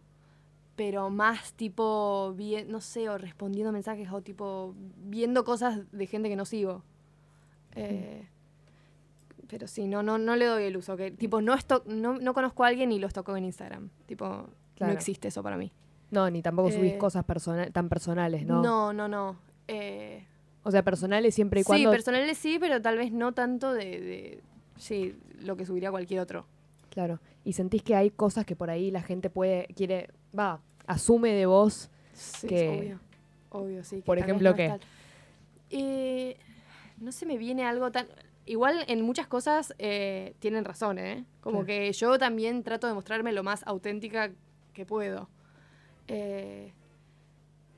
Pero 0.75 1.09
más 1.11 1.53
tipo, 1.53 2.33
bien, 2.35 2.71
no 2.71 2.81
sé, 2.81 3.07
o 3.09 3.17
respondiendo 3.17 3.71
mensajes 3.71 4.09
o 4.11 4.21
tipo 4.21 4.73
viendo 5.05 5.43
cosas 5.43 5.81
de 5.91 6.07
gente 6.07 6.29
que 6.29 6.35
no 6.35 6.45
sigo. 6.45 6.83
Eh, 7.75 8.27
Pero 9.47 9.67
sí, 9.67 9.87
no, 9.87 10.01
no, 10.01 10.17
no 10.17 10.35
le 10.35 10.45
doy 10.45 10.63
el 10.63 10.77
uso. 10.77 10.97
Que, 10.97 11.11
tipo, 11.11 11.41
no, 11.41 11.53
esto, 11.53 11.83
no, 11.85 12.17
no 12.17 12.33
conozco 12.33 12.63
a 12.63 12.67
alguien 12.67 12.91
y 12.91 12.97
lo 12.99 13.07
toco 13.09 13.35
en 13.37 13.45
Instagram. 13.45 13.89
Tipo, 14.07 14.47
Claro. 14.75 14.93
no 14.93 14.97
existe 14.97 15.27
eso 15.27 15.43
para 15.43 15.57
mí. 15.57 15.71
No, 16.09 16.29
ni 16.31 16.41
tampoco 16.41 16.71
subís 16.71 16.93
Eh, 16.93 16.97
cosas 16.97 17.23
persona- 17.23 17.69
tan 17.69 17.89
personales, 17.89 18.45
¿no? 18.45 18.61
No, 18.63 18.93
no, 18.93 19.07
no. 19.07 19.37
Eh, 19.67 20.25
O 20.63 20.71
sea, 20.71 20.81
personales 20.83 21.35
siempre 21.35 21.59
y 21.59 21.63
sí, 21.63 21.67
cuando... 21.67 21.91
personales 21.91 22.37
sí, 22.37 22.57
pero 22.59 22.81
tal 22.81 22.97
vez 22.97 23.11
no 23.11 23.33
tanto 23.33 23.73
de, 23.73 23.85
de- 23.99 24.43
sí, 24.77 25.15
lo 25.41 25.55
que 25.57 25.65
subiría 25.65 25.91
cualquier 25.91 26.19
otro. 26.21 26.45
Claro. 26.89 27.19
Y 27.43 27.53
sentís 27.53 27.83
que 27.83 27.95
hay 27.95 28.09
cosas 28.09 28.45
que 28.45 28.55
por 28.55 28.69
ahí 28.69 28.89
la 28.91 29.01
gente 29.01 29.29
puede, 29.29 29.67
quiere, 29.75 30.09
va, 30.37 30.59
asume 30.87 31.31
de 31.33 31.45
vos. 31.45 31.89
Sí, 32.13 32.47
Que- 32.47 32.69
obvio. 32.69 32.99
Obvio, 33.49 33.83
sí. 33.83 33.97
que 33.97 34.01
Por 34.03 34.17
ejemplo, 34.17 34.55
¿qué? 34.55 34.73
Eh, 35.69 36.37
no 36.97 37.11
se 37.11 37.25
me 37.25 37.37
viene 37.37 37.65
algo 37.65 37.91
tan... 37.91 38.07
Igual 38.45 38.83
en 38.87 39.01
muchas 39.03 39.27
cosas 39.27 39.73
eh, 39.79 40.33
tienen 40.39 40.65
razón, 40.65 40.99
¿eh? 40.99 41.23
Como 41.41 41.63
que 41.65 41.91
yo 41.93 42.17
también 42.17 42.63
trato 42.63 42.87
de 42.87 42.93
mostrarme 42.93 43.31
lo 43.31 43.41
más 43.43 43.63
auténtica 43.65 44.31
que 44.73 44.85
puedo. 44.85 45.29
Eh, 46.07 46.73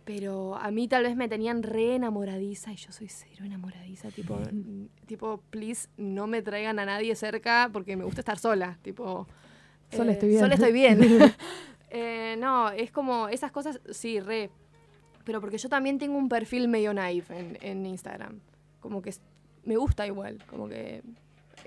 pero 0.05 0.55
a 0.55 0.71
mí 0.71 0.87
tal 0.87 1.03
vez 1.03 1.15
me 1.15 1.27
tenían 1.27 1.61
re 1.63 1.95
enamoradiza 1.95 2.71
y 2.71 2.77
yo 2.77 2.91
soy 2.91 3.09
cero 3.09 3.43
enamoradiza. 3.45 4.09
Tipo, 4.09 4.39
n- 4.39 4.87
tipo 5.07 5.41
please, 5.49 5.87
no 5.97 6.25
me 6.27 6.41
traigan 6.41 6.79
a 6.79 6.85
nadie 6.85 7.15
cerca 7.15 7.69
porque 7.71 7.95
me 7.95 8.03
gusta 8.03 8.21
estar 8.21 8.39
sola. 8.39 8.77
Tipo, 8.81 9.27
Sola 9.91 10.11
eh, 10.11 10.13
estoy 10.13 10.29
bien. 10.29 10.41
Sola 10.41 10.53
estoy 10.55 10.71
bien. 10.73 10.99
Eh, 11.97 12.35
no, 12.37 12.69
es 12.71 12.91
como 12.91 13.27
esas 13.29 13.51
cosas, 13.51 13.79
sí, 13.89 14.19
re. 14.19 14.49
Pero 15.23 15.39
porque 15.41 15.57
yo 15.57 15.69
también 15.69 15.97
tengo 15.97 16.17
un 16.17 16.29
perfil 16.29 16.67
medio 16.67 16.93
naive 16.93 17.25
en, 17.29 17.57
en 17.61 17.85
Instagram. 17.85 18.39
Como 18.79 19.01
que 19.01 19.13
me 19.63 19.77
gusta 19.77 20.05
igual. 20.05 20.37
Como 20.49 20.67
que 20.67 21.01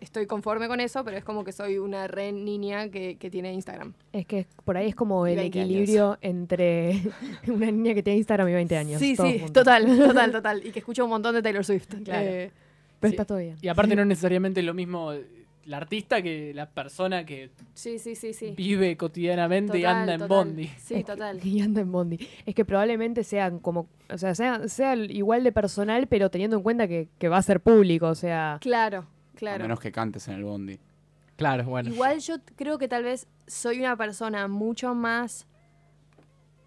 estoy 0.00 0.26
conforme 0.26 0.68
con 0.68 0.78
eso, 0.80 1.02
pero 1.04 1.16
es 1.16 1.24
como 1.24 1.42
que 1.42 1.50
soy 1.50 1.78
una 1.78 2.06
re 2.06 2.30
niña 2.30 2.88
que, 2.90 3.16
que 3.16 3.30
tiene 3.30 3.52
Instagram. 3.52 3.94
Es 4.12 4.26
que 4.26 4.46
por 4.64 4.76
ahí 4.76 4.88
es 4.90 4.94
como 4.94 5.26
el 5.26 5.36
20 5.36 5.58
años. 5.60 5.70
equilibrio 5.70 6.18
entre 6.20 7.02
una 7.48 7.70
niña 7.70 7.94
que 7.94 8.02
tiene 8.02 8.18
Instagram 8.18 8.48
y 8.48 8.52
20 8.52 8.76
años. 8.76 9.00
Sí, 9.00 9.16
sí, 9.16 9.38
juntos. 9.40 9.52
total, 9.52 9.86
total, 9.98 10.30
total. 10.30 10.66
Y 10.66 10.70
que 10.70 10.78
escucho 10.80 11.02
un 11.04 11.10
montón 11.10 11.34
de 11.34 11.42
Taylor 11.42 11.64
Swift. 11.64 11.88
Claro. 12.04 12.28
Eh, 12.28 12.50
Pero 13.00 13.10
Sí. 13.10 13.14
está 13.14 13.24
todo 13.24 13.38
bien. 13.38 13.56
Y 13.62 13.68
aparte 13.68 13.96
no 13.96 14.02
es 14.02 14.08
necesariamente 14.08 14.62
lo 14.62 14.74
mismo 14.74 15.12
la 15.68 15.76
artista 15.76 16.22
que 16.22 16.52
la 16.54 16.68
persona 16.70 17.24
que 17.26 17.50
sí, 17.74 17.98
sí, 17.98 18.14
sí, 18.14 18.32
sí. 18.32 18.54
vive 18.56 18.96
cotidianamente 18.96 19.78
y 19.78 19.82
Total, 19.82 19.96
anda 19.96 20.14
en 20.14 20.20
total. 20.20 20.36
Bondi. 20.46 20.66
Sí, 20.78 20.94
Es 20.94 21.00
que- 21.00 21.04
total. 21.04 21.40
Y 21.44 21.60
anda 21.60 21.80
en 21.82 21.92
Bondi. 21.92 22.18
Es 22.46 22.54
que 22.54 22.64
probablemente 22.64 23.22
sean 23.24 23.58
como, 23.58 23.86
o 24.10 24.16
sea, 24.18 24.34
sea, 24.34 24.66
sea 24.68 24.96
igual 24.96 25.44
de 25.44 25.52
personal, 25.52 26.06
pero 26.06 26.30
teniendo 26.30 26.56
en 26.56 26.62
cuenta 26.62 26.88
que, 26.88 27.08
que 27.18 27.28
va 27.28 27.36
a 27.38 27.42
ser 27.42 27.60
público, 27.60 28.06
o 28.08 28.14
sea, 28.14 28.58
Claro, 28.60 29.06
A 29.34 29.36
claro. 29.36 29.62
menos 29.64 29.80
que 29.80 29.92
cantes 29.92 30.26
en 30.28 30.34
el 30.36 30.44
bondi. 30.44 30.78
Claro, 31.36 31.64
bueno. 31.64 31.90
Igual 31.90 32.18
yo 32.20 32.36
creo 32.56 32.78
que 32.78 32.88
tal 32.88 33.04
vez 33.04 33.26
soy 33.46 33.78
una 33.80 33.96
persona 33.96 34.48
mucho 34.48 34.94
más 34.94 35.46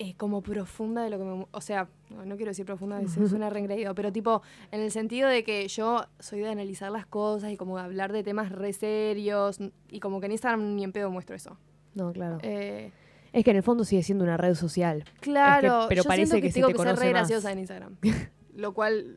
eh, 0.01 0.15
como 0.17 0.41
profunda 0.41 1.03
de 1.03 1.09
lo 1.09 1.17
que 1.17 1.23
me... 1.23 1.45
O 1.51 1.61
sea, 1.61 1.87
no, 2.09 2.25
no 2.25 2.35
quiero 2.35 2.49
decir 2.51 2.65
profunda, 2.65 2.97
a 2.97 3.01
veces 3.01 3.29
suena 3.29 3.49
reengreído, 3.49 3.93
pero 3.93 4.11
tipo, 4.11 4.41
en 4.71 4.81
el 4.81 4.91
sentido 4.91 5.29
de 5.29 5.43
que 5.43 5.67
yo 5.67 6.05
soy 6.19 6.39
de 6.39 6.49
analizar 6.49 6.91
las 6.91 7.05
cosas 7.05 7.51
y 7.51 7.57
como 7.57 7.77
de 7.77 7.83
hablar 7.83 8.11
de 8.11 8.23
temas 8.23 8.51
re 8.51 8.73
serios 8.73 9.59
y 9.89 9.99
como 9.99 10.19
que 10.19 10.25
en 10.25 10.31
Instagram 10.33 10.75
ni 10.75 10.83
en 10.83 10.91
pedo 10.91 11.11
muestro 11.11 11.35
eso. 11.35 11.57
no, 11.93 12.11
claro. 12.13 12.39
Eh, 12.41 12.91
Es 13.33 13.43
que 13.45 13.51
en 13.51 13.57
el 13.57 13.63
fondo 13.63 13.83
sigue 13.85 14.03
siendo 14.03 14.23
una 14.23 14.37
red 14.37 14.55
social. 14.55 15.03
claro, 15.19 15.85
pero 15.87 16.03
yo 16.03 16.07
parece 16.07 16.35
que, 16.37 16.41
que 16.43 16.47
se 16.49 16.55
tengo 16.55 16.67
te 16.67 16.73
que 16.73 16.79
ser 16.79 16.95
re 16.95 17.05
más. 17.05 17.09
graciosa 17.13 17.51
en 17.51 17.59
Instagram, 17.59 17.95
lo 18.55 18.73
cual 18.73 19.15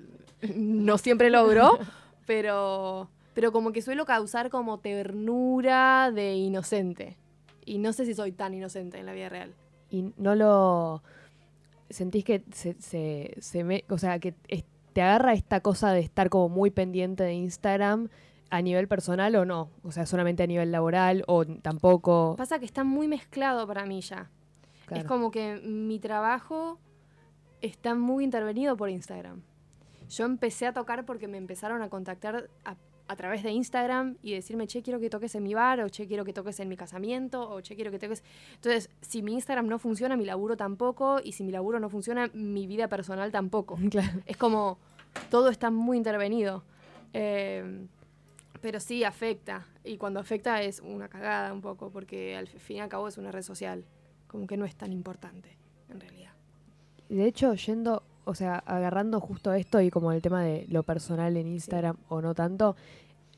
no 0.54 0.98
siempre 0.98 1.30
logro, 1.30 1.78
pero, 2.26 3.08
pero 3.32 3.52
como 3.52 3.72
que 3.72 3.80
suelo 3.82 4.04
causar 4.04 4.50
como 4.50 4.78
ternura 4.80 6.10
de 6.14 6.34
inocente. 6.34 7.16
Y 7.64 7.78
no 7.78 7.92
sé 7.94 8.04
si 8.04 8.12
soy 8.14 8.32
tan 8.32 8.52
inocente 8.52 8.98
en 8.98 9.06
la 9.06 9.14
vida 9.14 9.30
real. 9.30 9.54
Y 9.94 10.12
no 10.16 10.34
lo 10.34 11.04
sentís 11.88 12.24
que 12.24 12.42
se, 12.52 12.74
se, 12.80 13.36
se 13.38 13.62
me, 13.62 13.84
o 13.88 13.96
sea, 13.96 14.18
que 14.18 14.34
te 14.92 15.02
agarra 15.02 15.34
esta 15.34 15.60
cosa 15.60 15.92
de 15.92 16.00
estar 16.00 16.30
como 16.30 16.48
muy 16.48 16.70
pendiente 16.72 17.22
de 17.22 17.34
Instagram 17.34 18.08
a 18.50 18.60
nivel 18.60 18.88
personal 18.88 19.36
o 19.36 19.44
no, 19.44 19.70
o 19.84 19.92
sea, 19.92 20.04
solamente 20.04 20.42
a 20.42 20.46
nivel 20.48 20.72
laboral 20.72 21.22
o 21.28 21.44
tampoco. 21.44 22.34
Pasa 22.36 22.58
que 22.58 22.64
está 22.64 22.82
muy 22.82 23.06
mezclado 23.06 23.68
para 23.68 23.86
mí 23.86 24.00
ya. 24.00 24.30
Es 24.90 25.04
como 25.04 25.30
que 25.30 25.60
mi 25.64 26.00
trabajo 26.00 26.78
está 27.60 27.94
muy 27.94 28.24
intervenido 28.24 28.76
por 28.76 28.90
Instagram. 28.90 29.42
Yo 30.08 30.24
empecé 30.24 30.66
a 30.66 30.72
tocar 30.72 31.06
porque 31.06 31.28
me 31.28 31.38
empezaron 31.38 31.82
a 31.82 31.88
contactar 31.88 32.50
a, 32.64 32.76
a 33.06 33.16
través 33.16 33.42
de 33.42 33.50
Instagram 33.50 34.16
y 34.22 34.32
decirme, 34.32 34.66
che, 34.66 34.82
quiero 34.82 34.98
que 34.98 35.10
toques 35.10 35.34
en 35.34 35.42
mi 35.42 35.54
bar, 35.54 35.80
o 35.80 35.88
che, 35.88 36.06
quiero 36.06 36.24
que 36.24 36.32
toques 36.32 36.58
en 36.60 36.68
mi 36.68 36.76
casamiento, 36.76 37.50
o 37.50 37.60
che, 37.60 37.74
quiero 37.74 37.90
que 37.90 37.98
toques... 37.98 38.22
Entonces, 38.54 38.90
si 39.00 39.22
mi 39.22 39.34
Instagram 39.34 39.66
no 39.66 39.78
funciona, 39.78 40.16
mi 40.16 40.24
laburo 40.24 40.56
tampoco, 40.56 41.20
y 41.22 41.32
si 41.32 41.44
mi 41.44 41.52
laburo 41.52 41.80
no 41.80 41.90
funciona, 41.90 42.30
mi 42.32 42.66
vida 42.66 42.88
personal 42.88 43.30
tampoco. 43.30 43.78
Claro. 43.90 44.22
Es 44.26 44.36
como, 44.36 44.78
todo 45.30 45.50
está 45.50 45.70
muy 45.70 45.96
intervenido. 45.96 46.64
Eh, 47.12 47.86
pero 48.64 48.80
sí 48.80 49.04
afecta. 49.04 49.66
Y 49.84 49.98
cuando 49.98 50.20
afecta 50.20 50.62
es 50.62 50.80
una 50.80 51.08
cagada 51.08 51.52
un 51.52 51.60
poco, 51.60 51.90
porque 51.90 52.34
al 52.34 52.48
fin 52.48 52.78
y 52.78 52.80
al 52.80 52.88
cabo 52.88 53.08
es 53.08 53.18
una 53.18 53.30
red 53.30 53.42
social. 53.42 53.84
Como 54.26 54.46
que 54.46 54.56
no 54.56 54.64
es 54.64 54.74
tan 54.74 54.90
importante, 54.90 55.58
en 55.90 56.00
realidad. 56.00 56.32
De 57.10 57.26
hecho, 57.26 57.54
yendo, 57.54 58.02
o 58.24 58.34
sea, 58.34 58.56
agarrando 58.66 59.20
justo 59.20 59.52
esto 59.52 59.80
y 59.80 59.90
como 59.90 60.12
el 60.12 60.22
tema 60.22 60.42
de 60.42 60.66
lo 60.68 60.82
personal 60.82 61.36
en 61.36 61.46
Instagram 61.46 61.96
o 62.08 62.20
no 62.20 62.34
tanto, 62.34 62.76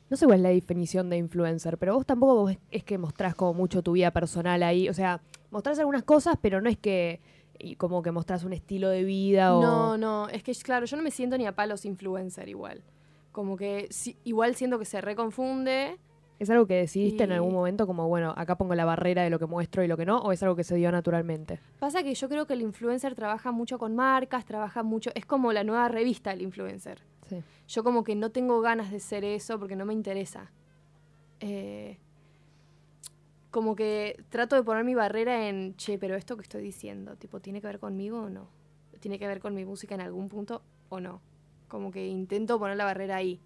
no 0.09 0.17
sé 0.17 0.25
cuál 0.25 0.39
es 0.39 0.43
la 0.43 0.49
definición 0.49 1.09
de 1.09 1.17
influencer, 1.17 1.77
pero 1.77 1.95
vos 1.95 2.05
tampoco 2.05 2.35
vos 2.35 2.57
es, 2.71 2.83
que 2.83 2.97
mostrás 2.97 3.35
como 3.35 3.53
mucho 3.53 3.81
tu 3.81 3.93
vida 3.93 4.11
personal 4.11 4.63
ahí, 4.63 4.87
o 4.89 4.93
sea, 4.93 5.21
mostrás 5.51 5.79
algunas 5.79 6.03
cosas, 6.03 6.37
pero 6.41 6.61
no 6.61 6.69
es 6.69 6.77
que 6.77 7.19
y 7.59 7.75
como 7.75 8.03
que 8.03 8.11
mostrás 8.11 8.43
un 8.43 8.53
estilo 8.53 8.89
de 8.89 9.03
vida 9.03 9.55
o... 9.55 9.61
No, 9.61 9.97
no, 9.97 10.29
es 10.29 10.43
que 10.43 10.53
claro, 10.53 10.85
yo 10.85 10.95
no 10.95 11.03
me 11.03 11.11
siento 11.11 11.37
ni 11.37 11.47
a 11.47 11.55
palos 11.55 11.85
influencer 11.85 12.49
igual. 12.49 12.83
Como 13.31 13.57
que 13.57 13.89
igual 14.23 14.55
siento 14.55 14.79
que 14.79 14.85
se 14.85 15.01
reconfunde. 15.01 15.97
¿Es 16.39 16.49
algo 16.51 16.67
que 16.67 16.75
decidiste 16.75 17.23
en 17.23 17.31
algún 17.31 17.53
momento 17.53 17.87
como, 17.87 18.07
bueno, 18.07 18.33
acá 18.37 18.57
pongo 18.57 18.75
la 18.75 18.85
barrera 18.85 19.23
de 19.23 19.29
lo 19.31 19.39
que 19.39 19.47
muestro 19.47 19.83
y 19.83 19.87
lo 19.87 19.97
que 19.97 20.05
no? 20.05 20.19
¿O 20.19 20.31
es 20.31 20.43
algo 20.43 20.55
que 20.55 20.63
se 20.63 20.75
dio 20.75 20.91
naturalmente? 20.91 21.59
Pasa 21.79 22.03
que 22.03 22.13
yo 22.13 22.29
creo 22.29 22.45
que 22.45 22.53
el 22.53 22.61
influencer 22.61 23.15
trabaja 23.15 23.51
mucho 23.51 23.79
con 23.79 23.95
marcas, 23.95 24.45
trabaja 24.45 24.83
mucho, 24.83 25.09
es 25.15 25.25
como 25.25 25.51
la 25.51 25.63
nueva 25.63 25.87
revista 25.87 26.31
el 26.31 26.43
influencer. 26.43 27.01
Sí. 27.27 27.43
Yo 27.67 27.83
como 27.83 28.03
que 28.03 28.15
no 28.15 28.29
tengo 28.29 28.61
ganas 28.61 28.91
de 28.91 28.99
ser 28.99 29.23
eso 29.23 29.57
porque 29.59 29.75
no 29.75 29.85
me 29.85 29.93
interesa. 29.93 30.51
Eh, 31.39 31.97
como 33.49 33.75
que 33.75 34.23
trato 34.29 34.55
de 34.55 34.63
poner 34.63 34.83
mi 34.83 34.93
barrera 34.93 35.47
en, 35.49 35.75
che, 35.75 35.97
pero 35.97 36.15
esto 36.15 36.35
que 36.35 36.43
estoy 36.43 36.61
diciendo, 36.61 37.15
tipo, 37.15 37.39
¿tiene 37.39 37.61
que 37.61 37.67
ver 37.67 37.79
conmigo 37.79 38.21
o 38.21 38.29
no? 38.29 38.47
¿Tiene 38.99 39.17
que 39.17 39.27
ver 39.27 39.39
con 39.39 39.55
mi 39.55 39.65
música 39.65 39.95
en 39.95 40.01
algún 40.01 40.29
punto 40.29 40.61
o 40.89 40.99
no? 40.99 41.21
Como 41.67 41.91
que 41.91 42.05
intento 42.05 42.59
poner 42.59 42.77
la 42.77 42.85
barrera 42.85 43.15
ahí. 43.15 43.39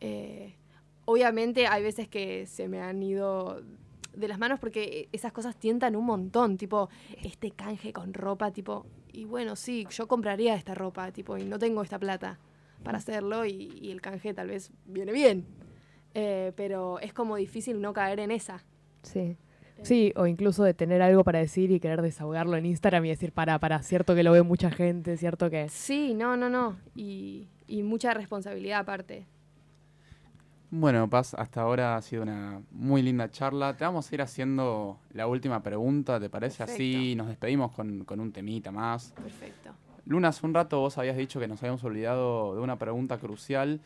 Eh, 0.00 0.54
obviamente 1.04 1.66
hay 1.66 1.82
veces 1.82 2.08
que 2.08 2.46
se 2.46 2.68
me 2.68 2.80
han 2.80 3.02
ido 3.02 3.62
de 4.14 4.28
las 4.28 4.38
manos 4.38 4.60
porque 4.60 5.08
esas 5.12 5.32
cosas 5.32 5.56
tientan 5.56 5.96
un 5.96 6.04
montón, 6.04 6.56
tipo, 6.56 6.88
este 7.22 7.50
canje 7.50 7.92
con 7.92 8.14
ropa, 8.14 8.50
tipo, 8.50 8.86
y 9.12 9.24
bueno, 9.24 9.56
sí, 9.56 9.86
yo 9.90 10.06
compraría 10.06 10.54
esta 10.54 10.74
ropa, 10.74 11.10
tipo, 11.12 11.36
y 11.38 11.44
no 11.44 11.58
tengo 11.58 11.82
esta 11.82 11.98
plata 11.98 12.38
para 12.82 12.98
hacerlo 12.98 13.46
y, 13.46 13.78
y 13.80 13.90
el 13.90 14.00
canje 14.00 14.34
tal 14.34 14.48
vez 14.48 14.70
viene 14.86 15.12
bien. 15.12 15.46
Eh, 16.14 16.52
pero 16.56 16.98
es 17.00 17.12
como 17.12 17.36
difícil 17.36 17.80
no 17.80 17.92
caer 17.92 18.20
en 18.20 18.30
esa. 18.30 18.62
Sí. 19.02 19.36
Sí, 19.82 20.12
o 20.14 20.26
incluso 20.28 20.62
de 20.62 20.74
tener 20.74 21.02
algo 21.02 21.24
para 21.24 21.40
decir 21.40 21.72
y 21.72 21.80
querer 21.80 22.02
desahogarlo 22.02 22.56
en 22.56 22.66
Instagram 22.66 23.04
y 23.04 23.08
decir, 23.08 23.32
para, 23.32 23.58
para, 23.58 23.82
cierto 23.82 24.14
que 24.14 24.22
lo 24.22 24.30
ve 24.30 24.42
mucha 24.42 24.70
gente, 24.70 25.16
cierto 25.16 25.50
que... 25.50 25.68
Sí, 25.68 26.14
no, 26.14 26.36
no, 26.36 26.48
no. 26.48 26.78
Y, 26.94 27.48
y 27.66 27.82
mucha 27.82 28.14
responsabilidad 28.14 28.80
aparte. 28.80 29.26
Bueno, 30.74 31.06
Paz, 31.10 31.34
hasta 31.34 31.60
ahora 31.60 31.96
ha 31.96 32.00
sido 32.00 32.22
una 32.22 32.62
muy 32.70 33.02
linda 33.02 33.30
charla. 33.30 33.76
Te 33.76 33.84
vamos 33.84 34.10
a 34.10 34.14
ir 34.14 34.22
haciendo 34.22 34.98
la 35.12 35.26
última 35.26 35.62
pregunta, 35.62 36.18
¿te 36.18 36.30
parece? 36.30 36.62
Así 36.62 37.14
nos 37.14 37.28
despedimos 37.28 37.72
con, 37.72 38.06
con 38.06 38.20
un 38.20 38.32
temita 38.32 38.72
más. 38.72 39.12
Perfecto. 39.12 39.72
Luna, 40.06 40.28
hace 40.28 40.46
un 40.46 40.54
rato 40.54 40.80
vos 40.80 40.96
habías 40.96 41.18
dicho 41.18 41.38
que 41.38 41.46
nos 41.46 41.62
habíamos 41.62 41.84
olvidado 41.84 42.54
de 42.54 42.62
una 42.62 42.78
pregunta 42.78 43.18
crucial, 43.18 43.80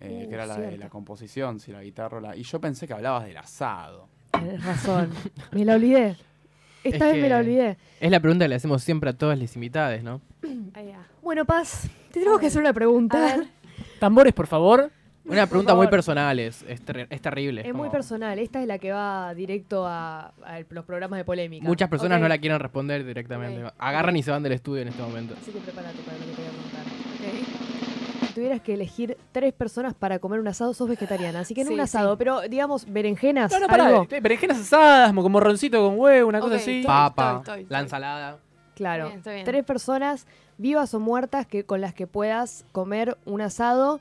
eh, 0.00 0.24
Uh, 0.24 0.28
que 0.28 0.34
era 0.34 0.46
la 0.46 0.58
de 0.58 0.78
la 0.78 0.88
composición, 0.88 1.60
si 1.60 1.70
la 1.70 1.80
guitarra 1.80 2.18
o 2.18 2.20
la... 2.20 2.34
Y 2.34 2.42
yo 2.42 2.60
pensé 2.60 2.88
que 2.88 2.92
hablabas 2.92 3.24
del 3.24 3.36
asado. 3.36 4.08
Tienes 4.32 4.64
razón. 4.64 5.10
me 5.52 5.64
la 5.64 5.76
olvidé. 5.76 6.16
Esta 6.82 7.06
Es 7.06 7.12
vez 7.12 7.22
me 7.22 7.28
la 7.28 7.38
olvidé. 7.38 7.78
Es 8.00 8.10
la 8.10 8.18
pregunta 8.18 8.46
que 8.46 8.48
le 8.48 8.54
hacemos 8.56 8.82
siempre 8.82 9.10
a 9.10 9.12
todas 9.12 9.38
las 9.38 9.54
invitadas, 9.54 10.02
¿no? 10.02 10.20
Bueno, 11.22 11.44
Paz, 11.44 11.88
te 12.10 12.18
tenemos 12.18 12.40
que 12.40 12.48
hacer 12.48 12.60
una 12.60 12.72
pregunta. 12.72 13.44
Tambores, 14.00 14.32
por 14.32 14.48
favor. 14.48 14.90
Una 15.24 15.46
pregunta 15.46 15.74
muy 15.74 15.86
personal, 15.86 16.38
es, 16.40 16.62
es, 16.68 16.80
ter- 16.82 17.06
es 17.08 17.20
terrible. 17.22 17.60
Es 17.60 17.68
muy 17.68 17.82
como- 17.88 17.92
personal. 17.92 18.38
Esta 18.38 18.60
es 18.60 18.66
la 18.66 18.78
que 18.78 18.90
va 18.92 19.32
directo 19.34 19.86
a, 19.86 20.32
a 20.44 20.58
el- 20.58 20.66
los 20.70 20.84
programas 20.84 21.18
de 21.18 21.24
polémica. 21.24 21.64
Muchas 21.66 21.88
personas 21.88 22.16
Ok. 22.18 22.22
no 22.22 22.28
la 22.28 22.38
quieren 22.38 22.58
responder 22.58 23.04
directamente. 23.06 23.64
Ok. 23.64 23.72
Agarran 23.78 24.16
y 24.16 24.22
se 24.22 24.30
van 24.32 24.42
del 24.42 24.52
estudio 24.52 24.82
en 24.82 24.88
este 24.88 25.00
momento. 25.02 25.34
Así 25.40 25.52
que 25.52 25.60
prepárate 25.60 25.98
para 26.02 26.18
lo 26.18 26.24
que 26.26 26.32
te 26.32 26.42
voy 26.42 26.50
a 26.50 26.62
contar. 26.62 26.82
Si 28.28 28.34
tuvieras 28.34 28.60
que 28.62 28.74
elegir 28.74 29.16
tres 29.30 29.52
personas 29.52 29.94
para 29.94 30.18
comer 30.18 30.40
un 30.40 30.48
asado, 30.48 30.72
sos 30.74 30.88
vegetariana. 30.88 31.40
Así 31.40 31.54
que 31.54 31.64
no 31.64 31.68
Sí, 31.68 31.74
un 31.74 31.80
asado, 31.80 32.12
sí. 32.14 32.18
pero 32.18 32.40
digamos 32.42 32.90
berenjenas, 32.90 33.52
No, 33.52 33.60
no, 33.60 33.66
pará. 33.68 33.86
algo. 33.88 34.06
eh, 34.10 34.20
Berenjenas 34.20 34.58
asadas, 34.58 35.12
como 35.12 35.28
morroncito 35.28 35.84
con 35.86 35.98
huevo, 36.00 36.28
una 36.30 36.40
cosa 36.40 36.54
Ok, 36.56 36.60
así. 36.62 36.82
Papa, 36.84 37.36
estoy, 37.40 37.60
estoy, 37.60 37.66
la 37.72 37.80
ensalada. 37.80 38.38
Claro. 38.74 39.06
Bien, 39.06 39.18
está 39.18 39.32
bien. 39.32 39.44
Tres 39.44 39.64
personas 39.64 40.26
vivas 40.56 40.94
o 40.94 40.98
muertas 41.00 41.46
que 41.46 41.64
con 41.64 41.80
las 41.82 41.92
que 41.94 42.06
puedas 42.06 42.64
comer 42.72 43.18
un 43.26 43.40
asado. 43.42 44.00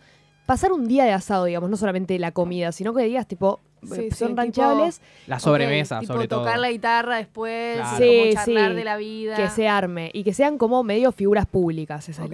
Pasar 0.51 0.73
un 0.73 0.85
día 0.85 1.05
de 1.05 1.13
asado, 1.13 1.45
digamos, 1.45 1.69
no 1.69 1.77
solamente 1.77 2.19
la 2.19 2.33
comida, 2.33 2.73
sino 2.73 2.93
que 2.93 3.03
digas, 3.03 3.25
tipo, 3.25 3.61
Sí, 3.83 4.07
eh, 4.07 4.11
son 4.13 4.27
sí, 4.31 4.33
ranchables, 4.35 5.01
La 5.25 5.39
sobremesa, 5.39 6.01
tipo 6.01 6.11
sobre 6.11 6.27
todo. 6.27 6.41
tocar 6.41 6.59
la 6.59 6.69
guitarra 6.69 7.15
después, 7.15 7.77
Claro. 7.77 8.05
como 8.05 8.33
charlar 8.33 8.69
sí. 8.71 8.75
de 8.75 8.83
la 8.83 8.97
vida. 8.97 9.35
que 9.37 9.47
se 9.49 9.69
arme 9.69 10.11
y 10.13 10.25
que 10.25 10.33
sean 10.33 10.57
como 10.57 10.83
medio 10.83 11.13
figuras 11.13 11.45
públicas. 11.45 12.09
Esa 12.09 12.25
Ok, 12.25 12.33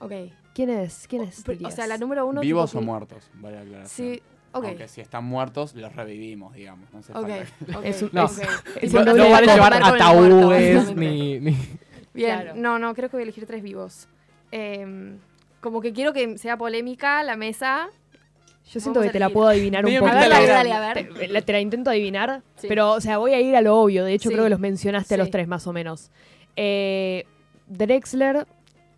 ok. 0.00 0.12
¿Quién 0.52 0.68
es? 0.68 1.06
¿Quién 1.08 1.22
es? 1.22 1.42
O 1.64 1.70
sea, 1.70 1.86
la 1.86 1.96
número 1.96 2.26
uno... 2.26 2.42
¿Vivos 2.42 2.72
tipo 2.72 2.80
o 2.80 2.82
muertos? 2.82 3.30
Vale 3.36 3.56
la 3.56 3.62
aclaración. 3.62 4.12
Sí, 4.16 4.22
ok. 4.52 4.64
Aunque 4.66 4.88
si 4.88 5.00
están 5.00 5.24
muertos, 5.24 5.74
los 5.74 5.96
revivimos, 5.96 6.52
digamos. 6.52 6.92
No 6.92 6.98
hace 6.98 7.12
Ok, 7.12 7.26
falta. 7.26 7.78
ok, 7.78 7.84
Es 7.86 8.02
un- 8.02 8.10
No. 8.12 8.26
es 8.82 8.92
No, 8.92 9.04
no 9.06 9.30
vale 9.30 9.46
de 9.46 9.54
llevar 9.54 9.72
ataúdes 9.82 10.94
ni, 10.94 11.40
ni- 11.40 11.56
Bien, 12.12 12.38
Claro. 12.42 12.52
no, 12.56 12.78
no, 12.78 12.94
creo 12.94 13.08
que 13.08 13.16
voy 13.16 13.22
a 13.22 13.24
elegir 13.24 13.46
tres 13.46 13.62
vivos. 13.62 14.08
Em, 14.52 15.16
como 15.60 15.80
que 15.80 15.92
quiero 15.92 16.12
que 16.12 16.38
sea 16.38 16.56
polémica 16.56 17.22
la 17.22 17.36
mesa. 17.36 17.88
Yo 18.70 18.78
siento 18.78 19.00
que 19.00 19.08
a 19.08 19.12
te 19.12 19.18
la 19.18 19.30
puedo 19.30 19.48
adivinar 19.48 19.84
un 19.84 19.90
Medio 19.90 20.00
poco. 20.00 20.12
te 20.12 20.20
la- 20.20 20.28
dale, 20.28 20.46
dale, 20.46 20.72
a 20.72 20.80
ver. 20.94 21.12
Te, 21.14 21.28
la, 21.28 21.42
te 21.42 21.52
la 21.52 21.60
intento 21.60 21.90
adivinar, 21.90 22.42
Sí. 22.56 22.66
pero, 22.68 22.92
o 22.92 23.00
sea, 23.00 23.18
voy 23.18 23.32
a 23.32 23.40
ir 23.40 23.56
a 23.56 23.60
lo 23.62 23.76
obvio. 23.80 24.04
De 24.04 24.14
hecho, 24.14 24.28
Sí. 24.28 24.34
creo 24.34 24.44
que 24.44 24.50
los 24.50 24.60
mencionaste 24.60 25.14
a 25.14 25.18
los 25.18 25.26
Sí. 25.26 25.32
tres, 25.32 25.48
más 25.48 25.66
o 25.66 25.72
menos. 25.72 26.10
Eh, 26.56 27.24
Drexler, 27.66 28.46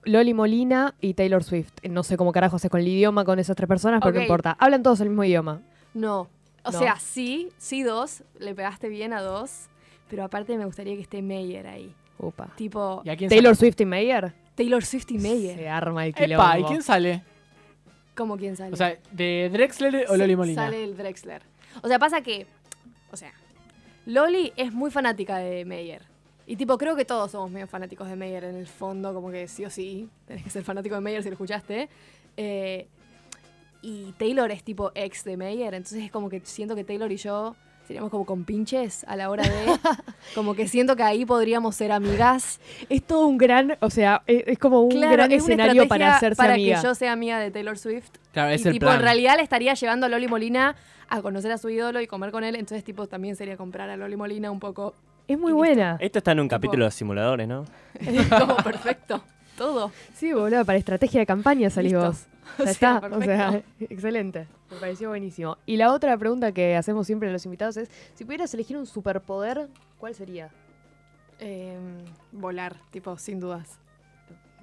Loli 0.05 0.35
Molina 0.35 0.95
y 1.01 1.15
Taylor 1.15 1.43
Swift. 1.45 1.73
No 1.89 2.03
sé 2.03 2.17
cómo 2.17 2.33
carajo 2.33 2.57
haces 2.57 2.71
con 2.71 2.81
el 2.81 2.89
idioma 2.89 3.25
con 3.25 3.39
esas 3.39 3.57
tres 3.57 3.69
personas, 3.69 4.01
pero 4.01 4.11
Ok. 4.11 4.17
no 4.17 4.23
importa. 4.23 4.57
Hablan 4.59 4.83
todos 4.83 5.01
el 5.01 5.09
mismo 5.09 5.25
idioma. 5.25 5.61
No. 5.95 6.29
O 6.65 6.71
No. 6.71 6.79
sea, 6.79 6.97
sí, 6.99 7.49
sí 7.59 7.83
dos, 7.83 8.25
le 8.39 8.55
pegaste 8.55 8.89
bien 8.89 9.13
a 9.13 9.21
dos, 9.23 9.69
pero 10.11 10.25
aparte 10.25 10.57
me 10.59 10.65
gustaría 10.65 10.95
que 10.97 11.03
esté 11.03 11.23
Meyer 11.23 11.67
ahí. 11.67 11.95
Upa. 12.19 12.51
Tipo, 12.57 13.03
¿Y 13.05 13.11
a 13.11 13.17
quién 13.17 13.31
Taylor? 13.31 13.57
Swift 13.57 13.81
y 13.81 13.85
Mayer. 13.87 14.33
Taylor 14.55 14.85
Swift 14.85 15.11
y 15.11 15.19
Meyer. 15.19 15.59
Se 15.59 15.69
arma 15.69 16.07
el 16.07 16.15
quilombo. 16.15 16.45
Epa, 16.45 16.59
¿y 16.59 16.65
quién 16.65 16.83
sale? 16.83 17.23
¿Cómo 18.15 18.37
quién 18.37 18.57
sale? 18.57 18.73
O 18.73 18.77
sea, 18.77 18.99
¿de 19.11 19.51
Drexler 19.53 20.07
o 20.09 20.17
Loli 20.17 20.37
Molina? 20.37 20.65
Sale 20.65 20.85
el 20.85 20.97
Drexler. 20.97 21.43
O 21.83 21.89
sea, 21.89 21.99
pasa 21.99 22.21
que, 22.21 22.47
o 23.11 23.17
sea, 23.17 23.33
Loli 24.07 24.53
es 24.57 24.73
muy 24.73 24.91
fanática 24.91 25.39
de 25.39 25.65
Meyer. 25.65 26.03
Y 26.47 26.57
tipo, 26.57 26.77
creo 26.77 26.97
que 26.97 27.05
todos 27.05 27.31
somos 27.31 27.51
medio 27.51 27.67
fanáticos 27.67 28.09
de 28.09 28.17
Meyer 28.17 28.45
en 28.45 28.57
el 28.57 28.67
fondo, 28.67 29.15
como 29.15 29.31
que 29.31 29.49
sí 29.49 29.65
o 29.65 29.71
sí, 29.71 30.09
tenés 30.27 30.45
que 30.45 30.51
ser 30.51 30.65
fanático 30.65 30.95
de 30.95 31.01
Meyer 31.01 31.23
si 31.23 31.29
lo 31.29 31.35
escuchaste. 31.35 31.89
Eh, 32.37 32.89
y 33.81 34.13
Taylor 34.13 34.51
es 34.51 34.63
tipo 34.63 34.93
ex 34.95 35.25
de 35.25 35.37
Meyer, 35.37 35.75
entonces 35.75 36.05
es 36.05 36.11
como 36.11 36.29
que 36.29 36.41
siento 36.45 36.75
que 36.75 36.85
Taylor 36.85 37.11
y 37.11 37.17
yo 37.17 37.57
seríamos 37.87 38.11
como 38.11 38.25
compinches 38.27 39.05
a 39.09 39.17
la 39.17 39.29
hora 39.31 39.43
de... 39.43 39.51
como 40.35 40.55
que 40.55 40.69
siento 40.69 40.97
que 40.97 41.03
ahí 41.03 41.25
podríamos 41.25 41.75
ser 41.77 41.93
amigas. 41.93 42.61
Es 42.89 43.03
todo 43.03 43.27
un 43.27 43.39
gran, 43.39 43.77
o 43.81 43.91
sea, 43.91 44.23
es, 44.27 44.45
es 44.47 44.59
como 44.59 44.81
un 44.83 44.91
Claro, 44.91 45.13
gran 45.13 45.33
es 45.33 45.43
escenario 45.43 45.89
para 45.89 46.17
hacerse 46.17 46.37
para 46.37 46.55
amiga. 46.55 46.77
que 46.81 46.87
yo 46.87 46.95
sea 46.95 47.13
amiga 47.13 47.39
de 47.39 47.51
Taylor 47.51 47.79
Swift. 47.79 48.11
Claro, 48.33 48.51
es 48.51 48.65
y 48.65 48.69
el 48.69 48.73
tipo, 48.75 48.87
plan. 48.87 48.97
en 48.97 49.03
realidad 49.03 49.37
le 49.37 49.43
estaría 49.43 49.75
llevando 49.75 50.07
a 50.07 50.09
Loli 50.09 50.29
Molina 50.29 50.75
a 51.09 51.21
conocer 51.23 51.53
a 51.53 51.59
su 51.59 51.69
ídolo 51.69 52.01
y 52.01 52.07
comer 52.07 52.31
con 52.31 52.45
él. 52.45 52.55
Entonces, 52.57 52.85
tipo, 52.85 53.07
también 53.07 53.37
sería 53.37 53.57
comprar 53.57 53.91
a 53.91 53.97
Loli 53.97 54.17
Molina 54.17 54.51
un 54.51 54.61
poco 54.61 54.95
Es 55.29 55.39
muy 55.39 55.53
buena. 55.53 55.97
Esto 56.01 56.19
está 56.19 56.33
en 56.33 56.41
un 56.41 56.47
Tipo- 56.49 56.57
capítulo 56.57 56.85
de 56.87 56.91
simuladores, 56.91 57.47
¿no? 57.49 57.65
como 58.39 58.57
perfecto. 58.57 59.23
Todo. 59.59 59.93
Sí, 60.15 60.33
boludo, 60.33 60.65
para 60.65 60.79
estrategia 60.79 61.21
de 61.21 61.27
campaña 61.27 61.69
salís 61.69 61.93
Listo. 61.93 62.07
vos. 62.07 62.25
O 62.59 62.63
sea, 62.65 62.71
está, 62.73 62.99
o 63.11 63.23
sea, 63.23 63.63
excelente. 63.81 64.47
Me 64.71 64.77
pareció 64.79 65.09
buenísimo. 65.11 65.57
Y 65.67 65.77
la 65.77 65.93
otra 65.93 66.17
pregunta 66.17 66.53
que 66.53 66.77
hacemos 66.77 67.07
siempre 67.07 67.29
a 67.29 67.33
los 67.33 67.45
invitados 67.45 67.77
es, 67.77 67.91
si 68.15 68.25
pudieras 68.25 68.53
elegir 68.55 68.77
un 68.77 68.87
superpoder, 68.87 69.69
¿cuál 69.99 70.15
sería? 70.15 70.51
Eh, 71.39 71.77
volar, 72.33 72.77
tipo, 72.91 73.17
sin 73.19 73.41
dudas. 73.41 73.79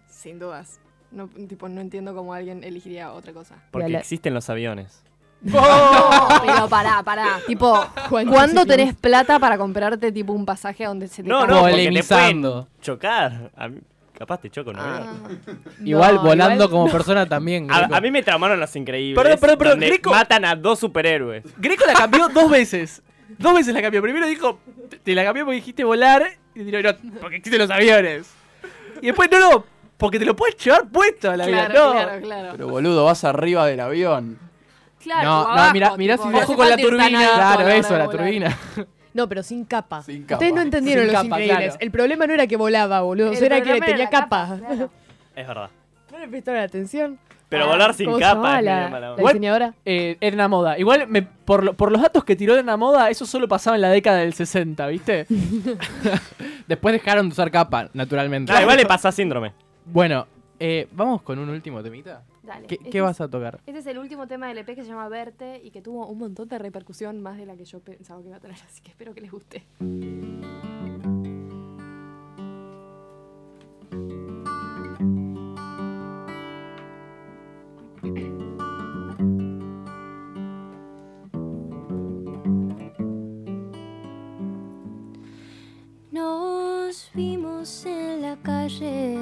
Sin 0.07 0.39
dudas. 0.39 0.79
No, 1.11 1.27
tipo, 1.27 1.67
no 1.69 1.81
entiendo 1.81 2.13
cómo 2.13 2.33
alguien 2.33 2.63
elegiría 2.63 3.11
otra 3.13 3.33
cosa. 3.33 3.55
Porque 3.71 3.89
la- 3.89 3.99
existen 3.99 4.33
los 4.33 4.49
aviones. 4.49 5.01
Pero 5.41 6.67
pará, 6.69 7.01
pará. 7.03 7.39
Tipo, 7.47 7.81
¿Cuántos 8.09 8.35
¿cuándo 8.35 8.65
tenés 8.65 8.93
plata 8.95 9.39
para 9.39 9.57
comprarte 9.57 10.11
tipo 10.11 10.33
un 10.33 10.45
pasaje 10.45 10.83
a 10.85 10.89
donde 10.89 11.07
se 11.07 11.23
te 11.23 11.29
No, 11.29 11.47
no, 11.47 11.61
porque 11.61 11.89
te 11.91 12.03
pueden 12.03 12.65
chocar. 12.81 13.51
A 13.55 13.67
mí- 13.69 13.79
capaz 14.19 14.39
te 14.41 14.49
choco 14.51 14.69
avión. 14.71 14.79
Ah, 14.79 15.13
Igual 15.83 16.15
No, 16.15 16.21
volando 16.23 16.65
igual- 16.65 16.69
como 16.69 16.91
persona 16.91 17.25
también. 17.25 17.65
Greco. 17.67 17.93
A, 17.93 17.97
a 17.97 18.01
mí 18.01 18.11
me 18.11 18.21
traumaron 18.21 18.59
los 18.59 18.75
increíbles. 18.75 19.15
Perdón, 19.23 19.39
perdón, 19.39 19.57
perdón, 19.57 19.73
donde 19.79 19.87
Greco- 19.87 20.11
matan 20.11 20.45
a 20.45 20.55
dos 20.55 20.77
superhéroes. 20.79 21.43
Greco 21.57 21.85
la 21.87 21.93
cambió 21.93 22.27
dos 22.29 22.51
veces. 22.51 23.01
Dos 23.37 23.53
veces 23.55 23.73
la 23.73 23.81
cambió. 23.81 24.01
Primero 24.01 24.27
dijo, 24.27 24.59
te- 24.89 24.97
te 24.97 25.15
la 25.15 25.23
cambió 25.23 25.45
porque 25.45 25.55
dijiste 25.55 25.83
volar. 25.83 26.23
Y 26.53 26.63
dijo, 26.63 26.77
no, 26.81 27.19
porque 27.21 27.37
existen 27.37 27.59
los 27.61 27.71
aviones. 27.71 28.29
Y 29.01 29.07
después, 29.07 29.29
no, 29.31 29.39
no, 29.39 29.65
porque 29.97 30.19
te 30.19 30.25
lo 30.25 30.35
puedes 30.35 30.57
llevar 30.57 30.89
puesto 30.89 31.31
al 31.31 31.39
avión. 31.41 31.57
claro, 31.67 31.85
no. 31.85 31.91
claro, 31.93 32.21
claro. 32.21 32.49
Pero 32.51 32.67
boludo, 32.67 33.05
vas 33.05 33.23
arriba 33.23 33.65
del 33.65 33.79
avión. 33.79 34.37
Claro, 35.01 35.23
No, 35.29 35.41
o 35.41 35.43
no, 35.45 35.51
abajo, 35.53 35.73
mirá- 35.73 35.95
mirá 35.97 36.15
tipo, 36.15 36.23
si 36.23 36.29
no 36.33 36.39
bajo 36.39 36.43
hace 36.51 36.55
con 36.57 36.65
la 36.69 36.71
falta 36.75 36.81
ir 36.81 36.89
tan 36.89 36.97
turbina. 36.99 37.19
alto 37.21 37.31
a 37.31 37.35
Claro, 37.37 37.63
hora 37.63 37.75
eso, 37.77 37.93
de 37.93 37.99
la 37.99 38.05
volar. 38.05 38.19
turbina. 38.21 38.57
No, 39.13 39.27
pero 39.27 39.43
sin 39.43 39.65
capa. 39.65 40.03
Sin 40.03 40.23
capa. 40.23 40.35
Ustedes 40.35 40.53
no 40.53 40.61
entendieron 40.61 41.05
Sin 41.05 41.13
los 41.13 41.21
capa, 41.23 41.41
increíbles. 41.41 41.67
claro. 41.69 41.77
El 41.81 41.91
problema 41.91 42.27
no 42.27 42.33
era 42.33 42.47
que 42.47 42.57
volaba, 42.57 43.01
boludo. 43.01 43.31
El 43.31 43.43
era 43.43 43.55
que 43.57 43.61
problema 43.63 43.85
era 43.85 43.95
tenía 43.97 44.03
la 44.05 44.09
capa. 44.09 44.57
claro. 44.59 44.89
Es 45.35 45.47
verdad. 45.47 45.69
¿No 46.11 46.19
le 46.19 46.27
prestaron 46.27 46.61
atención? 46.61 47.19
Pero 47.49 47.63
Ah, 47.63 47.67
volar 47.67 47.93
sin 47.95 48.05
¿cómo 48.05 48.17
se 48.17 48.21
capa 48.23 48.35
llamaba 48.35 48.59
es 48.59 48.65
la, 48.65 48.75
medio 48.75 48.89
mala 48.89 48.99
la 48.99 49.09
onda. 49.11 49.21
Igual- 49.21 49.33
diseñadora? 49.33 49.73
Eh, 49.83 50.17
Edna 50.21 50.47
Moda. 50.47 50.77
Igual, 50.77 51.07
me- 51.07 51.23
por, 51.23 51.63
lo- 51.63 51.73
por 51.73 51.91
los 51.91 51.99
datos 52.01 52.23
que 52.23 52.35
tiró 52.35 52.55
Edna 52.55 52.77
Moda, 52.77 53.09
eso 53.09 53.25
solo 53.25 53.47
pasaba 53.47 53.75
en 53.75 53.81
la 53.81 53.89
década 53.89 54.17
del 54.19 54.33
60, 54.33 54.85
¿viste? 54.87 55.25
Después 56.67 56.93
dejaron 56.93 57.27
de 57.29 57.33
usar 57.33 57.49
capa, 57.51 57.89
naturalmente. 57.93 58.51
Ah, 58.53 58.61
igual 58.61 58.77
le 58.77 58.85
pasa 58.85 59.11
síndrome. 59.11 59.53
Bueno, 59.85 60.27
eh, 60.59 60.87
vamos 60.91 61.21
con 61.23 61.39
un 61.39 61.49
último 61.49 61.81
temita. 61.81 62.21
Dale. 62.49 62.67
¿Qué, 62.67 62.75
Este 62.75 62.89
qué 62.89 62.97
es- 62.97 63.03
vas 63.03 63.21
a 63.21 63.29
tocar? 63.29 63.61
Este 63.67 63.79
es 63.79 63.85
el 63.85 63.99
último 63.99 64.27
tema 64.27 64.47
del 64.47 64.57
EP 64.57 64.73
que 64.75 64.81
se 64.83 64.89
llama 64.89 65.07
Verte 65.07 65.61
y 65.63 65.69
que 65.71 65.81
tuvo 65.83 66.07
un 66.07 66.17
montón 66.17 66.47
de 66.49 66.57
repercusión 66.57 67.21
más 67.21 67.37
de 67.37 67.45
la 67.45 67.55
que 67.55 67.63
yo 67.65 67.79
pensaba 67.79 68.21
que 68.21 68.27
iba 68.27 68.37
a 68.37 68.39
tener, 68.39 68.57
así 68.67 68.81
que 68.81 68.89
espero 68.89 69.13
que 69.13 69.21
les 69.21 69.31
guste. 69.31 69.65
Nos 86.11 87.11
vimos 87.13 87.85
en 87.85 88.21
la 88.23 88.35
calle, 88.37 89.15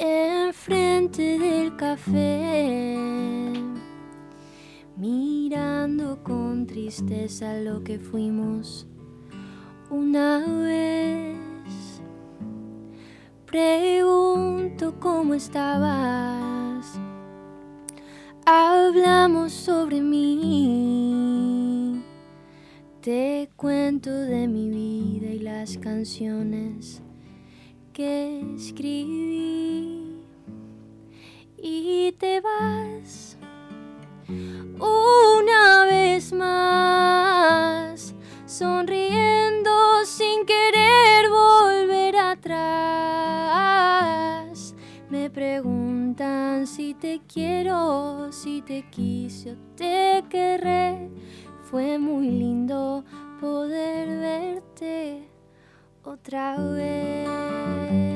enfrente 0.00 1.38
del 1.38 1.76
café, 1.76 2.96
mirando 4.96 6.22
con 6.22 6.66
tristeza 6.66 7.60
lo 7.60 7.84
que 7.84 7.98
fuimos 7.98 8.86
una 9.90 10.38
vez. 10.62 11.36
Pregunto 13.44 14.98
cómo 14.98 15.34
estabas, 15.34 16.98
hablamos 18.46 19.52
sobre 19.52 20.00
mí. 20.00 22.02
Te 23.02 23.50
cuento 23.56 24.10
de 24.10 24.48
mi 24.48 24.70
vida 24.70 25.26
y 25.26 25.40
las 25.40 25.76
canciones 25.76 27.02
que 27.92 28.54
escribí. 28.54 29.89
Y 31.62 32.12
te 32.12 32.40
vas 32.40 33.36
una 34.78 35.84
vez 35.84 36.32
más, 36.32 38.14
sonriendo 38.46 40.04
sin 40.04 40.46
querer 40.46 41.28
volver 41.28 42.16
atrás. 42.16 42.80
Me 45.10 45.28
preguntan 45.28 46.66
si 46.66 46.94
te 46.94 47.20
quiero, 47.26 48.32
si 48.32 48.62
te 48.62 48.88
quise 48.88 49.52
o 49.52 49.56
te 49.76 50.24
querré. 50.30 51.10
Fue 51.64 51.98
muy 51.98 52.30
lindo 52.30 53.04
poder 53.40 54.08
verte 54.08 55.28
otra 56.04 56.56
vez. 56.56 58.09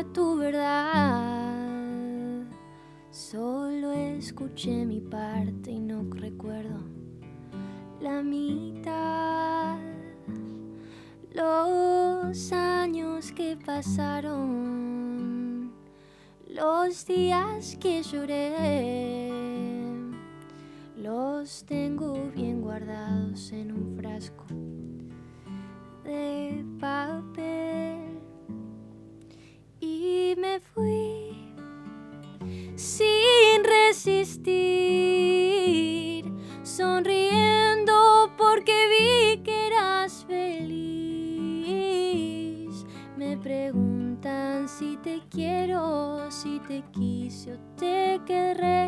Tu 0.00 0.38
verdad. 0.38 1.52
Solo 3.10 3.92
escuché 3.92 4.86
mi 4.86 5.00
parte 5.00 5.70
y 5.70 5.80
no 5.80 6.02
recuerdo 6.10 6.78
la 8.00 8.22
mitad. 8.22 9.76
Los 11.34 12.52
años 12.52 13.32
que 13.32 13.58
pasaron, 13.64 14.92
los 16.48 17.06
días 17.06 17.76
que 17.78 18.02
lloré, 18.02 19.30
los 20.96 21.64
tengo 21.64 22.30
bien 22.34 22.62
guardados 22.62 23.52
en 23.52 23.72
un 23.72 23.94
frasco 23.96 24.46
de 26.04 26.64
papel. 26.80 28.11
Y 29.84 30.36
me 30.38 30.60
fui 30.60 31.52
sin 32.76 33.64
resistir, 33.64 34.52
sonriendo 36.62 38.30
porque 38.38 38.72
vi 38.92 39.42
que 39.42 39.66
eras 39.66 40.24
feliz. 40.24 40.86
Me 43.16 43.36
preguntan 43.36 44.68
si 44.68 44.96
te 44.98 45.20
quiero, 45.28 46.30
si 46.30 46.60
te 46.60 46.84
quise 46.92 47.54
o 47.54 47.58
te 47.76 48.20
querré. 48.24 48.81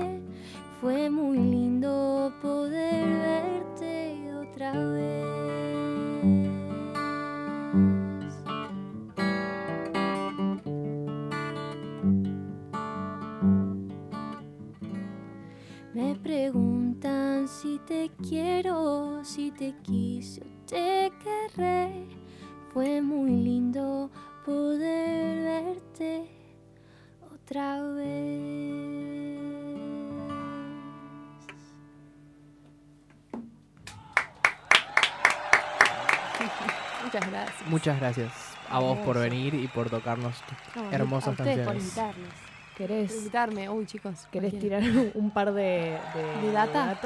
Muchas 37.84 38.00
gracias 38.00 38.32
a 38.70 38.78
vos 38.78 38.96
por 39.00 39.18
venir 39.18 39.52
y 39.52 39.68
por 39.68 39.90
tocarnos 39.90 40.42
No, 40.74 40.90
hermosas 40.90 41.28
a 41.28 41.30
ustedes 41.32 41.66
por 41.66 41.74
canciones. 41.74 41.84
invitarnos. 41.84 42.34
Por 42.34 42.76
¿Querés, 42.78 43.16
invitarme. 43.18 43.68
Uy, 43.68 43.84
chicos. 43.84 44.26
¿querés 44.32 44.58
tirar 44.58 44.82
un 45.12 45.30
par 45.30 45.52
de, 45.52 45.98
de, 46.14 46.46
¿De 46.46 46.52
data? 46.52 46.98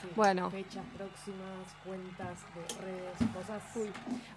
Sí. 0.00 0.08
Bueno. 0.14 0.48
Fechas 0.48 0.84
próximas, 0.96 1.74
cuentas 1.84 2.38
de 2.54 2.80
redes, 2.80 3.34
cosas. 3.34 3.60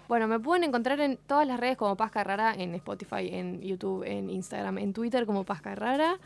Bueno, 0.08 0.26
me 0.26 0.40
pueden 0.40 0.64
encontrar 0.64 0.98
en 0.98 1.16
todas 1.16 1.46
las 1.46 1.60
redes 1.60 1.76
como 1.76 1.96
Paz 1.96 2.10
Carrara, 2.10 2.52
en 2.56 2.74
Spotify, 2.74 3.28
en 3.30 3.60
YouTube, 3.60 4.02
en 4.02 4.30
Instagram, 4.30 4.78
en 4.78 4.94
Twitter 4.94 5.26
como 5.26 5.44
Paz 5.44 5.62
Carrara. 5.62 6.18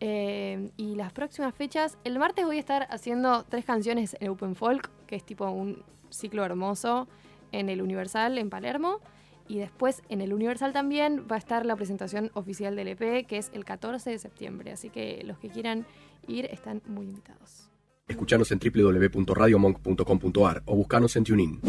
Eh, 0.00 0.70
y 0.78 0.94
las 0.94 1.12
próximas 1.12 1.54
fechas, 1.54 1.98
el 2.04 2.18
martes 2.18 2.46
voy 2.46 2.56
a 2.56 2.60
estar 2.60 2.86
haciendo 2.88 3.44
tres 3.44 3.66
canciones 3.66 4.16
en 4.18 4.30
Open 4.30 4.54
Folk, 4.54 4.88
que 5.06 5.16
es 5.16 5.24
tipo 5.24 5.44
un 5.50 5.84
ciclo 6.08 6.42
hermoso 6.42 7.06
en 7.52 7.68
el 7.68 7.82
Universal 7.82 8.38
en 8.38 8.48
Palermo. 8.48 9.00
Y 9.50 9.58
después 9.58 10.04
en 10.08 10.20
el 10.20 10.32
Universal 10.32 10.72
también 10.72 11.26
va 11.28 11.34
a 11.34 11.38
estar 11.40 11.66
la 11.66 11.74
presentación 11.74 12.30
oficial 12.34 12.76
del 12.76 12.86
EP, 12.86 13.26
que 13.26 13.36
es 13.36 13.50
el 13.52 13.64
14 13.64 14.10
de 14.10 14.18
septiembre. 14.18 14.70
Así 14.70 14.90
que 14.90 15.24
los 15.24 15.38
que 15.38 15.48
quieran 15.48 15.86
ir 16.28 16.44
están 16.44 16.82
muy 16.86 17.06
invitados. 17.06 17.68
Escuchanos 18.06 18.52
en 18.52 18.60
www.radiomonk.com.ar 18.60 20.62
o 20.66 20.76
buscanos 20.76 21.16
en 21.16 21.24
TuneIn. 21.24 21.60